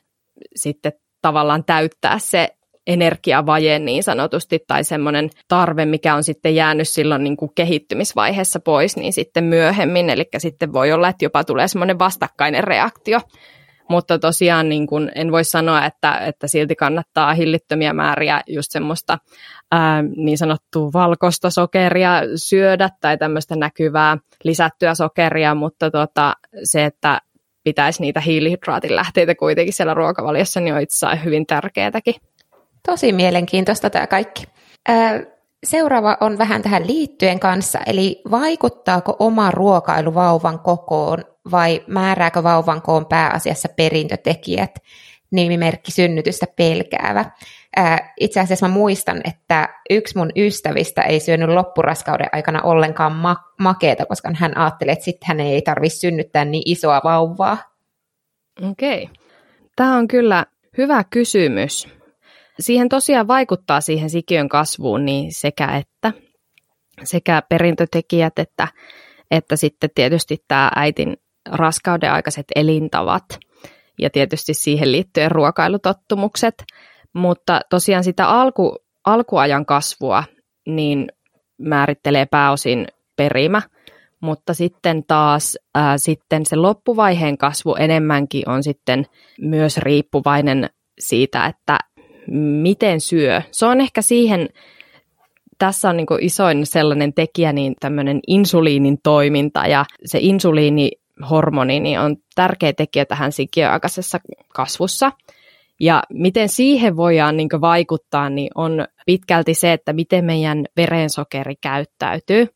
sitten 0.57 0.93
tavallaan 1.23 1.65
täyttää 1.65 2.19
se 2.19 2.49
energiavaje 2.87 3.79
niin 3.79 4.03
sanotusti, 4.03 4.59
tai 4.67 4.85
semmoinen 4.85 5.31
tarve, 5.49 5.87
mikä 5.87 6.15
on 6.15 6.25
sitten 6.25 6.55
jäänyt 6.55 6.89
silloin 6.89 7.25
niin 7.25 7.37
kuin 7.37 7.51
kehittymisvaiheessa 7.55 8.61
pois, 8.61 8.97
niin 8.97 9.13
sitten 9.13 9.45
myöhemmin, 9.45 10.11
eli 10.11 10.29
sitten 10.39 10.73
voi 10.73 10.93
olla, 10.93 11.09
että 11.09 11.25
jopa 11.25 11.45
tulee 11.45 11.69
semmoinen 11.69 11.99
vastakkainen 11.99 12.65
reaktio 12.65 13.21
mutta 13.91 14.19
tosiaan 14.19 14.69
niin 14.69 14.87
kun 14.87 15.11
en 15.15 15.33
voi 15.33 15.45
sanoa, 15.45 15.87
että, 15.87 16.19
että 16.19 16.49
silti 16.49 16.77
kannattaa 16.77 17.35
hillittömiä 17.35 17.93
määriä 17.93 18.41
just 18.47 18.71
semmoista 18.71 19.19
ää, 19.73 20.03
niin 20.17 20.39
sanottua 20.39 20.91
valkoista 20.93 21.51
sokeria 21.51 22.23
syödä 22.37 22.91
tai 23.01 23.19
tämmöistä 23.19 23.57
näkyvää 23.57 24.17
lisättyä 24.45 24.95
sokeria, 24.95 25.55
mutta 25.55 25.91
tota, 25.91 26.35
se, 26.65 26.85
että 26.85 27.21
pitäisi 27.65 28.03
niitä 28.03 28.21
hiilihydraatin 28.21 28.97
lähteitä 28.97 29.35
kuitenkin 29.35 29.75
siellä 29.75 29.95
ruokavaliossa, 29.95 30.61
niin 30.61 30.75
on 30.75 30.81
itse 30.81 31.07
hyvin 31.25 31.47
tärkeätäkin. 31.47 32.15
Tosi 32.87 33.13
mielenkiintoista 33.13 33.91
tämä 33.91 34.07
kaikki. 34.07 34.45
Ää, 34.89 35.23
seuraava 35.65 36.17
on 36.21 36.39
vähän 36.39 36.63
tähän 36.63 36.87
liittyen 36.87 37.41
kanssa, 37.41 37.79
eli 37.87 38.23
vaikuttaako 38.31 39.17
oma 39.19 39.51
ruokailu 39.51 40.15
vauvan 40.15 40.59
kokoon 40.59 41.25
vai 41.51 41.85
määrääkö 41.87 42.43
vauvan 42.43 42.83
koon 42.83 43.07
pääasiassa 43.07 43.69
perintötekijät, 43.77 44.75
nimimerkki 45.31 45.93
synnytystä 45.93 46.47
pelkäävä. 46.57 47.25
Ää, 47.77 48.13
itse 48.21 48.41
asiassa 48.41 48.69
mä 48.69 48.75
muistan, 48.75 49.21
että 49.25 49.69
yksi 49.91 50.19
mun 50.19 50.31
ystävistä 50.37 51.03
ei 51.03 51.21
syönyt 51.21 51.49
loppuraskauden 51.49 52.29
aikana 52.33 52.63
ollenkaan 52.63 53.13
ma- 53.13 53.45
makeeta, 53.59 54.07
koska 54.07 54.31
hän 54.35 54.57
ajatteli, 54.57 54.91
että 54.91 55.05
sitten 55.05 55.27
hän 55.27 55.41
ei 55.41 55.63
tarvitse 55.63 55.99
synnyttää 55.99 56.45
niin 56.45 56.63
isoa 56.67 57.01
vauvaa. 57.05 57.59
Okei. 58.71 59.03
Okay. 59.03 59.15
Tämä 59.77 59.97
on 59.97 60.09
kyllä 60.09 60.47
hyvä 60.79 61.05
kysymys. 61.11 62.00
Siihen 62.61 62.89
tosiaan 62.89 63.29
vaikuttaa 63.29 63.81
siihen 63.81 64.11
sikiön 64.11 64.49
kasvuun 64.49 65.05
niin 65.05 65.33
sekä 65.33 65.77
että. 65.77 66.13
Sekä 67.05 67.43
perintötekijät 67.49 68.39
että, 68.39 68.69
että 69.31 69.57
sitten 69.57 69.91
tietysti 69.95 70.37
tämä 70.49 70.71
äitin 70.77 71.17
raskauden 71.49 72.13
aikaiset 72.13 72.47
elintavat 72.57 73.25
ja 73.99 74.11
tietysti 74.11 74.55
siihen 74.55 74.93
liittyen 74.93 75.31
ruokailutottumukset, 75.31 76.55
mutta 77.13 77.61
tosiaan 77.71 78.05
sitä 78.05 78.29
alku, 78.29 78.77
alkuajan 79.07 79.67
kasvua 79.67 80.25
niin 80.67 81.09
määrittelee 81.59 82.27
pääosin 82.27 82.87
perimä, 83.17 83.63
mutta 84.21 84.55
sitten 84.55 85.05
taas 85.07 85.59
ää, 85.75 85.99
sitten 85.99 86.47
se 86.47 86.57
loppuvaiheen 86.57 87.39
kasvu 87.39 87.75
enemmänkin 87.75 88.49
on 88.49 88.63
sitten 88.63 89.07
myös 89.41 89.79
riippuvainen 89.79 90.71
siitä, 90.99 91.47
että 91.47 91.79
miten 92.63 93.01
syö. 93.01 93.43
Se 93.51 93.67
on 93.67 93.81
ehkä 93.81 94.03
siihen, 94.03 94.49
tässä 95.59 95.89
on 95.89 95.97
niin 95.97 96.07
isoin 96.21 96.67
sellainen 96.67 97.13
tekijä, 97.13 97.53
niin 97.53 97.75
tämmöinen 97.81 98.21
insuliinin 98.27 98.99
toiminta 99.03 99.67
ja 99.67 99.85
se 100.05 100.19
insuliini 100.23 100.91
hormoni 101.31 101.81
niin 101.81 102.01
on 102.01 102.17
tärkeä 102.35 102.73
tekijä 102.73 103.05
tähän 103.05 103.33
sikiöaikaisessa 103.33 104.19
kasvussa. 104.49 105.13
Ja 105.81 106.03
miten 106.13 106.49
siihen 106.49 106.97
voidaan 106.97 107.37
niin 107.37 107.49
vaikuttaa, 107.61 108.31
niin 108.31 108.51
on 108.55 108.87
pitkälti 109.07 109.55
se, 109.55 109.73
että 109.73 109.93
miten 109.93 110.25
meidän 110.25 110.65
verensokeri 110.77 111.55
käyttäytyy. 111.61 112.49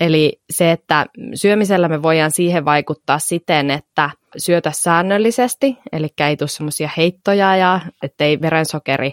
Eli 0.00 0.40
se, 0.50 0.70
että 0.70 1.06
syömisellä 1.34 1.88
me 1.88 2.02
voidaan 2.02 2.30
siihen 2.30 2.64
vaikuttaa 2.64 3.18
siten, 3.18 3.70
että 3.70 4.10
syötä 4.36 4.70
säännöllisesti, 4.74 5.78
eli 5.92 6.08
ei 6.20 6.36
tule 6.36 6.48
semmoisia 6.48 6.90
heittoja 6.96 7.56
ja 7.56 7.80
ettei 8.02 8.40
verensokeri 8.40 9.12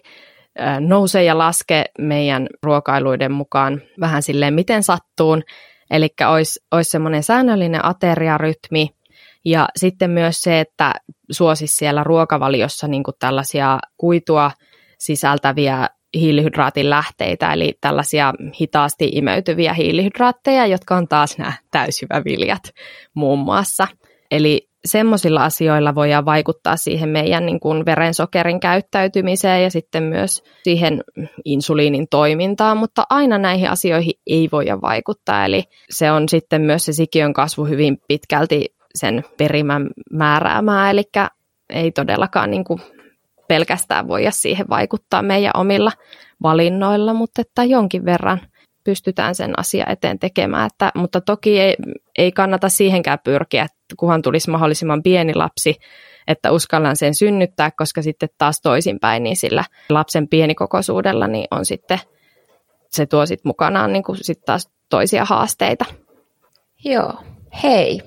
nouse 0.80 1.24
ja 1.24 1.38
laske 1.38 1.86
meidän 2.00 2.48
ruokailuiden 2.64 3.32
mukaan 3.32 3.82
vähän 4.00 4.24
silleen 4.24 4.54
miten 4.54 4.84
sattuun. 4.84 5.44
Eli 5.92 6.10
olisi, 6.32 6.60
olisi 6.72 6.92
semmoinen 6.92 7.24
säännöllinen 7.24 7.86
ateriarytmi 7.86 8.90
ja 9.46 9.68
sitten 9.76 10.12
myös 10.12 10.42
se, 10.42 10.60
että 10.60 10.94
suosisi 11.32 11.76
siellä 11.76 12.04
ruokavaliossa 12.04 12.88
niin 12.88 13.04
tällaisia 13.20 13.80
kuitua 13.98 14.52
sisältäviä 15.00 15.90
hiilihydraatin 16.16 16.90
lähteitä, 16.90 17.54
eli 17.54 17.74
tällaisia 17.82 18.34
hitaasti 18.62 19.10
imeytyviä 19.14 19.74
hiilihydraatteja, 19.74 20.66
jotka 20.66 20.96
on 20.96 21.08
taas 21.08 21.38
nämä 21.38 21.54
täysjyväviljat 21.72 22.62
muun 23.14 23.40
muassa. 23.40 23.88
Eli 24.32 24.68
semmoisilla 24.86 25.44
asioilla 25.44 25.96
voidaan 25.96 26.26
vaikuttaa 26.26 26.78
siihen 26.78 27.10
meidän 27.10 27.46
niin 27.46 27.60
kuin 27.60 27.86
verensokerin 27.86 28.60
käyttäytymiseen 28.60 29.64
ja 29.64 29.70
sitten 29.70 30.04
myös 30.04 30.44
siihen 30.64 31.04
insuliinin 31.46 32.08
toimintaan, 32.10 32.78
mutta 32.78 33.04
aina 33.10 33.38
näihin 33.38 33.70
asioihin 33.70 34.14
ei 34.28 34.50
voida 34.52 34.82
vaikuttaa. 34.82 35.46
Eli 35.46 35.64
se 35.90 36.12
on 36.12 36.30
sitten 36.30 36.62
myös 36.62 36.86
se 36.86 36.94
sikiön 36.94 37.34
kasvu 37.34 37.66
hyvin 37.66 37.98
pitkälti 38.08 38.66
sen 38.96 39.24
perimän 39.38 39.90
määräämää, 40.12 40.90
eli 40.90 41.04
ei 41.70 41.92
todellakaan 41.92 42.52
niin 42.52 42.64
kuin 42.64 42.82
pelkästään 43.48 44.08
voida 44.08 44.32
siihen 44.32 44.66
vaikuttaa 44.70 45.22
meidän 45.22 45.52
omilla 45.56 45.92
valinnoilla, 46.44 47.14
mutta 47.14 47.42
että 47.42 47.64
jonkin 47.64 48.06
verran 48.06 48.42
pystytään 48.84 49.36
sen 49.36 49.60
asia 49.60 49.86
eteen 49.90 50.20
tekemään. 50.20 50.68
Että, 50.68 50.92
mutta 50.96 51.22
toki 51.22 51.60
ei, 51.60 51.76
ei 52.18 52.32
kannata 52.32 52.70
siihenkään 52.70 53.20
pyrkiä, 53.24 53.68
kunhan 53.98 54.22
tulisi 54.22 54.50
mahdollisimman 54.50 55.04
pieni 55.04 55.36
lapsi, 55.36 55.76
että 56.28 56.52
uskallan 56.52 56.96
sen 56.96 57.16
synnyttää, 57.16 57.72
koska 57.72 58.02
sitten 58.02 58.30
taas 58.38 58.62
toisinpäin, 58.62 59.24
niin 59.24 59.36
sillä 59.36 59.64
lapsen 59.90 60.28
pienikokoisuudella 60.28 61.28
niin 61.28 61.48
on 61.52 61.66
sitten, 61.66 62.00
se 62.90 63.06
tuo 63.06 63.26
sitten 63.26 63.50
mukanaan 63.50 63.94
niin 63.94 64.04
kuin 64.04 64.18
sit 64.22 64.46
taas 64.46 64.70
toisia 64.90 65.26
haasteita. 65.26 65.86
Joo. 66.86 67.14
Hei, 67.64 68.02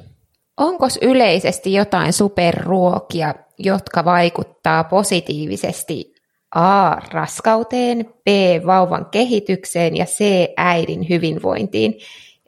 onko 0.59 0.87
yleisesti 1.03 1.73
jotain 1.73 2.13
superruokia, 2.13 3.35
jotka 3.59 4.05
vaikuttaa 4.05 4.85
positiivisesti 4.85 6.15
A. 6.55 6.91
raskauteen, 7.13 8.05
B. 8.25 8.29
vauvan 8.67 9.07
kehitykseen 9.11 9.97
ja 9.97 10.05
C. 10.05 10.25
äidin 10.57 11.09
hyvinvointiin? 11.09 11.95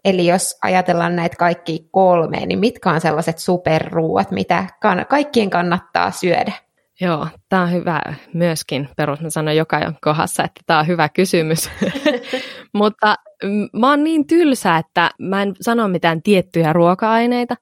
Eli 0.05 0.27
jos 0.27 0.59
ajatellaan 0.63 1.17
näitä 1.17 1.37
kaikki 1.37 1.89
kolme, 1.91 2.47
niin 2.47 2.59
mitkä 2.59 2.91
on 2.91 3.01
sellaiset 3.01 3.39
superruuat, 3.39 4.31
mitä 4.31 4.65
kann- 4.87 5.05
kaikkien 5.09 5.51
kannattaa 5.51 6.11
syödä? 6.11 6.53
Joo, 7.01 7.27
tämä 7.49 7.63
on 7.63 7.73
hyvä 7.73 8.01
myöskin. 8.35 8.89
Perus 8.97 9.21
mä 9.21 9.31
sanoin 9.31 9.57
joka 9.57 9.93
kohdassa, 10.01 10.45
että 10.45 10.61
tämä 10.67 10.79
on 10.79 10.87
hyvä 10.87 11.09
kysymys. 11.09 11.71
Mutta 12.73 13.15
mä 13.73 13.91
oon 13.91 14.05
niin 14.05 14.27
tylsä, 14.27 14.77
että 14.77 15.11
mä 15.19 15.43
en 15.43 15.55
sano 15.61 15.89
mitään 15.89 16.23
tiettyjä 16.23 16.73
ruoka-aineita, 16.73 17.57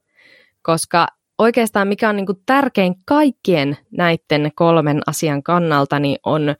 koska 0.63 1.07
oikeastaan 1.39 1.89
mikä 1.89 2.09
on 2.09 2.17
niin 2.17 2.27
kuin 2.27 2.43
tärkein 2.47 2.95
kaikkien 3.07 3.77
näiden 3.91 4.51
kolmen 4.55 5.01
asian 5.07 5.43
kannalta, 5.43 5.99
niin 5.99 6.19
on 6.27 6.55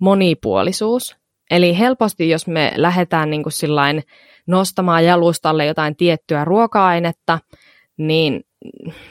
monipuolisuus. 0.00 1.16
Eli 1.50 1.78
helposti, 1.78 2.28
jos 2.28 2.46
me 2.46 2.72
lähdetään 2.76 3.30
niin 3.30 3.42
kuin 3.42 3.52
nostamaan 4.46 5.04
jalustalle 5.04 5.66
jotain 5.66 5.96
tiettyä 5.96 6.44
ruoka-ainetta, 6.44 7.38
niin 7.96 8.44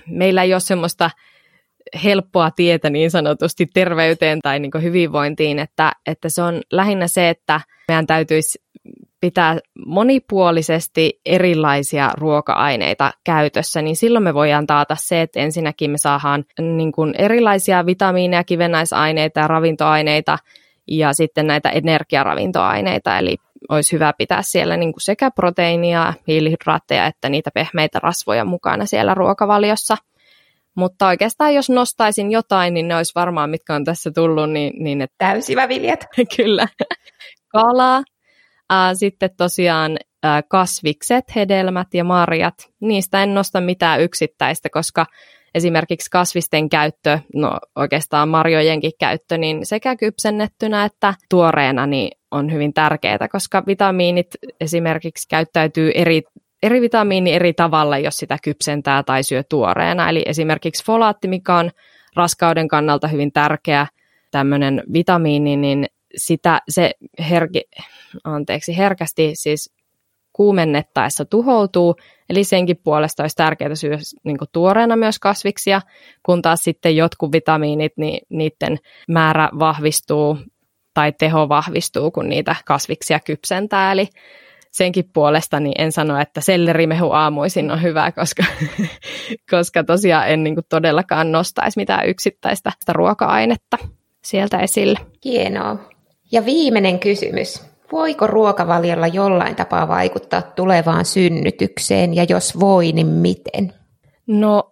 meillä 0.07 0.43
ei 0.43 0.53
ole 0.53 0.59
semmoista 0.59 1.09
helppoa 2.03 2.51
tietä 2.51 2.89
niin 2.89 3.11
sanotusti 3.11 3.65
terveyteen 3.73 4.39
tai 4.39 4.59
niin 4.59 4.71
hyvinvointiin, 4.81 5.59
että, 5.59 5.91
että 6.05 6.29
se 6.29 6.41
on 6.41 6.61
lähinnä 6.71 7.07
se, 7.07 7.29
että 7.29 7.61
meidän 7.87 8.07
täytyisi 8.07 8.64
pitää 9.21 9.57
monipuolisesti 9.85 11.19
erilaisia 11.25 12.11
ruoka-aineita 12.17 13.11
käytössä, 13.23 13.81
niin 13.81 13.95
silloin 13.95 14.23
me 14.23 14.33
voidaan 14.33 14.67
taata 14.67 14.95
se, 14.99 15.21
että 15.21 15.39
ensinnäkin 15.39 15.91
me 15.91 15.97
saadaan 15.97 16.45
niin 16.59 16.91
kuin 16.91 17.15
erilaisia 17.17 17.85
vitamiineja, 17.85 18.43
kivennäisaineita 18.43 19.39
ja 19.39 19.47
ravintoaineita 19.47 20.37
ja 20.87 21.13
sitten 21.13 21.47
näitä 21.47 21.69
energiaravintoaineita, 21.69 23.17
eli 23.17 23.37
olisi 23.69 23.91
hyvä 23.91 24.13
pitää 24.17 24.41
siellä 24.41 24.77
niin 24.77 24.93
kuin 24.93 25.01
sekä 25.01 25.31
proteiinia, 25.31 26.13
hiilihydraatteja 26.27 27.05
että 27.05 27.29
niitä 27.29 27.51
pehmeitä 27.53 27.99
rasvoja 27.99 28.45
mukana 28.45 28.85
siellä 28.85 29.13
ruokavaliossa. 29.13 29.97
Mutta 30.75 31.07
oikeastaan 31.07 31.53
jos 31.53 31.69
nostaisin 31.69 32.31
jotain, 32.31 32.73
niin 32.73 32.87
ne 32.87 32.95
olisi 32.95 33.11
varmaan, 33.15 33.49
mitkä 33.49 33.75
on 33.75 33.85
tässä 33.85 34.11
tullut, 34.15 34.51
niin, 34.51 34.83
niin 34.83 35.01
että... 35.01 35.15
Täysiväviljet. 35.17 36.05
Kyllä. 36.37 36.67
Kalaa, 37.47 38.03
sitten 38.93 39.29
tosiaan 39.37 39.97
kasvikset, 40.47 41.35
hedelmät 41.35 41.87
ja 41.93 42.03
marjat. 42.03 42.53
Niistä 42.81 43.23
en 43.23 43.33
nosta 43.33 43.61
mitään 43.61 44.01
yksittäistä, 44.01 44.69
koska 44.69 45.05
esimerkiksi 45.55 46.09
kasvisten 46.11 46.69
käyttö, 46.69 47.19
no 47.35 47.59
oikeastaan 47.75 48.29
marjojenkin 48.29 48.91
käyttö, 48.99 49.37
niin 49.37 49.65
sekä 49.65 49.95
kypsennettynä 49.95 50.85
että 50.85 51.13
tuoreena 51.29 51.85
niin 51.85 52.11
on 52.31 52.51
hyvin 52.51 52.73
tärkeää, 52.73 53.27
koska 53.31 53.63
vitamiinit 53.67 54.27
esimerkiksi 54.61 55.27
käyttäytyy 55.29 55.91
eri, 55.95 56.21
eri 56.63 56.81
vitamiini 56.81 57.33
eri 57.33 57.53
tavalla, 57.53 57.97
jos 57.97 58.17
sitä 58.17 58.37
kypsentää 58.43 59.03
tai 59.03 59.23
syö 59.23 59.43
tuoreena. 59.49 60.09
Eli 60.09 60.23
esimerkiksi 60.25 60.85
folaatti, 60.85 61.27
mikä 61.27 61.55
on 61.55 61.71
raskauden 62.15 62.67
kannalta 62.67 63.07
hyvin 63.07 63.31
tärkeä 63.31 63.87
tämmöinen 64.31 64.83
vitamiini, 64.93 65.57
niin 65.57 65.85
sitä 66.15 66.61
se 66.69 66.91
herki, 67.29 67.61
anteeksi, 68.23 68.77
herkästi 68.77 69.31
siis 69.33 69.73
kuumennettaessa 70.33 71.25
tuhoutuu, 71.25 71.95
eli 72.29 72.43
senkin 72.43 72.77
puolesta 72.83 73.23
olisi 73.23 73.35
tärkeää 73.35 73.75
syödä 73.75 73.97
niin 74.23 74.37
tuoreena 74.51 74.95
myös 74.95 75.19
kasviksia, 75.19 75.81
kun 76.23 76.41
taas 76.41 76.63
sitten 76.63 76.95
jotkut 76.95 77.31
vitamiinit, 77.31 77.93
niin 77.97 78.25
niiden 78.29 78.77
määrä 79.07 79.49
vahvistuu 79.59 80.37
tai 80.93 81.11
teho 81.11 81.49
vahvistuu, 81.49 82.11
kun 82.11 82.29
niitä 82.29 82.55
kasviksia 82.65 83.19
kypsentää, 83.19 83.91
eli 83.91 84.09
senkin 84.71 85.09
puolesta 85.13 85.59
niin 85.59 85.81
en 85.81 85.91
sano, 85.91 86.19
että 86.19 86.41
sellerimehu 86.41 87.11
aamuisin 87.11 87.71
on 87.71 87.81
hyvä, 87.81 88.11
koska, 88.11 88.43
koska 89.51 89.83
tosiaan 89.83 90.29
en 90.29 90.43
niin 90.43 90.55
todellakaan 90.69 91.31
nostaisi 91.31 91.79
mitään 91.79 92.07
yksittäistä 92.07 92.71
ruoka-ainetta 92.89 93.77
sieltä 94.23 94.59
esille. 94.59 94.99
Hienoa. 95.25 95.77
Ja 96.31 96.45
viimeinen 96.45 96.99
kysymys. 96.99 97.74
Voiko 97.91 98.27
ruokavaliolla 98.27 99.07
jollain 99.07 99.55
tapaa 99.55 99.87
vaikuttaa 99.87 100.41
tulevaan 100.41 101.05
synnytykseen 101.05 102.13
ja 102.13 102.25
jos 102.29 102.59
voi, 102.59 102.91
niin 102.91 103.07
miten? 103.07 103.73
No 104.27 104.71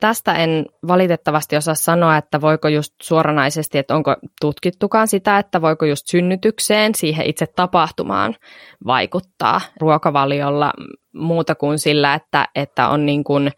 tästä 0.00 0.34
en 0.34 0.66
valitettavasti 0.88 1.56
osaa 1.56 1.74
sanoa, 1.74 2.16
että 2.16 2.40
voiko 2.40 2.68
just 2.68 2.94
suoranaisesti, 3.02 3.78
että 3.78 3.94
onko 3.94 4.16
tutkittukaan 4.40 5.08
sitä, 5.08 5.38
että 5.38 5.62
voiko 5.62 5.84
just 5.84 6.06
synnytykseen, 6.06 6.94
siihen 6.94 7.26
itse 7.26 7.46
tapahtumaan 7.46 8.36
vaikuttaa 8.86 9.60
ruokavaliolla 9.80 10.72
muuta 11.14 11.54
kuin 11.54 11.78
sillä, 11.78 12.14
että, 12.14 12.48
että 12.54 12.88
on 12.88 13.06
niin 13.06 13.24
kuin 13.24 13.50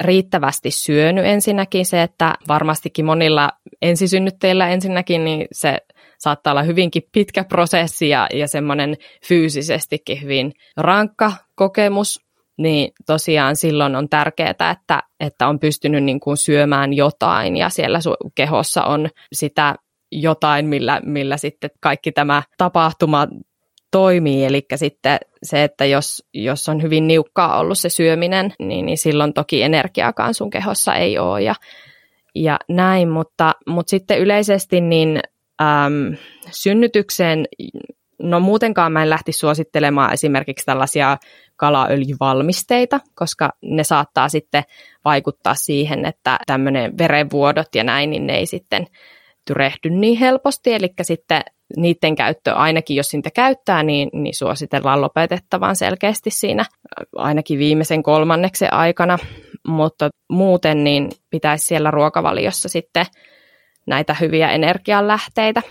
riittävästi 0.00 0.70
syönyt 0.70 1.24
ensinnäkin 1.24 1.86
se, 1.86 2.02
että 2.02 2.34
varmastikin 2.48 3.04
monilla 3.04 3.50
ensisynnytteillä 3.82 4.68
ensinnäkin 4.68 5.24
niin 5.24 5.46
se 5.52 5.78
saattaa 6.18 6.50
olla 6.50 6.62
hyvinkin 6.62 7.02
pitkä 7.12 7.44
prosessi 7.44 8.08
ja, 8.08 8.26
ja 8.34 8.48
semmoinen 8.48 8.96
fyysisestikin 9.28 10.22
hyvin 10.22 10.52
rankka 10.76 11.32
kokemus, 11.54 12.20
niin 12.58 12.92
tosiaan 13.06 13.56
silloin 13.56 13.96
on 13.96 14.08
tärkeää, 14.08 14.50
että, 14.50 15.02
että 15.20 15.48
on 15.48 15.58
pystynyt 15.58 16.04
niin 16.04 16.20
kuin 16.20 16.36
syömään 16.36 16.92
jotain 16.92 17.56
ja 17.56 17.68
siellä 17.68 17.98
kehossa 18.34 18.84
on 18.84 19.08
sitä 19.32 19.74
jotain, 20.12 20.66
millä, 20.66 21.00
millä 21.04 21.36
sitten 21.36 21.70
kaikki 21.80 22.12
tämä 22.12 22.42
tapahtuma 22.58 23.26
toimii. 23.90 24.44
Eli 24.44 24.66
sitten 24.76 25.18
se, 25.42 25.64
että 25.64 25.84
jos, 25.84 26.24
jos 26.34 26.68
on 26.68 26.82
hyvin 26.82 27.06
niukkaa 27.06 27.58
ollut 27.58 27.78
se 27.78 27.88
syöminen, 27.88 28.52
niin, 28.58 28.86
niin 28.86 28.98
silloin 28.98 29.32
toki 29.32 29.62
energiaakaan 29.62 30.34
sun 30.34 30.50
kehossa 30.50 30.94
ei 30.94 31.18
ole 31.18 31.42
ja, 31.42 31.54
ja 32.34 32.58
näin, 32.68 33.08
mutta, 33.08 33.52
mutta 33.66 33.90
sitten 33.90 34.18
yleisesti 34.18 34.80
niin 34.80 35.20
äm, 35.62 36.16
synnytykseen, 36.50 37.44
no 38.22 38.40
muutenkaan 38.40 38.92
mä 38.92 39.02
en 39.02 39.10
lähti 39.10 39.32
suosittelemaan 39.32 40.12
esimerkiksi 40.12 40.66
tällaisia 40.66 41.16
kalaöljyvalmisteita, 41.56 43.00
koska 43.14 43.50
ne 43.62 43.84
saattaa 43.84 44.28
sitten 44.28 44.62
vaikuttaa 45.04 45.54
siihen, 45.54 46.06
että 46.06 46.38
tämmöinen 46.46 46.98
verenvuodot 46.98 47.74
ja 47.74 47.84
näin, 47.84 48.10
niin 48.10 48.26
ne 48.26 48.36
ei 48.36 48.46
sitten 48.46 48.86
tyrehdy 49.46 49.90
niin 49.90 50.18
helposti, 50.18 50.72
eli 50.72 50.88
sitten 51.02 51.42
niiden 51.76 52.14
käyttö, 52.14 52.54
ainakin 52.54 52.96
jos 52.96 53.12
niitä 53.12 53.30
käyttää, 53.30 53.82
niin, 53.82 54.10
niin 54.12 54.34
suositellaan 54.34 55.00
lopetettavan 55.00 55.76
selkeästi 55.76 56.30
siinä 56.30 56.64
ainakin 57.16 57.58
viimeisen 57.58 58.02
kolmanneksen 58.02 58.72
aikana, 58.72 59.18
mutta 59.68 60.08
muuten 60.30 60.84
niin 60.84 61.10
pitäisi 61.30 61.66
siellä 61.66 61.90
ruokavaliossa 61.90 62.68
sitten 62.68 63.06
näitä 63.86 64.16
hyviä 64.20 64.50
energianlähteitä. 64.50 65.62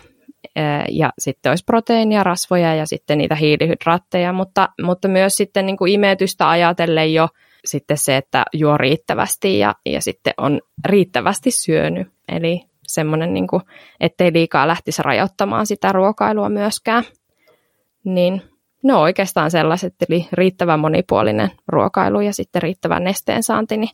Ja 0.89 1.09
sitten 1.19 1.49
olisi 1.49 1.63
proteiinia, 1.63 2.23
rasvoja 2.23 2.75
ja 2.75 2.85
sitten 2.85 3.17
niitä 3.17 3.35
hiilihydraatteja, 3.35 4.33
mutta, 4.33 4.69
mutta 4.81 5.07
myös 5.07 5.37
sitten 5.37 5.65
niin 5.65 5.77
kuin 5.77 5.91
imetystä 5.91 6.49
ajatellen 6.49 7.13
jo 7.13 7.27
sitten 7.65 7.97
se, 7.97 8.17
että 8.17 8.45
juo 8.53 8.77
riittävästi 8.77 9.59
ja, 9.59 9.75
ja 9.85 10.01
sitten 10.01 10.33
on 10.37 10.61
riittävästi 10.85 11.51
syönyt. 11.51 12.07
Eli 12.29 12.61
semmoinen, 12.87 13.33
niin 13.33 13.47
kuin, 13.47 13.61
ettei 13.99 14.33
liikaa 14.33 14.67
lähtisi 14.67 15.03
rajoittamaan 15.03 15.65
sitä 15.65 15.91
ruokailua 15.91 16.49
myöskään. 16.49 17.03
Niin 18.03 18.41
ne 18.83 18.93
on 18.93 19.01
oikeastaan 19.01 19.51
sellaiset, 19.51 19.93
eli 20.09 20.27
riittävän 20.33 20.79
monipuolinen 20.79 21.51
ruokailu 21.67 22.19
ja 22.19 22.33
sitten 22.33 22.61
riittävän 22.61 23.03
nesteen 23.03 23.43
saanti, 23.43 23.77
niin 23.77 23.89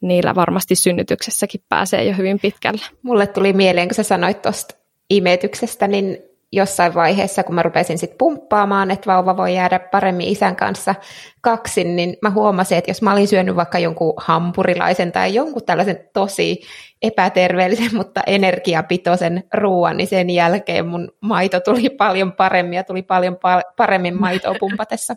niillä 0.00 0.34
varmasti 0.34 0.74
synnytyksessäkin 0.74 1.60
pääsee 1.68 2.04
jo 2.04 2.14
hyvin 2.16 2.40
pitkälle. 2.40 2.80
Mulle 3.02 3.26
tuli 3.26 3.52
mieleen, 3.52 3.88
kun 3.88 3.94
sä 3.94 4.02
sanoit 4.02 4.42
tuosta 4.42 4.74
imetyksestä, 5.10 5.88
niin 5.88 6.18
jossain 6.52 6.94
vaiheessa, 6.94 7.42
kun 7.42 7.54
mä 7.54 7.62
rupesin 7.62 7.98
sitten 7.98 8.18
pumppaamaan, 8.18 8.90
että 8.90 9.10
vauva 9.10 9.36
voi 9.36 9.54
jäädä 9.54 9.78
paremmin 9.78 10.28
isän 10.28 10.56
kanssa 10.56 10.94
kaksin, 11.40 11.96
niin 11.96 12.16
mä 12.22 12.30
huomasin, 12.30 12.78
että 12.78 12.90
jos 12.90 13.02
mä 13.02 13.12
olin 13.12 13.28
syönyt 13.28 13.56
vaikka 13.56 13.78
jonkun 13.78 14.14
hampurilaisen 14.16 15.12
tai 15.12 15.34
jonkun 15.34 15.64
tällaisen 15.64 16.08
tosi 16.12 16.60
epäterveellisen, 17.02 17.94
mutta 17.94 18.20
energiapitoisen 18.26 19.44
ruoan, 19.54 19.96
niin 19.96 20.08
sen 20.08 20.30
jälkeen 20.30 20.86
mun 20.86 21.12
maito 21.20 21.60
tuli 21.60 21.90
paljon 21.90 22.32
paremmin 22.32 22.76
ja 22.76 22.84
tuli 22.84 23.02
paljon 23.02 23.38
paremmin 23.76 24.20
maitoa 24.20 24.54
pumpatessa. 24.60 25.16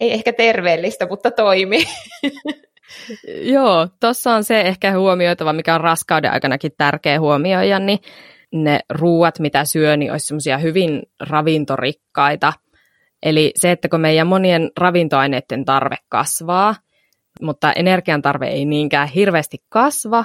Ei 0.00 0.12
ehkä 0.12 0.32
terveellistä, 0.32 1.06
mutta 1.06 1.30
toimi. 1.30 1.84
Joo, 3.54 3.88
tuossa 4.00 4.34
on 4.34 4.44
se 4.44 4.60
ehkä 4.60 4.98
huomioitava, 4.98 5.52
mikä 5.52 5.74
on 5.74 5.80
raskauden 5.80 6.32
aikanakin 6.32 6.72
tärkeä 6.78 7.20
huomioida, 7.20 7.78
niin 7.78 7.98
ne 8.52 8.80
ruuat, 8.90 9.38
mitä 9.38 9.64
syö, 9.64 9.96
niin 9.96 10.12
olisi 10.12 10.26
semmoisia 10.26 10.58
hyvin 10.58 11.02
ravintorikkaita. 11.20 12.52
Eli 13.22 13.52
se, 13.56 13.70
että 13.70 13.88
kun 13.88 14.00
meidän 14.00 14.26
monien 14.26 14.70
ravintoaineiden 14.76 15.64
tarve 15.64 15.96
kasvaa, 16.08 16.74
mutta 17.42 17.72
energian 17.72 18.22
tarve 18.22 18.46
ei 18.46 18.64
niinkään 18.64 19.08
hirveästi 19.08 19.58
kasva, 19.68 20.24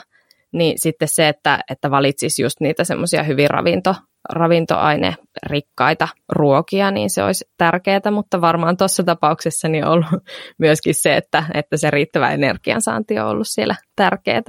niin 0.51 0.79
sitten 0.79 1.07
se, 1.07 1.27
että, 1.27 1.59
että 1.71 1.91
valitsisi 1.91 2.41
just 2.41 2.59
niitä 2.59 2.83
semmoisia 2.83 3.23
hyvin 3.23 3.49
ravinto, 3.49 3.95
ravintoainerikkaita 4.29 6.07
ruokia, 6.31 6.91
niin 6.91 7.09
se 7.09 7.23
olisi 7.23 7.45
tärkeää, 7.57 8.11
mutta 8.11 8.41
varmaan 8.41 8.77
tuossa 8.77 9.03
tapauksessa 9.03 9.67
niin 9.67 9.85
on 9.85 9.91
ollut 9.91 10.23
myöskin 10.59 10.95
se, 10.95 11.17
että, 11.17 11.43
että 11.53 11.77
se 11.77 11.91
riittävä 11.91 12.31
energiansaanti 12.31 13.19
on 13.19 13.27
ollut 13.27 13.47
siellä 13.47 13.75
tärkeää, 13.95 14.41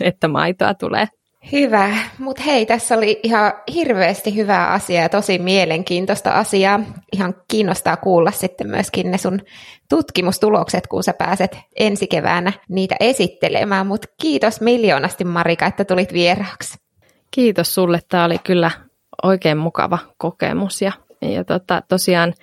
että 0.00 0.28
maitoa 0.28 0.74
tulee 0.74 1.08
Hyvä, 1.52 1.96
mutta 2.18 2.42
hei, 2.42 2.66
tässä 2.66 2.94
oli 2.94 3.20
ihan 3.22 3.52
hirveästi 3.74 4.36
hyvää 4.36 4.68
asiaa 4.68 5.02
ja 5.02 5.08
tosi 5.08 5.38
mielenkiintoista 5.38 6.30
asiaa. 6.30 6.80
Ihan 7.12 7.34
kiinnostaa 7.50 7.96
kuulla 7.96 8.30
sitten 8.30 8.68
myöskin 8.68 9.10
ne 9.10 9.18
sun 9.18 9.40
tutkimustulokset, 9.88 10.86
kun 10.86 11.02
sä 11.02 11.14
pääset 11.18 11.56
ensi 11.76 12.06
keväänä 12.06 12.52
niitä 12.68 12.96
esittelemään. 13.00 13.86
Mutta 13.86 14.08
kiitos 14.22 14.60
miljoonasti 14.60 15.24
Marika, 15.24 15.66
että 15.66 15.84
tulit 15.84 16.12
vieraaksi. 16.12 16.78
Kiitos 17.30 17.74
sulle, 17.74 18.00
tämä 18.08 18.24
oli 18.24 18.38
kyllä 18.38 18.70
oikein 19.22 19.58
mukava 19.58 19.98
kokemus 20.18 20.82
ja, 20.82 20.92
ja 21.22 21.44
tota, 21.44 21.82
tosiaan 21.88 22.34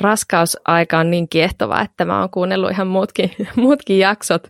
raskausaika 0.00 0.98
on 0.98 1.10
niin 1.10 1.28
kiehtova, 1.28 1.80
että 1.80 2.04
mä 2.04 2.20
oon 2.20 2.30
kuunnellut 2.30 2.70
ihan 2.70 2.86
muutkin, 2.86 3.30
muutkin 3.56 3.98
jaksot 3.98 4.48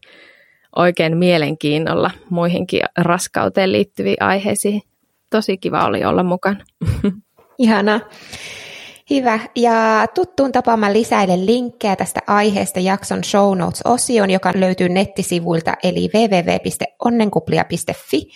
oikein 0.77 1.17
mielenkiinnolla 1.17 2.11
muihinkin 2.31 2.81
raskauteen 2.99 3.73
liittyviin 3.73 4.23
aiheisiin. 4.23 4.83
Tosi 5.31 5.57
kiva 5.57 5.87
oli 5.87 6.05
olla 6.05 6.23
mukana. 6.23 6.65
Ihana. 7.59 8.01
Hyvä. 9.11 9.41
Ja 9.57 10.07
tuttuun 10.15 10.53
tapaan 10.53 10.81
mä 10.81 10.93
lisäilen 10.93 11.47
linkkejä 11.47 11.97
tästä 11.97 12.21
aiheesta 12.27 12.81
jakson 12.81 13.25
show 13.25 13.59
notes-osion, 13.59 14.31
joka 14.31 14.53
löytyy 14.55 14.89
nettisivuilta 14.89 15.75
eli 15.83 16.09
www.onnenkuplia.fi. 16.15 18.29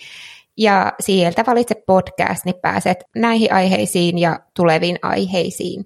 Ja 0.57 0.93
sieltä 0.99 1.43
valitse 1.47 1.75
podcast, 1.87 2.45
niin 2.45 2.55
pääset 2.61 2.97
näihin 3.15 3.53
aiheisiin 3.53 4.17
ja 4.17 4.39
tuleviin 4.55 4.99
aiheisiin. 5.01 5.85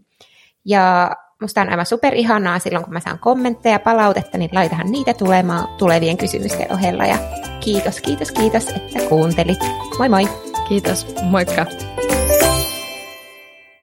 Ja 0.65 1.11
Musta 1.41 1.61
on 1.61 1.69
aivan 1.69 1.85
super 1.85 2.15
ihanaa 2.15 2.59
silloin, 2.59 2.85
kun 2.85 2.93
mä 2.93 2.99
saan 2.99 3.19
kommentteja, 3.19 3.79
palautetta, 3.79 4.37
niin 4.37 4.49
laitahan 4.53 4.91
niitä 4.91 5.13
tulemaan 5.13 5.67
tulevien 5.77 6.17
kysymysten 6.17 6.73
ohella. 6.73 7.05
Ja 7.05 7.17
kiitos, 7.59 8.01
kiitos, 8.01 8.31
kiitos, 8.31 8.69
että 8.69 8.99
kuuntelit. 9.09 9.59
Moi 9.97 10.09
moi! 10.09 10.27
Kiitos, 10.69 11.07
moikka! 11.23 11.65